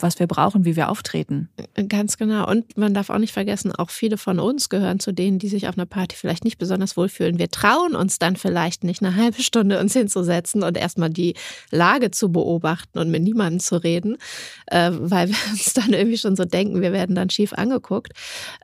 was 0.00 0.18
wir 0.20 0.28
brauchen, 0.28 0.64
wie 0.64 0.76
wir 0.76 0.90
auftreten. 0.90 1.48
Ganz 1.88 2.16
genau. 2.16 2.48
Und 2.48 2.76
man 2.78 2.94
darf 2.94 3.10
auch 3.10 3.18
nicht 3.18 3.32
vergessen, 3.32 3.72
auch 3.72 3.90
viele 3.90 4.16
von 4.16 4.38
uns 4.38 4.68
gehören 4.68 5.00
zu 5.00 5.12
denen, 5.12 5.40
die 5.40 5.48
sich 5.48 5.66
auf 5.66 5.76
einer 5.76 5.86
Party 5.86 6.14
vielleicht 6.14 6.44
nicht 6.44 6.58
besonders 6.58 6.96
wohlfühlen. 6.96 7.38
Wir 7.38 7.50
trauen 7.50 7.96
uns 7.96 8.18
dann 8.20 8.36
vielleicht 8.36 8.84
nicht 8.84 9.02
eine 9.02 9.16
halbe 9.16 9.42
Stunde 9.42 9.80
uns 9.80 9.92
hinzusetzen 9.94 10.62
und 10.62 10.76
erstmal 10.76 11.10
die 11.10 11.34
Lage 11.70 12.12
zu 12.12 12.30
beobachten 12.30 12.98
und 12.98 13.10
mit 13.10 13.22
niemandem 13.22 13.58
zu 13.58 13.82
reden, 13.82 14.18
äh, 14.66 14.90
weil 14.92 15.30
wir 15.30 15.36
uns 15.50 15.74
dann 15.74 15.92
irgendwie 15.92 16.18
schon 16.18 16.36
so 16.36 16.44
denken, 16.44 16.80
wir 16.80 16.92
werden 16.92 17.16
dann 17.16 17.30
schief 17.30 17.52
angeguckt. 17.52 18.12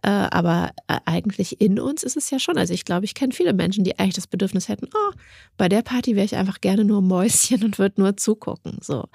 Äh, 0.02 0.10
aber 0.10 0.70
äh, 0.86 0.98
eigentlich 1.04 1.60
in 1.60 1.80
uns 1.80 2.04
ist 2.04 2.16
es 2.16 2.30
ja 2.30 2.38
schon. 2.38 2.58
Also 2.58 2.72
ich 2.72 2.84
glaube, 2.84 3.06
ich 3.06 3.14
kenne 3.14 3.32
viele 3.32 3.54
Menschen, 3.54 3.82
die 3.82 3.98
eigentlich 3.98 4.14
das 4.14 4.28
Bedürfnis 4.28 4.68
hätten, 4.68 4.86
oh, 4.94 5.12
bei 5.56 5.68
der 5.68 5.82
Party 5.82 6.14
wäre 6.14 6.24
ich 6.26 6.36
einfach 6.36 6.60
gerne 6.60 6.84
nur 6.84 7.02
Mäuschen 7.02 7.64
und 7.64 7.80
würde 7.80 8.00
nur 8.00 8.16
zugucken. 8.16 8.78
So. 8.80 9.08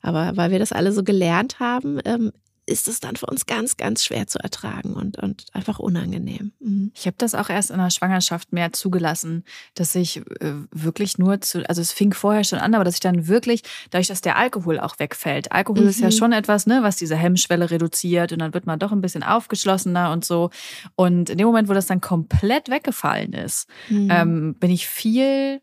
Aber 0.00 0.36
weil 0.36 0.50
wir 0.50 0.58
das 0.58 0.72
alle 0.72 0.92
so 0.92 1.02
gelernt 1.02 1.60
haben, 1.60 1.65
haben, 1.66 2.00
ähm, 2.04 2.32
ist 2.66 2.88
es 2.88 2.98
dann 2.98 3.14
für 3.14 3.26
uns 3.26 3.46
ganz, 3.46 3.76
ganz 3.76 4.04
schwer 4.04 4.26
zu 4.26 4.40
ertragen 4.40 4.94
und, 4.94 5.18
und 5.18 5.46
einfach 5.52 5.78
unangenehm. 5.78 6.52
Mhm. 6.58 6.90
Ich 6.94 7.06
habe 7.06 7.16
das 7.16 7.36
auch 7.36 7.48
erst 7.48 7.70
in 7.70 7.78
der 7.78 7.90
Schwangerschaft 7.90 8.52
mehr 8.52 8.72
zugelassen, 8.72 9.44
dass 9.74 9.94
ich 9.94 10.18
äh, 10.40 10.52
wirklich 10.72 11.16
nur 11.16 11.40
zu, 11.40 11.68
also 11.68 11.80
es 11.80 11.92
fing 11.92 12.12
vorher 12.12 12.42
schon 12.42 12.58
an, 12.58 12.74
aber 12.74 12.82
dass 12.82 12.94
ich 12.94 13.00
dann 13.00 13.28
wirklich, 13.28 13.62
dadurch, 13.90 14.08
dass 14.08 14.20
der 14.20 14.36
Alkohol 14.36 14.80
auch 14.80 14.98
wegfällt. 14.98 15.52
Alkohol 15.52 15.84
mhm. 15.84 15.88
ist 15.88 16.00
ja 16.00 16.08
mhm. 16.08 16.12
schon 16.12 16.32
etwas, 16.32 16.66
ne, 16.66 16.80
was 16.82 16.96
diese 16.96 17.14
Hemmschwelle 17.14 17.70
reduziert 17.70 18.32
und 18.32 18.40
dann 18.40 18.52
wird 18.52 18.66
man 18.66 18.80
doch 18.80 18.90
ein 18.90 19.00
bisschen 19.00 19.22
aufgeschlossener 19.22 20.10
und 20.10 20.24
so. 20.24 20.50
Und 20.96 21.30
in 21.30 21.38
dem 21.38 21.46
Moment, 21.46 21.68
wo 21.68 21.72
das 21.72 21.86
dann 21.86 22.00
komplett 22.00 22.68
weggefallen 22.68 23.32
ist, 23.32 23.68
mhm. 23.88 24.08
ähm, 24.10 24.54
bin 24.58 24.72
ich 24.72 24.88
viel 24.88 25.60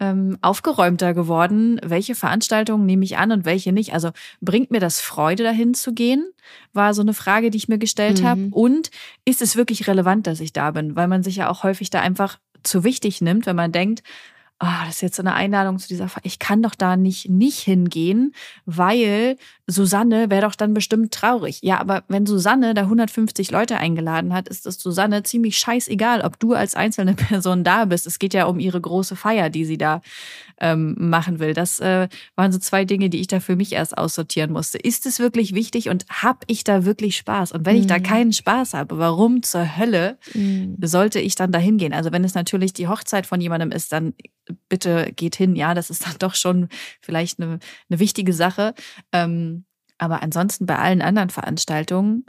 ähm, 0.00 0.38
aufgeräumter 0.42 1.14
geworden. 1.14 1.80
Welche 1.84 2.14
Veranstaltungen 2.14 2.86
nehme 2.86 3.04
ich 3.04 3.18
an 3.18 3.32
und 3.32 3.44
welche 3.44 3.72
nicht? 3.72 3.94
Also 3.94 4.10
bringt 4.40 4.70
mir 4.70 4.80
das 4.80 5.00
Freude, 5.00 5.42
dahin 5.42 5.74
zu 5.74 5.92
gehen? 5.92 6.30
War 6.72 6.94
so 6.94 7.02
eine 7.02 7.14
Frage, 7.14 7.50
die 7.50 7.58
ich 7.58 7.68
mir 7.68 7.78
gestellt 7.78 8.20
mhm. 8.22 8.26
habe. 8.26 8.48
Und 8.50 8.90
ist 9.24 9.42
es 9.42 9.56
wirklich 9.56 9.86
relevant, 9.86 10.26
dass 10.26 10.40
ich 10.40 10.52
da 10.52 10.70
bin? 10.70 10.96
Weil 10.96 11.08
man 11.08 11.22
sich 11.22 11.36
ja 11.36 11.50
auch 11.50 11.62
häufig 11.62 11.90
da 11.90 12.00
einfach 12.00 12.38
zu 12.62 12.84
wichtig 12.84 13.20
nimmt, 13.20 13.46
wenn 13.46 13.56
man 13.56 13.72
denkt, 13.72 14.02
oh, 14.60 14.66
das 14.86 14.96
ist 14.96 15.02
jetzt 15.02 15.16
so 15.16 15.22
eine 15.22 15.34
Einladung 15.34 15.78
zu 15.78 15.88
dieser, 15.88 16.08
Fa 16.08 16.20
ich 16.24 16.38
kann 16.38 16.62
doch 16.62 16.74
da 16.74 16.96
nicht, 16.96 17.28
nicht 17.28 17.60
hingehen, 17.60 18.34
weil 18.64 19.36
Susanne 19.70 20.30
wäre 20.30 20.42
doch 20.42 20.54
dann 20.54 20.72
bestimmt 20.72 21.12
traurig. 21.12 21.58
Ja, 21.62 21.78
aber 21.78 22.02
wenn 22.08 22.24
Susanne 22.24 22.72
da 22.72 22.82
150 22.82 23.50
Leute 23.50 23.76
eingeladen 23.76 24.32
hat, 24.32 24.48
ist 24.48 24.66
es 24.66 24.80
Susanne 24.80 25.22
ziemlich 25.24 25.58
scheißegal, 25.58 26.22
ob 26.22 26.40
du 26.40 26.54
als 26.54 26.74
einzelne 26.74 27.14
Person 27.14 27.64
da 27.64 27.84
bist. 27.84 28.06
Es 28.06 28.18
geht 28.18 28.32
ja 28.32 28.46
um 28.46 28.58
ihre 28.58 28.80
große 28.80 29.14
Feier, 29.14 29.50
die 29.50 29.66
sie 29.66 29.76
da 29.76 30.00
ähm, 30.58 30.96
machen 30.98 31.38
will. 31.38 31.52
Das 31.52 31.80
äh, 31.80 32.08
waren 32.34 32.50
so 32.50 32.58
zwei 32.58 32.86
Dinge, 32.86 33.10
die 33.10 33.20
ich 33.20 33.26
da 33.26 33.40
für 33.40 33.56
mich 33.56 33.72
erst 33.72 33.98
aussortieren 33.98 34.52
musste. 34.52 34.78
Ist 34.78 35.04
es 35.04 35.18
wirklich 35.18 35.54
wichtig 35.54 35.90
und 35.90 36.06
habe 36.08 36.40
ich 36.46 36.64
da 36.64 36.86
wirklich 36.86 37.18
Spaß? 37.18 37.52
Und 37.52 37.66
wenn 37.66 37.76
mhm. 37.76 37.82
ich 37.82 37.86
da 37.86 37.98
mhm. 37.98 38.02
keinen 38.04 38.32
Spaß 38.32 38.72
habe, 38.72 38.96
warum 38.96 39.42
zur 39.42 39.76
Hölle 39.76 40.16
mhm. 40.32 40.76
sollte 40.82 41.20
ich 41.20 41.34
dann 41.34 41.52
da 41.52 41.58
hingehen? 41.58 41.92
Also 41.92 42.10
wenn 42.10 42.24
es 42.24 42.34
natürlich 42.34 42.72
die 42.72 42.88
Hochzeit 42.88 43.26
von 43.26 43.40
jemandem 43.40 43.70
ist, 43.70 43.92
dann 43.92 44.14
bitte 44.68 45.12
geht 45.14 45.36
hin. 45.36 45.56
Ja, 45.56 45.74
das 45.74 45.90
ist 45.90 46.06
dann 46.06 46.16
doch 46.18 46.34
schon 46.34 46.68
vielleicht 47.00 47.38
eine, 47.38 47.58
eine 47.90 48.00
wichtige 48.00 48.32
Sache. 48.32 48.74
Ähm, 49.12 49.57
aber 49.98 50.22
ansonsten 50.22 50.66
bei 50.66 50.78
allen 50.78 51.02
anderen 51.02 51.30
Veranstaltungen 51.30 52.24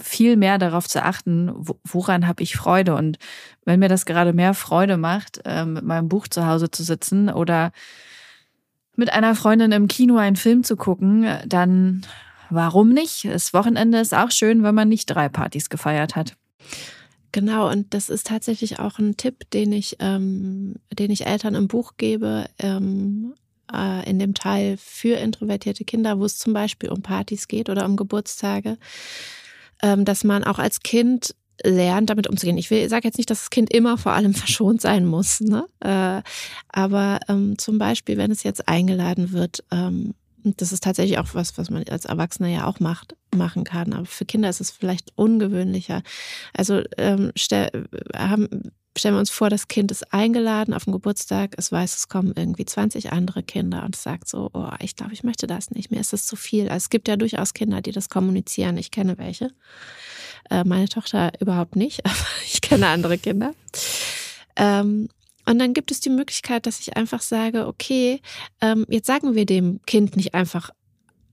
viel 0.00 0.36
mehr 0.36 0.58
darauf 0.58 0.88
zu 0.88 1.02
achten, 1.02 1.52
woran 1.84 2.26
habe 2.26 2.42
ich 2.42 2.56
Freude. 2.56 2.94
Und 2.94 3.18
wenn 3.64 3.80
mir 3.80 3.88
das 3.88 4.06
gerade 4.06 4.32
mehr 4.32 4.54
Freude 4.54 4.96
macht, 4.96 5.40
ähm, 5.44 5.74
mit 5.74 5.84
meinem 5.84 6.08
Buch 6.08 6.28
zu 6.28 6.46
Hause 6.46 6.70
zu 6.70 6.82
sitzen 6.82 7.28
oder 7.28 7.72
mit 8.96 9.12
einer 9.12 9.34
Freundin 9.34 9.72
im 9.72 9.88
Kino 9.88 10.16
einen 10.16 10.36
Film 10.36 10.64
zu 10.64 10.76
gucken, 10.76 11.26
dann 11.46 12.04
warum 12.50 12.90
nicht? 12.90 13.24
Das 13.24 13.54
Wochenende 13.54 13.98
ist 13.98 14.14
auch 14.14 14.30
schön, 14.30 14.62
wenn 14.62 14.74
man 14.74 14.88
nicht 14.88 15.06
drei 15.06 15.28
Partys 15.28 15.70
gefeiert 15.70 16.16
hat. 16.16 16.36
Genau, 17.32 17.70
und 17.70 17.94
das 17.94 18.10
ist 18.10 18.26
tatsächlich 18.26 18.78
auch 18.78 18.98
ein 18.98 19.16
Tipp, 19.16 19.50
den 19.50 19.72
ich, 19.72 19.96
ähm, 20.00 20.74
den 20.92 21.10
ich 21.10 21.26
Eltern 21.26 21.54
im 21.54 21.66
Buch 21.66 21.94
gebe. 21.96 22.46
Ähm, 22.58 23.32
äh, 23.72 24.08
in 24.08 24.18
dem 24.18 24.34
Teil 24.34 24.76
für 24.76 25.16
introvertierte 25.16 25.84
Kinder, 25.84 26.18
wo 26.18 26.24
es 26.24 26.38
zum 26.38 26.52
Beispiel 26.52 26.90
um 26.90 27.02
Partys 27.02 27.48
geht 27.48 27.68
oder 27.68 27.84
um 27.84 27.96
Geburtstage, 27.96 28.78
ähm, 29.82 30.04
dass 30.04 30.24
man 30.24 30.44
auch 30.44 30.58
als 30.58 30.80
Kind 30.80 31.34
lernt, 31.64 32.10
damit 32.10 32.28
umzugehen. 32.28 32.58
Ich 32.58 32.68
sage 32.68 33.06
jetzt 33.06 33.18
nicht, 33.18 33.30
dass 33.30 33.40
das 33.40 33.50
Kind 33.50 33.72
immer 33.72 33.98
vor 33.98 34.12
allem 34.12 34.34
verschont 34.34 34.80
sein 34.80 35.06
muss, 35.06 35.40
ne? 35.40 35.66
Äh, 35.80 36.22
aber 36.68 37.20
ähm, 37.28 37.58
zum 37.58 37.78
Beispiel, 37.78 38.16
wenn 38.16 38.30
es 38.30 38.42
jetzt 38.42 38.68
eingeladen 38.68 39.32
wird, 39.32 39.64
ähm, 39.70 40.14
das 40.44 40.72
ist 40.72 40.82
tatsächlich 40.82 41.18
auch 41.18 41.34
was, 41.34 41.56
was 41.56 41.70
man 41.70 41.84
als 41.88 42.04
Erwachsener 42.04 42.48
ja 42.48 42.66
auch 42.66 42.80
macht, 42.80 43.16
machen 43.34 43.62
kann. 43.64 43.92
Aber 43.92 44.06
für 44.06 44.24
Kinder 44.24 44.48
ist 44.48 44.60
es 44.60 44.72
vielleicht 44.72 45.12
ungewöhnlicher. 45.14 46.02
Also 46.52 46.82
ähm, 46.98 47.30
stell, 47.36 47.70
haben, 48.16 48.72
stellen 48.96 49.14
wir 49.14 49.20
uns 49.20 49.30
vor, 49.30 49.50
das 49.50 49.68
Kind 49.68 49.90
ist 49.90 50.12
eingeladen 50.12 50.74
auf 50.74 50.84
den 50.84 50.92
Geburtstag, 50.92 51.54
es 51.56 51.72
weiß, 51.72 51.96
es 51.96 52.08
kommen 52.08 52.32
irgendwie 52.36 52.64
20 52.64 53.12
andere 53.12 53.42
Kinder 53.42 53.84
und 53.84 53.96
sagt 53.96 54.28
so, 54.28 54.50
oh, 54.52 54.70
ich 54.80 54.96
glaube, 54.96 55.12
ich 55.12 55.24
möchte 55.24 55.46
das 55.46 55.70
nicht, 55.70 55.90
mir 55.90 56.00
ist 56.00 56.12
das 56.12 56.26
zu 56.26 56.36
viel. 56.36 56.64
Also 56.64 56.76
es 56.76 56.90
gibt 56.90 57.08
ja 57.08 57.16
durchaus 57.16 57.54
Kinder, 57.54 57.80
die 57.80 57.92
das 57.92 58.08
kommunizieren. 58.08 58.76
Ich 58.76 58.90
kenne 58.90 59.18
welche. 59.18 59.50
Äh, 60.50 60.64
meine 60.64 60.88
Tochter 60.88 61.32
überhaupt 61.40 61.76
nicht, 61.76 62.00
aber 62.06 62.26
ich 62.44 62.60
kenne 62.60 62.88
andere 62.88 63.18
Kinder. 63.18 63.54
Ähm, 64.56 65.08
und 65.44 65.58
dann 65.58 65.74
gibt 65.74 65.90
es 65.90 66.00
die 66.00 66.10
Möglichkeit, 66.10 66.66
dass 66.66 66.80
ich 66.80 66.96
einfach 66.96 67.20
sage, 67.20 67.66
okay, 67.66 68.20
ähm, 68.60 68.86
jetzt 68.88 69.06
sagen 69.06 69.34
wir 69.34 69.46
dem 69.46 69.80
Kind 69.86 70.16
nicht 70.16 70.34
einfach 70.34 70.70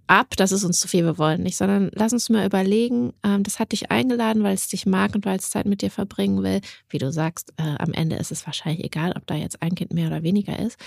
ab, 0.09 0.35
das 0.35 0.51
ist 0.51 0.63
uns 0.63 0.79
zu 0.79 0.87
viel, 0.87 1.05
wir 1.05 1.17
wollen 1.17 1.43
nicht, 1.43 1.57
sondern 1.57 1.91
lass 1.93 2.13
uns 2.13 2.29
mal 2.29 2.45
überlegen, 2.45 3.13
ähm, 3.23 3.43
das 3.43 3.59
hat 3.59 3.71
dich 3.71 3.91
eingeladen, 3.91 4.43
weil 4.43 4.55
es 4.55 4.67
dich 4.67 4.85
mag 4.85 5.15
und 5.15 5.25
weil 5.25 5.37
es 5.37 5.49
Zeit 5.49 5.65
mit 5.65 5.81
dir 5.81 5.91
verbringen 5.91 6.43
will. 6.43 6.61
Wie 6.89 6.97
du 6.97 7.11
sagst, 7.11 7.53
äh, 7.57 7.75
am 7.77 7.93
Ende 7.93 8.15
ist 8.15 8.31
es 8.31 8.45
wahrscheinlich 8.45 8.83
egal, 8.83 9.13
ob 9.15 9.27
da 9.27 9.35
jetzt 9.35 9.61
ein 9.61 9.75
Kind 9.75 9.93
mehr 9.93 10.07
oder 10.07 10.23
weniger 10.23 10.57
ist. 10.57 10.77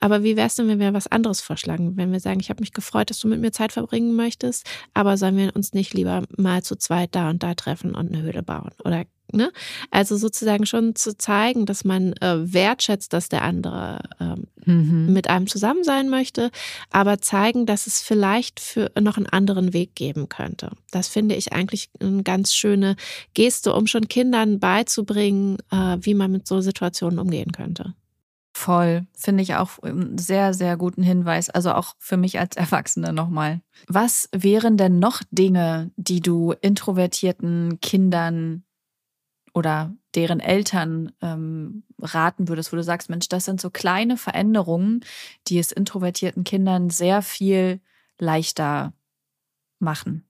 Aber 0.00 0.22
wie 0.22 0.36
wär's 0.36 0.54
denn, 0.54 0.68
wenn 0.68 0.80
wir 0.80 0.94
was 0.94 1.06
anderes 1.06 1.40
vorschlagen? 1.42 1.96
Wenn 1.96 2.10
wir 2.12 2.20
sagen, 2.20 2.40
ich 2.40 2.48
habe 2.48 2.60
mich 2.60 2.72
gefreut, 2.72 3.10
dass 3.10 3.20
du 3.20 3.28
mit 3.28 3.40
mir 3.40 3.52
Zeit 3.52 3.72
verbringen 3.72 4.14
möchtest, 4.16 4.66
aber 4.94 5.16
sollen 5.18 5.36
wir 5.36 5.54
uns 5.54 5.74
nicht 5.74 5.92
lieber 5.92 6.22
mal 6.36 6.62
zu 6.62 6.76
zweit 6.76 7.14
da 7.14 7.28
und 7.28 7.42
da 7.42 7.54
treffen 7.54 7.94
und 7.94 8.12
eine 8.12 8.22
Höhle 8.22 8.42
bauen? 8.42 8.70
Oder 8.84 9.04
Ne? 9.32 9.52
Also 9.90 10.16
sozusagen 10.16 10.66
schon 10.66 10.94
zu 10.94 11.16
zeigen, 11.16 11.66
dass 11.66 11.84
man 11.84 12.12
äh, 12.14 12.52
wertschätzt, 12.52 13.12
dass 13.12 13.28
der 13.28 13.42
andere 13.42 14.00
ähm, 14.20 14.46
mhm. 14.64 15.12
mit 15.12 15.28
einem 15.28 15.46
zusammen 15.46 15.84
sein 15.84 16.08
möchte, 16.08 16.50
aber 16.90 17.20
zeigen, 17.20 17.66
dass 17.66 17.86
es 17.86 18.00
vielleicht 18.00 18.60
für 18.60 18.90
noch 19.00 19.16
einen 19.16 19.26
anderen 19.26 19.72
Weg 19.72 19.94
geben 19.94 20.28
könnte. 20.28 20.70
Das 20.90 21.08
finde 21.08 21.34
ich 21.34 21.52
eigentlich 21.52 21.90
eine 22.00 22.22
ganz 22.22 22.54
schöne 22.54 22.96
Geste, 23.34 23.74
um 23.74 23.86
schon 23.86 24.08
Kindern 24.08 24.60
beizubringen, 24.60 25.58
äh, 25.70 25.96
wie 26.00 26.14
man 26.14 26.32
mit 26.32 26.46
so 26.46 26.60
Situationen 26.60 27.18
umgehen 27.18 27.52
könnte. 27.52 27.94
Voll, 28.52 29.06
finde 29.16 29.42
ich 29.42 29.54
auch 29.54 29.78
einen 29.78 30.18
sehr, 30.18 30.52
sehr 30.52 30.76
guten 30.76 31.02
Hinweis. 31.02 31.48
Also 31.48 31.72
auch 31.72 31.94
für 31.98 32.16
mich 32.16 32.38
als 32.38 32.56
Erwachsene 32.56 33.12
nochmal. 33.12 33.62
Was 33.86 34.28
wären 34.32 34.76
denn 34.76 34.98
noch 34.98 35.22
Dinge, 35.30 35.90
die 35.96 36.20
du 36.20 36.52
introvertierten 36.60 37.80
Kindern 37.80 38.64
oder 39.54 39.94
deren 40.14 40.40
Eltern 40.40 41.12
ähm, 41.22 41.84
raten 41.98 42.48
würdest, 42.48 42.72
wo 42.72 42.76
du 42.76 42.82
sagst, 42.82 43.10
Mensch, 43.10 43.28
das 43.28 43.44
sind 43.44 43.60
so 43.60 43.70
kleine 43.70 44.16
Veränderungen, 44.16 45.00
die 45.48 45.58
es 45.58 45.72
introvertierten 45.72 46.44
Kindern 46.44 46.90
sehr 46.90 47.22
viel 47.22 47.80
leichter 48.18 48.92
machen? 49.78 50.24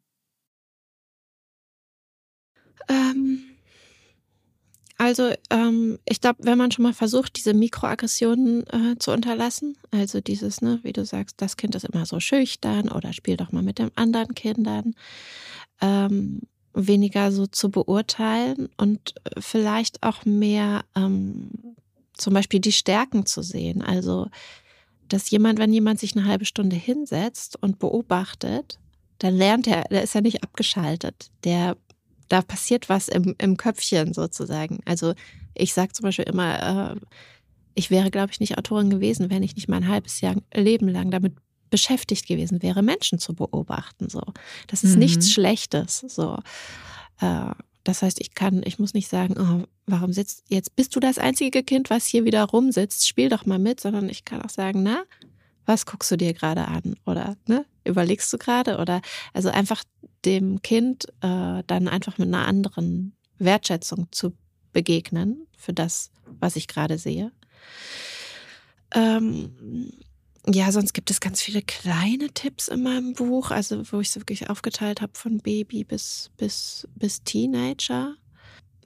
Ähm, 2.88 3.50
also 4.98 5.32
ähm, 5.48 5.98
ich 6.04 6.20
glaube, 6.20 6.40
wenn 6.42 6.58
man 6.58 6.70
schon 6.70 6.82
mal 6.82 6.92
versucht, 6.92 7.36
diese 7.38 7.54
Mikroaggressionen 7.54 8.66
äh, 8.66 8.98
zu 8.98 9.12
unterlassen, 9.12 9.78
also 9.90 10.20
dieses, 10.20 10.60
ne, 10.60 10.78
wie 10.82 10.92
du 10.92 11.06
sagst, 11.06 11.40
das 11.40 11.56
Kind 11.56 11.74
ist 11.74 11.84
immer 11.86 12.04
so 12.04 12.20
schüchtern 12.20 12.90
oder 12.90 13.14
spiel 13.14 13.38
doch 13.38 13.50
mal 13.50 13.62
mit 13.62 13.78
den 13.78 13.90
anderen 13.96 14.34
Kindern. 14.34 14.94
Ähm, 15.80 16.42
weniger 16.74 17.32
so 17.32 17.46
zu 17.46 17.70
beurteilen 17.70 18.68
und 18.76 19.14
äh, 19.24 19.40
vielleicht 19.40 20.02
auch 20.02 20.24
mehr 20.24 20.84
ähm, 20.94 21.50
zum 22.14 22.34
Beispiel 22.34 22.60
die 22.60 22.72
Stärken 22.72 23.26
zu 23.26 23.42
sehen. 23.42 23.82
Also, 23.82 24.28
dass 25.08 25.30
jemand, 25.30 25.58
wenn 25.58 25.72
jemand 25.72 25.98
sich 25.98 26.16
eine 26.16 26.26
halbe 26.26 26.44
Stunde 26.44 26.76
hinsetzt 26.76 27.60
und 27.60 27.78
beobachtet, 27.78 28.78
dann 29.18 29.36
lernt 29.36 29.66
er, 29.66 29.84
der 29.84 30.02
ist 30.02 30.14
ja 30.14 30.20
nicht 30.20 30.42
abgeschaltet. 30.42 31.30
Der, 31.44 31.76
da 32.28 32.42
passiert 32.42 32.88
was 32.88 33.08
im, 33.08 33.34
im 33.38 33.56
Köpfchen 33.56 34.14
sozusagen. 34.14 34.80
Also 34.84 35.14
ich 35.54 35.74
sage 35.74 35.92
zum 35.92 36.04
Beispiel 36.04 36.26
immer, 36.26 36.92
äh, 36.92 36.96
ich 37.74 37.90
wäre, 37.90 38.10
glaube 38.10 38.32
ich, 38.32 38.40
nicht 38.40 38.58
Autorin 38.58 38.90
gewesen, 38.90 39.30
wenn 39.30 39.42
ich 39.42 39.56
nicht 39.56 39.68
mein 39.68 39.88
halbes 39.88 40.20
Jahr 40.20 40.36
Leben 40.54 40.88
lang 40.88 41.10
damit 41.10 41.34
beschäftigt 41.70 42.26
gewesen 42.26 42.62
wäre, 42.62 42.82
Menschen 42.82 43.18
zu 43.18 43.34
beobachten. 43.34 44.08
So, 44.08 44.22
das 44.66 44.84
ist 44.84 44.94
mhm. 44.94 45.00
nichts 45.00 45.30
Schlechtes. 45.30 46.04
So, 46.08 46.38
äh, 47.20 47.50
das 47.84 48.02
heißt, 48.02 48.20
ich 48.20 48.34
kann, 48.34 48.62
ich 48.64 48.78
muss 48.78 48.94
nicht 48.94 49.08
sagen, 49.08 49.34
oh, 49.38 49.66
warum 49.86 50.12
sitzt 50.12 50.44
jetzt 50.48 50.76
bist 50.76 50.94
du 50.94 51.00
das 51.00 51.18
einzige 51.18 51.62
Kind, 51.62 51.90
was 51.90 52.06
hier 52.06 52.24
wieder 52.24 52.44
rumsitzt, 52.44 53.08
spiel 53.08 53.28
doch 53.28 53.46
mal 53.46 53.58
mit, 53.58 53.80
sondern 53.80 54.08
ich 54.08 54.24
kann 54.24 54.42
auch 54.42 54.50
sagen, 54.50 54.82
na, 54.82 55.04
was 55.66 55.86
guckst 55.86 56.10
du 56.10 56.16
dir 56.16 56.34
gerade 56.34 56.68
an 56.68 56.96
oder 57.06 57.36
ne, 57.46 57.64
überlegst 57.84 58.32
du 58.32 58.38
gerade 58.38 58.78
oder 58.78 59.00
also 59.32 59.48
einfach 59.48 59.84
dem 60.24 60.60
Kind 60.62 61.06
äh, 61.22 61.62
dann 61.66 61.88
einfach 61.88 62.18
mit 62.18 62.28
einer 62.28 62.46
anderen 62.46 63.14
Wertschätzung 63.38 64.08
zu 64.10 64.34
begegnen 64.72 65.46
für 65.56 65.72
das, 65.72 66.10
was 66.26 66.56
ich 66.56 66.68
gerade 66.68 66.98
sehe. 66.98 67.32
Ähm, 68.94 69.92
ja, 70.54 70.72
sonst 70.72 70.92
gibt 70.94 71.10
es 71.10 71.20
ganz 71.20 71.42
viele 71.42 71.62
kleine 71.62 72.30
Tipps 72.30 72.68
in 72.68 72.82
meinem 72.82 73.12
Buch, 73.14 73.50
also 73.50 73.82
wo 73.92 74.00
ich 74.00 74.08
es 74.08 74.16
wirklich 74.16 74.48
aufgeteilt 74.48 75.00
habe 75.00 75.12
von 75.14 75.38
Baby 75.38 75.84
bis, 75.84 76.30
bis, 76.36 76.88
bis 76.94 77.22
Teenager. 77.22 78.14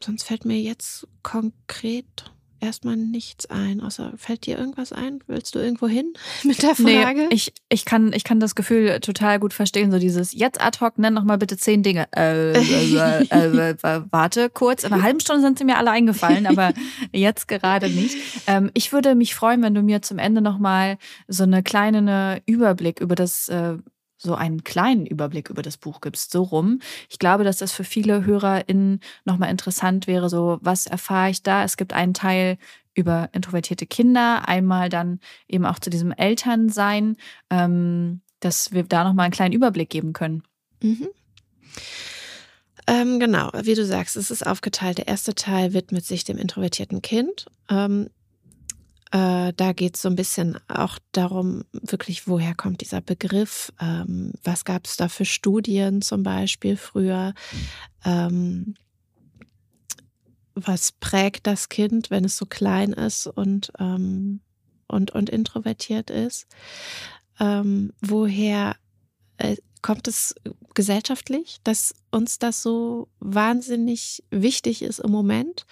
Sonst 0.02 0.24
fällt 0.24 0.44
mir 0.44 0.60
jetzt 0.60 1.06
konkret 1.22 2.33
erstmal 2.64 2.96
nichts 2.96 3.46
ein, 3.46 3.80
außer 3.80 4.12
fällt 4.16 4.46
dir 4.46 4.58
irgendwas 4.58 4.92
ein? 4.92 5.20
Willst 5.26 5.54
du 5.54 5.58
irgendwo 5.58 5.88
hin 5.88 6.12
mit 6.44 6.62
der 6.62 6.74
Frage? 6.74 7.26
Nee, 7.28 7.34
ich, 7.34 7.52
ich, 7.68 7.84
kann, 7.84 8.12
ich 8.12 8.24
kann 8.24 8.40
das 8.40 8.54
Gefühl 8.54 9.00
total 9.00 9.38
gut 9.38 9.52
verstehen, 9.52 9.90
so 9.90 9.98
dieses 9.98 10.32
jetzt 10.32 10.60
ad 10.60 10.78
hoc, 10.80 10.98
nenn 10.98 11.14
noch 11.14 11.24
mal 11.24 11.38
bitte 11.38 11.56
zehn 11.56 11.82
Dinge. 11.82 12.06
Äh, 12.14 12.52
äh, 12.52 13.24
äh, 13.30 13.70
äh, 13.70 14.02
warte 14.10 14.50
kurz, 14.50 14.84
in 14.84 14.92
einer 14.92 15.02
halben 15.02 15.20
Stunde 15.20 15.42
sind 15.42 15.58
sie 15.58 15.64
mir 15.64 15.78
alle 15.78 15.90
eingefallen, 15.90 16.46
aber 16.46 16.72
jetzt 17.12 17.48
gerade 17.48 17.88
nicht. 17.88 18.16
Ähm, 18.46 18.70
ich 18.74 18.92
würde 18.92 19.14
mich 19.14 19.34
freuen, 19.34 19.62
wenn 19.62 19.74
du 19.74 19.82
mir 19.82 20.02
zum 20.02 20.18
Ende 20.18 20.40
noch 20.40 20.58
mal 20.58 20.98
so 21.28 21.42
eine 21.42 21.62
kleine 21.62 21.98
eine 21.98 22.42
Überblick 22.46 23.00
über 23.00 23.14
das 23.14 23.48
äh, 23.48 23.76
so 24.24 24.34
einen 24.34 24.64
kleinen 24.64 25.06
Überblick 25.06 25.50
über 25.50 25.62
das 25.62 25.76
Buch 25.76 26.00
gibst, 26.00 26.32
so 26.32 26.42
rum. 26.42 26.80
Ich 27.08 27.18
glaube, 27.18 27.44
dass 27.44 27.58
das 27.58 27.72
für 27.72 27.84
viele 27.84 28.24
HörerInnen 28.24 29.00
nochmal 29.24 29.50
interessant 29.50 30.06
wäre, 30.06 30.28
so 30.28 30.58
was 30.62 30.86
erfahre 30.86 31.30
ich 31.30 31.42
da? 31.42 31.64
Es 31.64 31.76
gibt 31.76 31.92
einen 31.92 32.14
Teil 32.14 32.58
über 32.94 33.28
introvertierte 33.32 33.86
Kinder, 33.86 34.48
einmal 34.48 34.88
dann 34.88 35.20
eben 35.48 35.66
auch 35.66 35.78
zu 35.78 35.90
diesem 35.90 36.12
Elternsein, 36.12 37.16
ähm, 37.50 38.20
dass 38.40 38.72
wir 38.72 38.84
da 38.84 39.04
nochmal 39.04 39.24
einen 39.24 39.32
kleinen 39.32 39.54
Überblick 39.54 39.90
geben 39.90 40.12
können. 40.12 40.42
Mhm. 40.82 41.08
Ähm, 42.86 43.18
genau, 43.18 43.50
wie 43.62 43.74
du 43.74 43.84
sagst, 43.84 44.16
es 44.16 44.30
ist 44.30 44.46
aufgeteilt. 44.46 44.98
Der 44.98 45.08
erste 45.08 45.34
Teil 45.34 45.72
widmet 45.72 46.04
sich 46.04 46.24
dem 46.24 46.36
introvertierten 46.36 47.00
Kind. 47.02 47.46
Ähm, 47.70 48.10
äh, 49.14 49.52
da 49.56 49.72
geht 49.72 49.94
es 49.94 50.02
so 50.02 50.08
ein 50.08 50.16
bisschen 50.16 50.58
auch 50.66 50.98
darum, 51.12 51.62
wirklich, 51.70 52.26
woher 52.26 52.56
kommt 52.56 52.80
dieser 52.80 53.00
Begriff? 53.00 53.72
Ähm, 53.80 54.32
was 54.42 54.64
gab 54.64 54.86
es 54.86 54.96
da 54.96 55.08
für 55.08 55.24
Studien 55.24 56.02
zum 56.02 56.24
Beispiel 56.24 56.76
früher? 56.76 57.32
Ähm, 58.04 58.74
was 60.56 60.90
prägt 60.90 61.46
das 61.46 61.68
Kind, 61.68 62.10
wenn 62.10 62.24
es 62.24 62.36
so 62.36 62.44
klein 62.44 62.92
ist 62.92 63.28
und, 63.28 63.70
ähm, 63.78 64.40
und, 64.88 65.12
und 65.12 65.30
introvertiert 65.30 66.10
ist? 66.10 66.48
Ähm, 67.38 67.92
woher 68.00 68.74
äh, 69.36 69.54
kommt 69.84 70.08
es 70.08 70.34
gesellschaftlich, 70.72 71.58
dass 71.62 71.94
uns 72.10 72.38
das 72.38 72.62
so 72.62 73.08
wahnsinnig 73.20 74.24
wichtig 74.30 74.80
ist 74.80 74.98
im 74.98 75.10
Moment. 75.10 75.66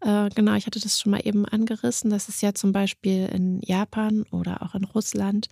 Äh, 0.00 0.30
genau, 0.30 0.54
ich 0.54 0.66
hatte 0.66 0.80
das 0.80 0.98
schon 0.98 1.12
mal 1.12 1.20
eben 1.24 1.46
angerissen, 1.46 2.10
dass 2.10 2.28
es 2.28 2.40
ja 2.40 2.54
zum 2.54 2.72
Beispiel 2.72 3.26
in 3.26 3.60
Japan 3.60 4.24
oder 4.32 4.62
auch 4.62 4.74
in 4.74 4.82
Russland 4.82 5.46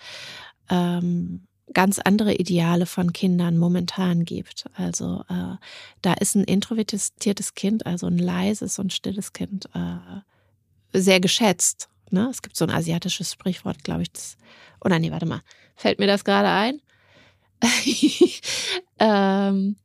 ähm, 0.69 1.47
ganz 1.73 2.01
andere 2.01 2.35
Ideale 2.35 2.87
von 2.87 3.13
Kindern 3.13 3.59
momentan 3.59 4.25
gibt. 4.25 4.65
Also 4.75 5.23
äh, 5.29 5.55
da 6.03 6.15
ist 6.15 6.35
ein 6.35 6.43
introvertiertes 6.43 7.55
Kind, 7.55 7.87
also 7.87 8.09
ein 8.09 8.19
leises 8.19 8.81
und 8.81 8.93
stilles 8.93 9.33
Kind, 9.33 9.67
äh, 9.73 10.99
sehr 10.99 11.21
geschätzt. 11.21 11.89
Ne? 12.11 12.27
Es 12.29 12.43
gibt 12.43 12.57
so 12.57 12.65
ein 12.65 12.73
asiatisches 12.73 13.31
Sprichwort, 13.31 13.85
glaube 13.85 14.03
ich. 14.03 14.11
Das, 14.11 14.37
oder 14.85 14.99
nee, 14.99 15.13
warte 15.13 15.27
mal, 15.27 15.43
fällt 15.77 16.01
mir 16.01 16.09
das 16.09 16.25
gerade 16.25 16.49
ein? 16.49 16.81
ähm, 18.99 19.77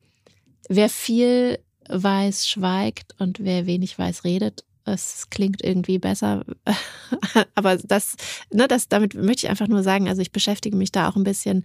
wer 0.69 0.89
viel 0.89 1.59
weiß, 1.89 2.47
schweigt 2.47 3.15
und 3.19 3.43
wer 3.43 3.65
wenig 3.65 3.97
weiß, 3.97 4.23
redet. 4.23 4.63
Es 4.88 5.32
klingt 5.32 5.63
irgendwie 5.63 5.97
besser, 5.97 6.45
aber 7.55 7.78
das, 7.78 8.15
ne, 8.51 8.67
das, 8.67 8.88
damit 8.88 9.15
möchte 9.15 9.47
ich 9.47 9.49
einfach 9.49 9.67
nur 9.67 9.82
sagen, 9.82 10.07
also 10.07 10.21
ich 10.21 10.32
beschäftige 10.32 10.78
mich 10.78 10.91
da 10.91 11.09
auch 11.09 11.15
ein 11.15 11.23
bisschen 11.23 11.63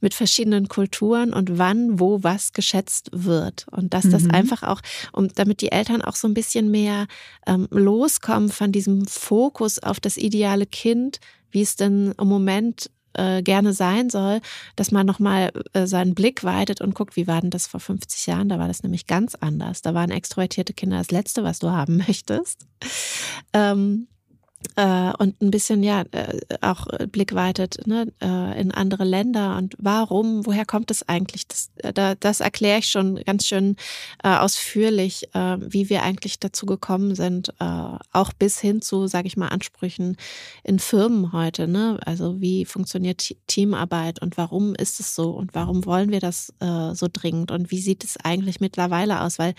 mit 0.00 0.14
verschiedenen 0.14 0.68
Kulturen 0.68 1.32
und 1.32 1.58
wann, 1.58 1.98
wo, 1.98 2.22
was 2.22 2.52
geschätzt 2.52 3.10
wird. 3.12 3.66
Und 3.72 3.92
dass 3.92 4.08
das 4.08 4.22
mhm. 4.22 4.30
einfach 4.30 4.62
auch, 4.62 4.82
um, 5.12 5.26
damit 5.34 5.62
die 5.62 5.72
Eltern 5.72 6.00
auch 6.00 6.14
so 6.14 6.28
ein 6.28 6.34
bisschen 6.34 6.70
mehr 6.70 7.08
ähm, 7.44 7.66
loskommen 7.72 8.50
von 8.50 8.70
diesem 8.70 9.04
Fokus 9.04 9.80
auf 9.80 9.98
das 9.98 10.16
ideale 10.16 10.66
Kind, 10.66 11.18
wie 11.50 11.62
es 11.62 11.74
denn 11.74 12.14
im 12.20 12.28
Moment 12.28 12.88
äh, 13.14 13.42
gerne 13.42 13.72
sein 13.72 14.10
soll, 14.10 14.40
dass 14.76 14.90
man 14.90 15.06
nochmal 15.06 15.50
äh, 15.72 15.86
seinen 15.86 16.14
Blick 16.14 16.44
weitet 16.44 16.80
und 16.80 16.94
guckt, 16.94 17.16
wie 17.16 17.26
war 17.26 17.40
denn 17.40 17.50
das 17.50 17.66
vor 17.66 17.80
50 17.80 18.26
Jahren? 18.26 18.48
Da 18.48 18.58
war 18.58 18.68
das 18.68 18.82
nämlich 18.82 19.06
ganz 19.06 19.34
anders. 19.34 19.82
Da 19.82 19.94
waren 19.94 20.10
extrovertierte 20.10 20.74
Kinder 20.74 20.98
das 20.98 21.10
Letzte, 21.10 21.44
was 21.44 21.58
du 21.58 21.70
haben 21.70 21.96
möchtest. 22.08 22.66
Ähm, 23.52 24.08
äh, 24.76 25.12
und 25.18 25.40
ein 25.40 25.50
bisschen 25.50 25.82
ja 25.82 26.04
äh, 26.12 26.38
auch 26.60 26.86
Blick 27.10 27.34
weitet 27.34 27.86
ne, 27.86 28.12
äh, 28.22 28.60
in 28.60 28.72
andere 28.72 29.04
Länder 29.04 29.56
und 29.56 29.74
warum, 29.78 30.44
woher 30.46 30.66
kommt 30.66 30.90
es 30.90 31.08
eigentlich? 31.08 31.48
Das, 31.48 31.70
äh, 31.76 31.92
da, 31.92 32.14
das 32.14 32.40
erkläre 32.40 32.78
ich 32.78 32.88
schon 32.88 33.16
ganz 33.24 33.46
schön 33.46 33.76
äh, 34.22 34.28
ausführlich, 34.28 35.34
äh, 35.34 35.56
wie 35.60 35.88
wir 35.88 36.02
eigentlich 36.02 36.40
dazu 36.40 36.66
gekommen 36.66 37.14
sind, 37.14 37.52
auch 37.58 38.32
bis 38.32 38.60
hin 38.60 38.82
zu, 38.82 39.06
sage 39.06 39.26
ich 39.26 39.36
mal, 39.36 39.48
Ansprüchen 39.48 40.16
in 40.62 40.78
Firmen 40.78 41.32
heute. 41.32 41.66
Ne? 41.68 41.98
Also 42.04 42.40
wie 42.40 42.64
funktioniert 42.64 43.34
Teamarbeit 43.46 44.22
und 44.22 44.36
warum 44.36 44.74
ist 44.74 45.00
es 45.00 45.14
so 45.14 45.30
und 45.30 45.54
warum 45.54 45.84
wollen 45.84 46.10
wir 46.10 46.20
das 46.20 46.52
so 46.92 47.06
dringend 47.12 47.50
und 47.50 47.70
wie 47.70 47.80
sieht 47.80 48.04
es 48.04 48.16
eigentlich 48.18 48.60
mittlerweile 48.60 49.22
aus? 49.22 49.38
Weil 49.38 49.54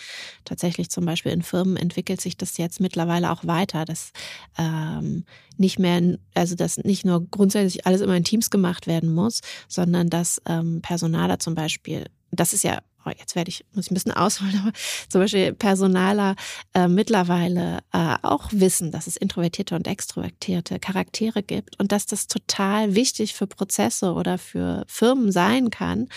tatsächlich 0.45 0.89
zum 0.89 1.05
Beispiel 1.05 1.31
in 1.31 1.41
Firmen 1.41 1.77
entwickelt 1.77 2.21
sich 2.21 2.37
das 2.37 2.57
jetzt 2.57 2.79
mittlerweile 2.79 3.31
auch 3.31 3.45
weiter. 3.45 3.85
Das 3.85 4.11
äh, 4.57 4.90
ähm, 4.99 5.25
nicht 5.57 5.79
mehr, 5.79 6.17
also 6.33 6.55
dass 6.55 6.77
nicht 6.77 7.05
nur 7.05 7.25
grundsätzlich 7.29 7.85
alles 7.85 8.01
immer 8.01 8.15
in 8.15 8.23
Teams 8.23 8.49
gemacht 8.49 8.87
werden 8.87 9.13
muss, 9.13 9.41
sondern 9.67 10.09
dass 10.09 10.41
ähm, 10.47 10.81
Personaler 10.81 11.39
zum 11.39 11.55
Beispiel, 11.55 12.05
das 12.31 12.53
ist 12.53 12.63
ja 12.63 12.79
oh, 13.05 13.11
jetzt 13.17 13.35
werde 13.35 13.49
ich, 13.49 13.65
muss 13.73 13.85
ich 13.85 13.91
ein 13.91 13.95
bisschen 13.95 14.11
ausholen, 14.11 14.59
aber 14.61 14.71
zum 15.09 15.21
Beispiel 15.21 15.53
Personaler 15.53 16.35
äh, 16.73 16.87
mittlerweile 16.87 17.79
äh, 17.91 18.15
auch 18.21 18.49
wissen, 18.51 18.91
dass 18.91 19.07
es 19.07 19.17
introvertierte 19.17 19.75
und 19.75 19.87
extrovertierte 19.87 20.79
Charaktere 20.79 21.43
gibt 21.43 21.79
und 21.79 21.91
dass 21.91 22.05
das 22.05 22.27
total 22.27 22.95
wichtig 22.95 23.33
für 23.33 23.47
Prozesse 23.47 24.13
oder 24.13 24.37
für 24.37 24.83
Firmen 24.87 25.31
sein 25.31 25.69
kann, 25.69 26.07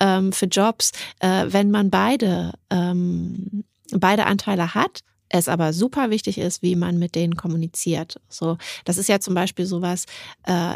ähm, 0.00 0.32
für 0.32 0.46
Jobs, 0.46 0.92
äh, 1.20 1.46
wenn 1.48 1.70
man 1.70 1.90
beide, 1.90 2.52
ähm, 2.70 3.64
beide 3.92 4.26
Anteile 4.26 4.74
hat 4.74 5.00
es 5.32 5.48
aber 5.48 5.72
super 5.72 6.10
wichtig 6.10 6.38
ist, 6.38 6.62
wie 6.62 6.76
man 6.76 6.98
mit 6.98 7.14
denen 7.14 7.36
kommuniziert. 7.36 8.20
So, 8.28 8.58
das 8.84 8.98
ist 8.98 9.08
ja 9.08 9.18
zum 9.18 9.34
Beispiel 9.34 9.66
sowas, 9.66 10.04
äh, 10.44 10.74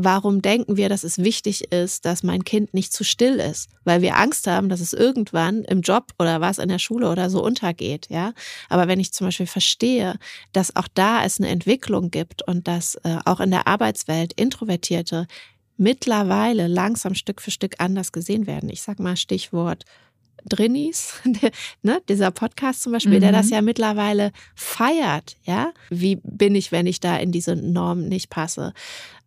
warum 0.00 0.40
denken 0.40 0.76
wir, 0.76 0.88
dass 0.88 1.02
es 1.02 1.18
wichtig 1.18 1.72
ist, 1.72 2.04
dass 2.04 2.22
mein 2.22 2.44
Kind 2.44 2.72
nicht 2.72 2.92
zu 2.92 3.02
still 3.02 3.40
ist? 3.40 3.68
Weil 3.84 4.00
wir 4.00 4.16
Angst 4.16 4.46
haben, 4.46 4.68
dass 4.68 4.80
es 4.80 4.92
irgendwann 4.92 5.64
im 5.64 5.80
Job 5.80 6.12
oder 6.18 6.40
was 6.40 6.58
in 6.58 6.68
der 6.68 6.78
Schule 6.78 7.10
oder 7.10 7.28
so 7.28 7.42
untergeht, 7.42 8.06
ja. 8.08 8.32
Aber 8.68 8.86
wenn 8.86 9.00
ich 9.00 9.12
zum 9.12 9.26
Beispiel 9.26 9.46
verstehe, 9.46 10.14
dass 10.52 10.76
auch 10.76 10.88
da 10.94 11.24
es 11.24 11.40
eine 11.40 11.48
Entwicklung 11.48 12.10
gibt 12.10 12.46
und 12.46 12.68
dass 12.68 12.94
äh, 13.02 13.18
auch 13.24 13.40
in 13.40 13.50
der 13.50 13.66
Arbeitswelt 13.66 14.32
Introvertierte 14.34 15.26
mittlerweile 15.76 16.66
langsam 16.68 17.14
Stück 17.14 17.40
für 17.40 17.50
Stück 17.50 17.76
anders 17.78 18.12
gesehen 18.12 18.46
werden. 18.46 18.68
Ich 18.68 18.82
sag 18.82 18.98
mal 19.00 19.16
Stichwort 19.16 19.84
Drinnies, 20.46 21.14
ne, 21.82 22.00
dieser 22.08 22.30
Podcast 22.30 22.82
zum 22.82 22.92
Beispiel, 22.92 23.16
mhm. 23.16 23.20
der 23.20 23.32
das 23.32 23.46
mhm. 23.46 23.52
ja 23.52 23.62
mittlerweile 23.62 24.32
feiert, 24.54 25.36
ja. 25.44 25.72
Wie 25.90 26.20
bin 26.22 26.54
ich, 26.54 26.72
wenn 26.72 26.86
ich 26.86 27.00
da 27.00 27.16
in 27.16 27.32
diese 27.32 27.56
Norm 27.56 28.08
nicht 28.08 28.30
passe? 28.30 28.72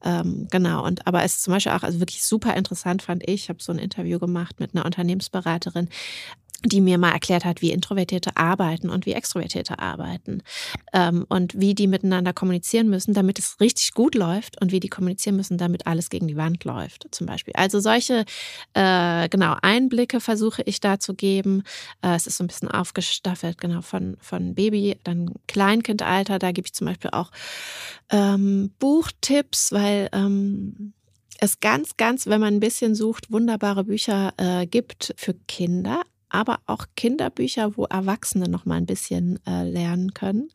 Ähm, 0.03 0.47
genau, 0.49 0.83
und 0.85 1.05
aber 1.07 1.23
es 1.23 1.37
ist 1.37 1.43
zum 1.43 1.53
Beispiel 1.53 1.73
auch 1.73 1.83
also 1.83 1.99
wirklich 1.99 2.23
super 2.23 2.55
interessant, 2.55 3.01
fand 3.03 3.23
ich. 3.27 3.43
Ich 3.43 3.49
habe 3.49 3.61
so 3.61 3.71
ein 3.71 3.79
Interview 3.79 4.19
gemacht 4.19 4.59
mit 4.59 4.73
einer 4.73 4.85
Unternehmensberaterin, 4.85 5.89
die 6.63 6.81
mir 6.81 6.97
mal 6.97 7.11
erklärt 7.11 7.45
hat, 7.45 7.61
wie 7.61 7.71
Introvertierte 7.71 8.37
arbeiten 8.37 8.89
und 8.89 9.05
wie 9.05 9.13
Extrovertierte 9.13 9.79
arbeiten 9.79 10.43
ähm, 10.93 11.25
und 11.29 11.59
wie 11.59 11.75
die 11.75 11.87
miteinander 11.87 12.33
kommunizieren 12.33 12.89
müssen, 12.89 13.13
damit 13.13 13.39
es 13.39 13.59
richtig 13.59 13.93
gut 13.93 14.15
läuft 14.15 14.61
und 14.61 14.71
wie 14.71 14.79
die 14.79 14.89
kommunizieren 14.89 15.35
müssen, 15.35 15.57
damit 15.57 15.87
alles 15.87 16.09
gegen 16.09 16.27
die 16.27 16.37
Wand 16.37 16.63
läuft, 16.63 17.07
zum 17.11 17.27
Beispiel. 17.27 17.53
Also 17.55 17.79
solche 17.79 18.25
äh, 18.73 19.29
genau 19.29 19.55
Einblicke 19.61 20.19
versuche 20.19 20.61
ich 20.65 20.79
da 20.79 20.99
zu 20.99 21.13
geben. 21.13 21.63
Äh, 22.01 22.15
es 22.15 22.27
ist 22.27 22.37
so 22.37 22.43
ein 22.43 22.47
bisschen 22.47 22.69
aufgestaffelt, 22.69 23.59
genau 23.59 23.81
von 23.81 24.17
von 24.19 24.55
Baby, 24.55 24.97
dann 25.03 25.33
Kleinkindalter. 25.47 26.39
Da 26.39 26.51
gebe 26.51 26.67
ich 26.67 26.73
zum 26.73 26.87
Beispiel 26.87 27.11
auch 27.11 27.31
ähm, 28.11 28.71
Buchtipps, 28.79 29.71
weil 29.71 30.09
ähm, 30.13 30.93
es 31.39 31.59
ganz, 31.59 31.97
ganz, 31.97 32.27
wenn 32.27 32.39
man 32.39 32.53
ein 32.53 32.59
bisschen 32.59 32.93
sucht, 32.93 33.31
wunderbare 33.31 33.83
Bücher 33.83 34.33
äh, 34.37 34.67
gibt 34.67 35.13
für 35.17 35.33
Kinder, 35.47 36.03
aber 36.31 36.59
auch 36.65 36.85
Kinderbücher, 36.95 37.77
wo 37.77 37.85
Erwachsene 37.85 38.47
noch 38.47 38.65
mal 38.65 38.75
ein 38.75 38.85
bisschen 38.85 39.39
äh, 39.45 39.63
lernen 39.63 40.13
können. 40.13 40.49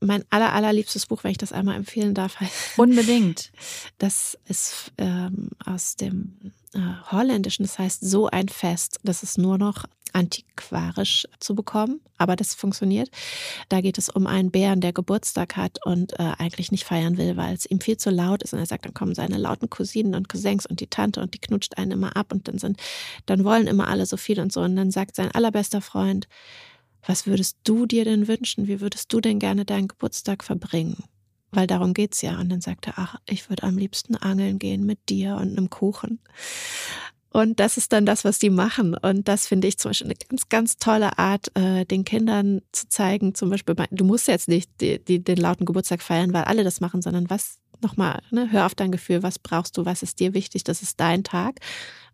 Mein 0.00 0.24
aller, 0.30 0.52
allerliebstes 0.52 1.06
Buch, 1.06 1.24
wenn 1.24 1.32
ich 1.32 1.38
das 1.38 1.52
einmal 1.52 1.76
empfehlen 1.76 2.14
darf, 2.14 2.36
unbedingt. 2.76 3.52
Das 3.98 4.38
ist 4.46 4.92
ähm, 4.98 5.50
aus 5.64 5.96
dem 5.96 6.52
äh, 6.74 6.78
Holländischen. 7.10 7.64
Das 7.64 7.78
heißt 7.78 8.00
so 8.02 8.28
ein 8.28 8.48
Fest. 8.48 8.98
Das 9.02 9.22
ist 9.22 9.38
nur 9.38 9.58
noch 9.58 9.84
antiquarisch 10.14 11.26
zu 11.38 11.54
bekommen, 11.54 12.00
aber 12.18 12.36
das 12.36 12.54
funktioniert. 12.54 13.10
Da 13.68 13.80
geht 13.80 13.98
es 13.98 14.08
um 14.08 14.26
einen 14.26 14.50
Bären, 14.50 14.80
der 14.80 14.92
Geburtstag 14.92 15.56
hat 15.56 15.84
und 15.84 16.12
äh, 16.18 16.32
eigentlich 16.38 16.70
nicht 16.72 16.84
feiern 16.84 17.16
will, 17.18 17.36
weil 17.36 17.54
es 17.54 17.66
ihm 17.66 17.80
viel 17.80 17.96
zu 17.96 18.10
laut 18.10 18.42
ist. 18.42 18.52
Und 18.52 18.58
er 18.58 18.66
sagt, 18.66 18.84
dann 18.84 18.94
kommen 18.94 19.14
seine 19.14 19.38
lauten 19.38 19.70
Cousinen 19.70 20.14
und 20.14 20.28
Cousins 20.28 20.66
und 20.66 20.80
die 20.80 20.88
Tante 20.88 21.20
und 21.20 21.34
die 21.34 21.38
knutscht 21.38 21.78
einen 21.78 21.92
immer 21.92 22.16
ab 22.16 22.32
und 22.32 22.48
dann 22.48 22.58
sind, 22.58 22.80
dann 23.26 23.44
wollen 23.44 23.66
immer 23.66 23.88
alle 23.88 24.06
so 24.06 24.16
viel 24.16 24.40
und 24.40 24.52
so. 24.52 24.60
Und 24.60 24.76
dann 24.76 24.90
sagt 24.90 25.16
sein 25.16 25.30
allerbester 25.30 25.80
Freund, 25.80 26.28
was 27.06 27.26
würdest 27.26 27.58
du 27.64 27.86
dir 27.86 28.04
denn 28.04 28.28
wünschen? 28.28 28.68
Wie 28.68 28.80
würdest 28.80 29.12
du 29.12 29.20
denn 29.20 29.38
gerne 29.38 29.64
deinen 29.64 29.88
Geburtstag 29.88 30.44
verbringen? 30.44 31.04
Weil 31.52 31.66
darum 31.66 31.94
geht's 31.94 32.22
ja. 32.22 32.38
Und 32.38 32.50
dann 32.50 32.60
sagt 32.60 32.86
er, 32.86 32.94
ach, 32.96 33.16
ich 33.26 33.48
würde 33.48 33.64
am 33.64 33.76
liebsten 33.76 34.16
angeln 34.16 34.58
gehen 34.58 34.84
mit 34.84 35.08
dir 35.08 35.36
und 35.36 35.56
einem 35.56 35.70
Kuchen. 35.70 36.20
Und 37.32 37.60
das 37.60 37.76
ist 37.76 37.92
dann 37.92 38.06
das, 38.06 38.24
was 38.24 38.38
die 38.38 38.50
machen. 38.50 38.94
Und 38.94 39.28
das 39.28 39.46
finde 39.46 39.68
ich 39.68 39.78
zum 39.78 39.90
Beispiel 39.90 40.08
eine 40.08 40.16
ganz, 40.28 40.48
ganz 40.48 40.76
tolle 40.78 41.18
Art, 41.18 41.56
äh, 41.56 41.84
den 41.84 42.04
Kindern 42.04 42.60
zu 42.72 42.88
zeigen. 42.88 43.34
Zum 43.34 43.50
Beispiel, 43.50 43.76
du 43.90 44.04
musst 44.04 44.26
jetzt 44.26 44.48
nicht 44.48 44.68
die, 44.80 45.02
die, 45.02 45.22
den 45.22 45.36
lauten 45.36 45.64
Geburtstag 45.64 46.02
feiern, 46.02 46.32
weil 46.32 46.44
alle 46.44 46.64
das 46.64 46.80
machen, 46.80 47.02
sondern 47.02 47.30
was 47.30 47.58
nochmal, 47.82 48.20
ne, 48.30 48.50
hör 48.50 48.66
auf 48.66 48.74
dein 48.74 48.92
Gefühl, 48.92 49.22
was 49.22 49.38
brauchst 49.38 49.76
du, 49.78 49.84
was 49.84 50.02
ist 50.02 50.20
dir 50.20 50.34
wichtig, 50.34 50.64
das 50.64 50.82
ist 50.82 51.00
dein 51.00 51.24
Tag. 51.24 51.60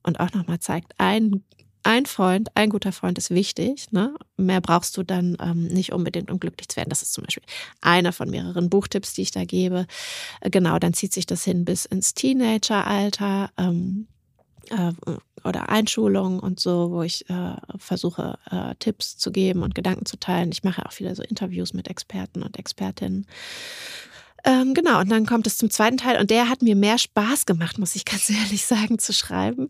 Und 0.03 0.21
auch 0.21 0.33
nochmal 0.33 0.61
zeigt, 0.61 0.93
ein, 0.99 1.43
ein 1.83 2.07
Freund, 2.07 2.51
ein 2.55 2.69
guter 2.69 2.93
Freund 2.93 3.17
ist 3.17 3.31
wichtig. 3.31 3.93
Ne? 3.93 4.15
Mehr 4.37 4.61
brauchst 4.61 4.97
du 4.97 5.03
dann 5.03 5.37
ähm, 5.41 5.67
nicht 5.69 5.93
unbedingt, 5.93 6.31
um 6.31 6.41
glücklich 6.41 6.69
zu 6.69 6.77
werden. 6.77 6.91
Das 6.91 7.03
ist 7.03 7.13
zum 7.13 7.25
Beispiel 7.25 7.43
einer 7.81 8.13
von 8.13 8.29
mehreren 8.29 8.69
Buchtipps, 8.69 9.15
die 9.15 9.23
ich 9.23 9.31
da 9.31 9.45
gebe. 9.45 9.87
Äh, 10.41 10.51
genau, 10.51 10.79
dann 10.79 10.95
zieht 10.95 11.13
sich 11.13 11.27
das 11.27 11.45
hin 11.45 11.65
bis 11.65 11.85
ins 11.87 12.15
Teenageralter. 12.15 13.51
Ähm, 13.57 14.09
äh, 14.71 14.93
oder 15.45 15.69
Einschulungen 15.69 16.41
und 16.41 16.61
so, 16.61 16.91
wo 16.91 17.03
ich 17.03 17.29
äh, 17.31 17.57
versuche, 17.79 18.39
äh, 18.51 18.75
Tipps 18.79 19.17
zu 19.17 19.31
geben 19.31 19.63
und 19.63 19.75
Gedanken 19.75 20.07
zu 20.07 20.19
teilen. 20.19 20.51
Ich 20.53 20.65
mache 20.65 20.85
auch 20.85 20.93
viele 20.93 21.15
so 21.15 21.23
Interviews 21.23 21.73
mit 21.73 21.89
Experten 21.89 22.43
und 22.43 22.59
Expertinnen. 22.59 23.27
Ähm, 24.47 24.75
genau, 24.75 25.01
und 25.01 25.11
dann 25.11 25.27
kommt 25.27 25.49
es 25.49 25.59
zum 25.59 25.71
zweiten 25.71 25.97
Teil 25.97 26.21
und 26.21 26.31
der 26.31 26.49
hat 26.49 26.63
mir 26.63 26.77
mehr 26.77 26.99
Spaß 26.99 27.47
gemacht, 27.47 27.79
muss 27.79 27.97
ich 27.97 28.05
ganz 28.05 28.31
ehrlich 28.31 28.65
sagen, 28.65 29.01
zu 29.01 29.13
schreiben, 29.13 29.67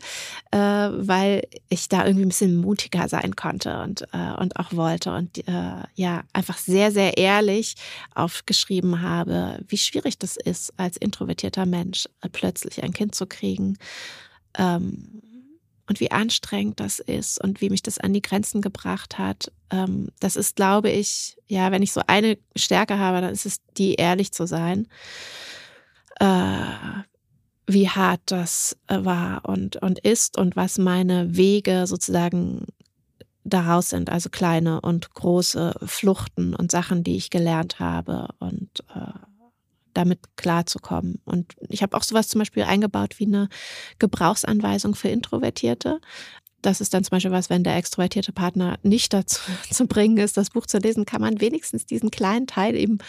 äh, 0.51 0.57
weil 0.59 1.47
ich 1.67 1.89
da 1.89 2.05
irgendwie 2.05 2.25
ein 2.25 2.29
bisschen 2.29 2.57
mutiger 2.57 3.09
sein 3.09 3.35
konnte 3.35 3.81
und, 3.81 4.03
äh, 4.13 4.33
und 4.39 4.55
auch 4.57 4.73
wollte 4.73 5.13
und 5.13 5.39
äh, 5.47 5.83
ja, 5.95 6.23
einfach 6.31 6.59
sehr, 6.59 6.91
sehr 6.91 7.17
ehrlich 7.17 7.73
aufgeschrieben 8.13 9.01
habe, 9.01 9.59
wie 9.67 9.77
schwierig 9.77 10.19
das 10.19 10.37
ist, 10.37 10.71
als 10.77 10.95
introvertierter 10.97 11.65
Mensch 11.65 12.07
äh, 12.21 12.29
plötzlich 12.29 12.83
ein 12.83 12.93
Kind 12.93 13.15
zu 13.15 13.25
kriegen 13.25 13.79
ähm, 14.57 15.21
und 15.87 15.99
wie 15.99 16.11
anstrengend 16.11 16.79
das 16.79 16.99
ist 16.99 17.41
und 17.41 17.61
wie 17.61 17.69
mich 17.69 17.81
das 17.81 17.97
an 17.97 18.13
die 18.13 18.21
Grenzen 18.21 18.61
gebracht 18.61 19.17
hat. 19.17 19.51
Ähm, 19.69 20.09
das 20.19 20.35
ist, 20.35 20.57
glaube 20.57 20.89
ich, 20.89 21.37
ja, 21.47 21.71
wenn 21.71 21.81
ich 21.81 21.93
so 21.93 22.01
eine 22.07 22.37
Stärke 22.55 22.99
habe, 22.99 23.21
dann 23.21 23.31
ist 23.31 23.45
es 23.45 23.59
die, 23.77 23.95
ehrlich 23.95 24.33
zu 24.33 24.45
sein. 24.47 24.87
Äh, 26.19 27.03
wie 27.67 27.89
hart 27.89 28.21
das 28.25 28.77
äh, 28.87 29.03
war 29.03 29.45
und, 29.45 29.77
und 29.77 29.99
ist 29.99 30.37
und 30.37 30.55
was 30.55 30.77
meine 30.77 31.35
Wege 31.35 31.85
sozusagen 31.85 32.65
daraus 33.43 33.89
sind, 33.89 34.09
also 34.09 34.29
kleine 34.29 34.81
und 34.81 35.13
große 35.13 35.75
Fluchten 35.85 36.53
und 36.53 36.71
Sachen, 36.71 37.03
die 37.03 37.15
ich 37.15 37.29
gelernt 37.29 37.79
habe 37.79 38.29
und 38.39 38.83
äh, 38.93 39.26
damit 39.97 40.19
klarzukommen. 40.35 41.19
Und 41.25 41.55
ich 41.69 41.81
habe 41.81 41.97
auch 41.97 42.03
sowas 42.03 42.27
zum 42.27 42.39
Beispiel 42.39 42.63
eingebaut 42.63 43.15
wie 43.17 43.25
eine 43.25 43.49
Gebrauchsanweisung 43.97 44.93
für 44.93 45.09
Introvertierte. 45.09 45.99
Das 46.61 46.81
ist 46.81 46.93
dann 46.93 47.03
zum 47.03 47.11
Beispiel 47.11 47.31
was, 47.31 47.49
wenn 47.49 47.63
der 47.63 47.77
extrovertierte 47.77 48.31
Partner 48.31 48.77
nicht 48.83 49.13
dazu 49.13 49.41
zu 49.71 49.87
bringen 49.87 50.17
ist, 50.17 50.37
das 50.37 50.51
Buch 50.51 50.67
zu 50.67 50.77
lesen, 50.77 51.05
kann 51.05 51.21
man 51.21 51.41
wenigstens 51.41 51.85
diesen 51.85 52.11
kleinen 52.11 52.45
Teil 52.45 52.75
eben, 52.75 52.99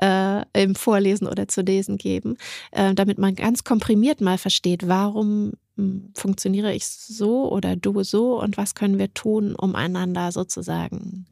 äh, 0.00 0.42
eben 0.54 0.76
vorlesen 0.76 1.26
oder 1.26 1.48
zu 1.48 1.62
lesen 1.62 1.98
geben, 1.98 2.36
äh, 2.70 2.94
damit 2.94 3.18
man 3.18 3.34
ganz 3.34 3.64
komprimiert 3.64 4.20
mal 4.20 4.38
versteht, 4.38 4.86
warum 4.86 5.52
hm, 5.76 6.10
funktioniere 6.14 6.72
ich 6.72 6.86
so 6.86 7.50
oder 7.50 7.74
du 7.74 8.04
so 8.04 8.40
und 8.40 8.56
was 8.56 8.74
können 8.74 8.98
wir 8.98 9.12
tun, 9.12 9.56
um 9.56 9.74
einander 9.74 10.30
sozusagen 10.30 11.26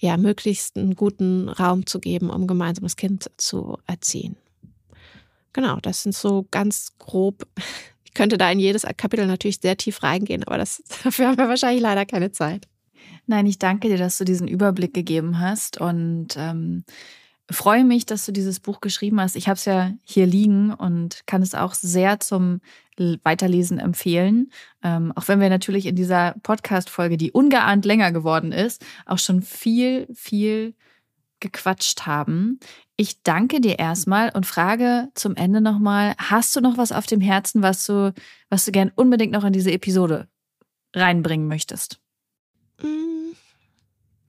ja, 0.00 0.16
möglichst 0.16 0.76
einen 0.76 0.94
guten 0.94 1.48
Raum 1.48 1.86
zu 1.86 2.00
geben, 2.00 2.30
um 2.30 2.46
gemeinsam 2.46 2.84
das 2.84 2.96
Kind 2.96 3.30
zu 3.36 3.78
erziehen. 3.86 4.36
Genau, 5.52 5.78
das 5.80 6.02
sind 6.02 6.14
so 6.14 6.46
ganz 6.50 6.92
grob. 6.98 7.46
Ich 8.04 8.12
könnte 8.12 8.36
da 8.36 8.50
in 8.50 8.58
jedes 8.58 8.82
Kapitel 8.96 9.26
natürlich 9.26 9.60
sehr 9.62 9.76
tief 9.76 10.02
reingehen, 10.02 10.44
aber 10.44 10.58
das, 10.58 10.82
dafür 11.04 11.28
haben 11.28 11.38
wir 11.38 11.48
wahrscheinlich 11.48 11.82
leider 11.82 12.04
keine 12.04 12.32
Zeit. 12.32 12.68
Nein, 13.26 13.46
ich 13.46 13.58
danke 13.58 13.88
dir, 13.88 13.96
dass 13.96 14.18
du 14.18 14.24
diesen 14.24 14.48
Überblick 14.48 14.92
gegeben 14.92 15.38
hast 15.38 15.80
und 15.80 16.36
ähm, 16.36 16.84
freue 17.50 17.84
mich, 17.84 18.06
dass 18.06 18.24
du 18.26 18.32
dieses 18.32 18.60
Buch 18.60 18.80
geschrieben 18.80 19.20
hast. 19.20 19.36
Ich 19.36 19.48
habe 19.48 19.56
es 19.56 19.64
ja 19.64 19.92
hier 20.04 20.26
liegen 20.26 20.72
und 20.72 21.26
kann 21.26 21.42
es 21.42 21.54
auch 21.54 21.74
sehr 21.74 22.20
zum 22.20 22.60
Weiterlesen 22.96 23.78
empfehlen. 23.78 24.50
Ähm, 24.82 25.12
auch 25.16 25.28
wenn 25.28 25.40
wir 25.40 25.50
natürlich 25.50 25.86
in 25.86 25.96
dieser 25.96 26.36
Podcast-Folge, 26.42 27.16
die 27.16 27.32
ungeahnt 27.32 27.84
länger 27.84 28.12
geworden 28.12 28.52
ist, 28.52 28.84
auch 29.04 29.18
schon 29.18 29.42
viel, 29.42 30.06
viel 30.14 30.74
gequatscht 31.40 32.06
haben. 32.06 32.60
Ich 32.96 33.22
danke 33.22 33.60
dir 33.60 33.78
erstmal 33.78 34.30
und 34.30 34.46
frage 34.46 35.08
zum 35.14 35.36
Ende 35.36 35.60
nochmal, 35.60 36.14
hast 36.16 36.54
du 36.54 36.60
noch 36.60 36.78
was 36.78 36.92
auf 36.92 37.06
dem 37.06 37.20
Herzen, 37.20 37.60
was 37.60 37.84
du, 37.84 38.14
was 38.48 38.64
du 38.64 38.72
gern 38.72 38.92
unbedingt 38.94 39.32
noch 39.32 39.44
in 39.44 39.52
diese 39.52 39.72
Episode 39.72 40.28
reinbringen 40.94 41.48
möchtest? 41.48 41.98
Mm. 42.80 43.14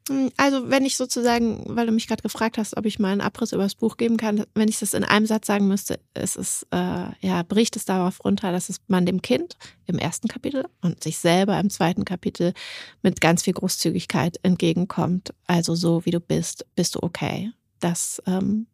Mm, 0.10 0.28
also, 0.38 0.70
wenn 0.70 0.86
ich 0.86 0.98
sozusagen, 0.98 1.64
weil 1.68 1.88
du 1.88 1.92
mich 1.92 2.08
gerade 2.08 2.22
gefragt 2.22 2.58
hast, 2.58 2.78
ob 2.78 2.86
ich 2.86 3.00
mal 3.00 3.12
einen 3.12 3.22
Abriss 3.22 3.54
über 3.54 3.64
das 3.64 3.76
Buch 3.76 3.98
geben 3.98 4.18
kann, 4.18 4.46
wenn 4.54 4.70
ich 4.70 4.80
das 4.80 4.94
in 4.94 5.04
einem 5.04 5.26
Satz 5.26 5.48
sagen 5.48 5.68
müsste, 5.68 6.00
es 6.14 6.36
ist, 6.36 6.68
äh, 6.72 7.08
ja, 7.22 7.44
bricht 7.48 7.76
es 7.76 7.86
darauf 7.86 8.24
runter, 8.24 8.52
dass 8.52 8.70
es 8.70 8.78
man 8.88 9.06
dem 9.06 9.22
Kind 9.22 9.58
im 9.88 9.98
ersten 9.98 10.28
Kapitel 10.28 10.66
und 10.82 11.04
sich 11.04 11.18
selber 11.18 11.60
im 11.60 11.70
zweiten 11.70 12.06
Kapitel 12.06 12.54
mit 13.02 13.20
ganz 13.22 13.44
viel 13.44 13.54
Großzügigkeit 13.54 14.40
entgegenkommt. 14.44 15.34
Also, 15.48 15.76
so 15.76 16.06
wie 16.06 16.12
du 16.12 16.20
bist, 16.20 16.66
bist 16.76 16.96
du 16.96 17.00
okay. 17.02 17.52
Das, 17.80 18.22
ähm, 18.28 18.68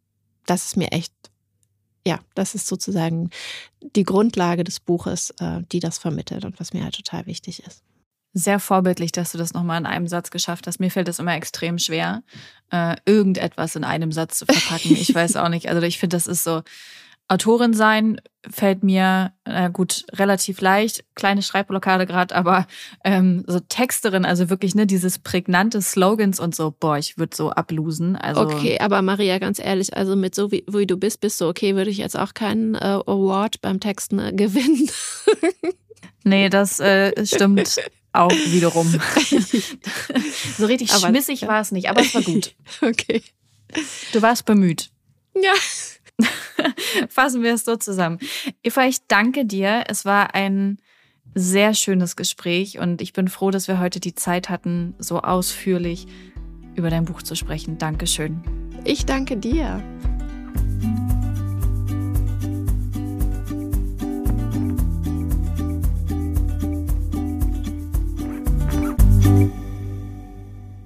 das 0.46 0.66
ist 0.66 0.76
mir 0.76 0.92
echt, 0.92 1.14
ja, 2.06 2.18
das 2.34 2.54
ist 2.54 2.66
sozusagen 2.66 3.30
die 3.96 4.04
Grundlage 4.04 4.64
des 4.64 4.80
Buches, 4.80 5.30
äh, 5.38 5.62
die 5.72 5.80
das 5.80 5.98
vermittelt 5.98 6.44
und 6.44 6.60
was 6.60 6.74
mir 6.74 6.84
halt 6.84 6.96
total 6.96 7.26
wichtig 7.26 7.62
ist 7.64 7.82
sehr 8.32 8.58
vorbildlich, 8.58 9.12
dass 9.12 9.32
du 9.32 9.38
das 9.38 9.52
nochmal 9.52 9.78
in 9.80 9.86
einem 9.86 10.08
Satz 10.08 10.30
geschafft 10.30 10.66
hast. 10.66 10.80
Mir 10.80 10.90
fällt 10.90 11.08
es 11.08 11.18
immer 11.18 11.34
extrem 11.34 11.78
schwer, 11.78 12.22
äh, 12.70 12.96
irgendetwas 13.04 13.76
in 13.76 13.84
einem 13.84 14.12
Satz 14.12 14.38
zu 14.38 14.46
verpacken. 14.46 14.92
Ich 14.92 15.14
weiß 15.14 15.36
auch 15.36 15.48
nicht. 15.48 15.68
Also 15.68 15.82
ich 15.82 15.98
finde, 15.98 16.16
das 16.16 16.26
ist 16.26 16.44
so. 16.44 16.62
Autorin 17.28 17.72
sein 17.72 18.20
fällt 18.50 18.82
mir 18.82 19.32
äh, 19.44 19.70
gut 19.70 20.04
relativ 20.12 20.60
leicht, 20.60 21.04
kleine 21.14 21.40
Schreibblockade 21.40 22.04
gerade, 22.04 22.34
aber 22.34 22.66
ähm, 23.04 23.44
so 23.46 23.60
Texterin, 23.60 24.26
also 24.26 24.50
wirklich 24.50 24.74
ne 24.74 24.86
dieses 24.86 25.18
prägnante 25.18 25.80
Slogans 25.80 26.40
und 26.40 26.54
so, 26.54 26.74
boah, 26.78 26.98
ich 26.98 27.16
würde 27.16 27.34
so 27.34 27.50
ablosen. 27.50 28.16
Also 28.16 28.42
okay, 28.42 28.80
aber 28.80 29.00
Maria, 29.00 29.38
ganz 29.38 29.60
ehrlich, 29.60 29.96
also 29.96 30.16
mit 30.16 30.34
so 30.34 30.50
wie, 30.50 30.64
wie 30.70 30.86
du 30.86 30.96
bist, 30.96 31.20
bist 31.20 31.40
du 31.40 31.46
okay, 31.46 31.74
würde 31.74 31.90
ich 31.90 31.98
jetzt 31.98 32.18
auch 32.18 32.34
keinen 32.34 32.74
äh, 32.74 32.98
Award 33.06 33.62
beim 33.62 33.80
Texten 33.80 34.18
äh, 34.18 34.32
gewinnen. 34.32 34.90
nee, 36.24 36.50
das 36.50 36.80
äh, 36.80 37.24
stimmt 37.24 37.80
auch 38.12 38.30
wiederum. 38.30 38.88
so 40.58 40.66
richtig 40.66 40.92
aber, 40.92 41.08
schmissig 41.08 41.46
war 41.46 41.60
es 41.60 41.72
nicht, 41.72 41.88
aber 41.88 42.00
es 42.00 42.14
war 42.14 42.22
gut. 42.22 42.54
Okay. 42.80 43.22
Du 44.12 44.20
warst 44.20 44.44
bemüht. 44.44 44.90
Ja. 45.34 45.52
Fassen 47.08 47.42
wir 47.42 47.54
es 47.54 47.64
so 47.64 47.76
zusammen. 47.76 48.18
Eva, 48.62 48.86
ich 48.86 48.98
danke 49.08 49.46
dir. 49.46 49.84
Es 49.88 50.04
war 50.04 50.34
ein 50.34 50.78
sehr 51.34 51.72
schönes 51.74 52.16
Gespräch 52.16 52.78
und 52.78 53.00
ich 53.00 53.14
bin 53.14 53.28
froh, 53.28 53.50
dass 53.50 53.66
wir 53.66 53.80
heute 53.80 53.98
die 54.00 54.14
Zeit 54.14 54.50
hatten, 54.50 54.94
so 54.98 55.20
ausführlich 55.20 56.06
über 56.74 56.90
dein 56.90 57.06
Buch 57.06 57.22
zu 57.22 57.34
sprechen. 57.34 57.78
Dankeschön. 57.78 58.42
Ich 58.84 59.06
danke 59.06 59.36
dir. 59.38 59.82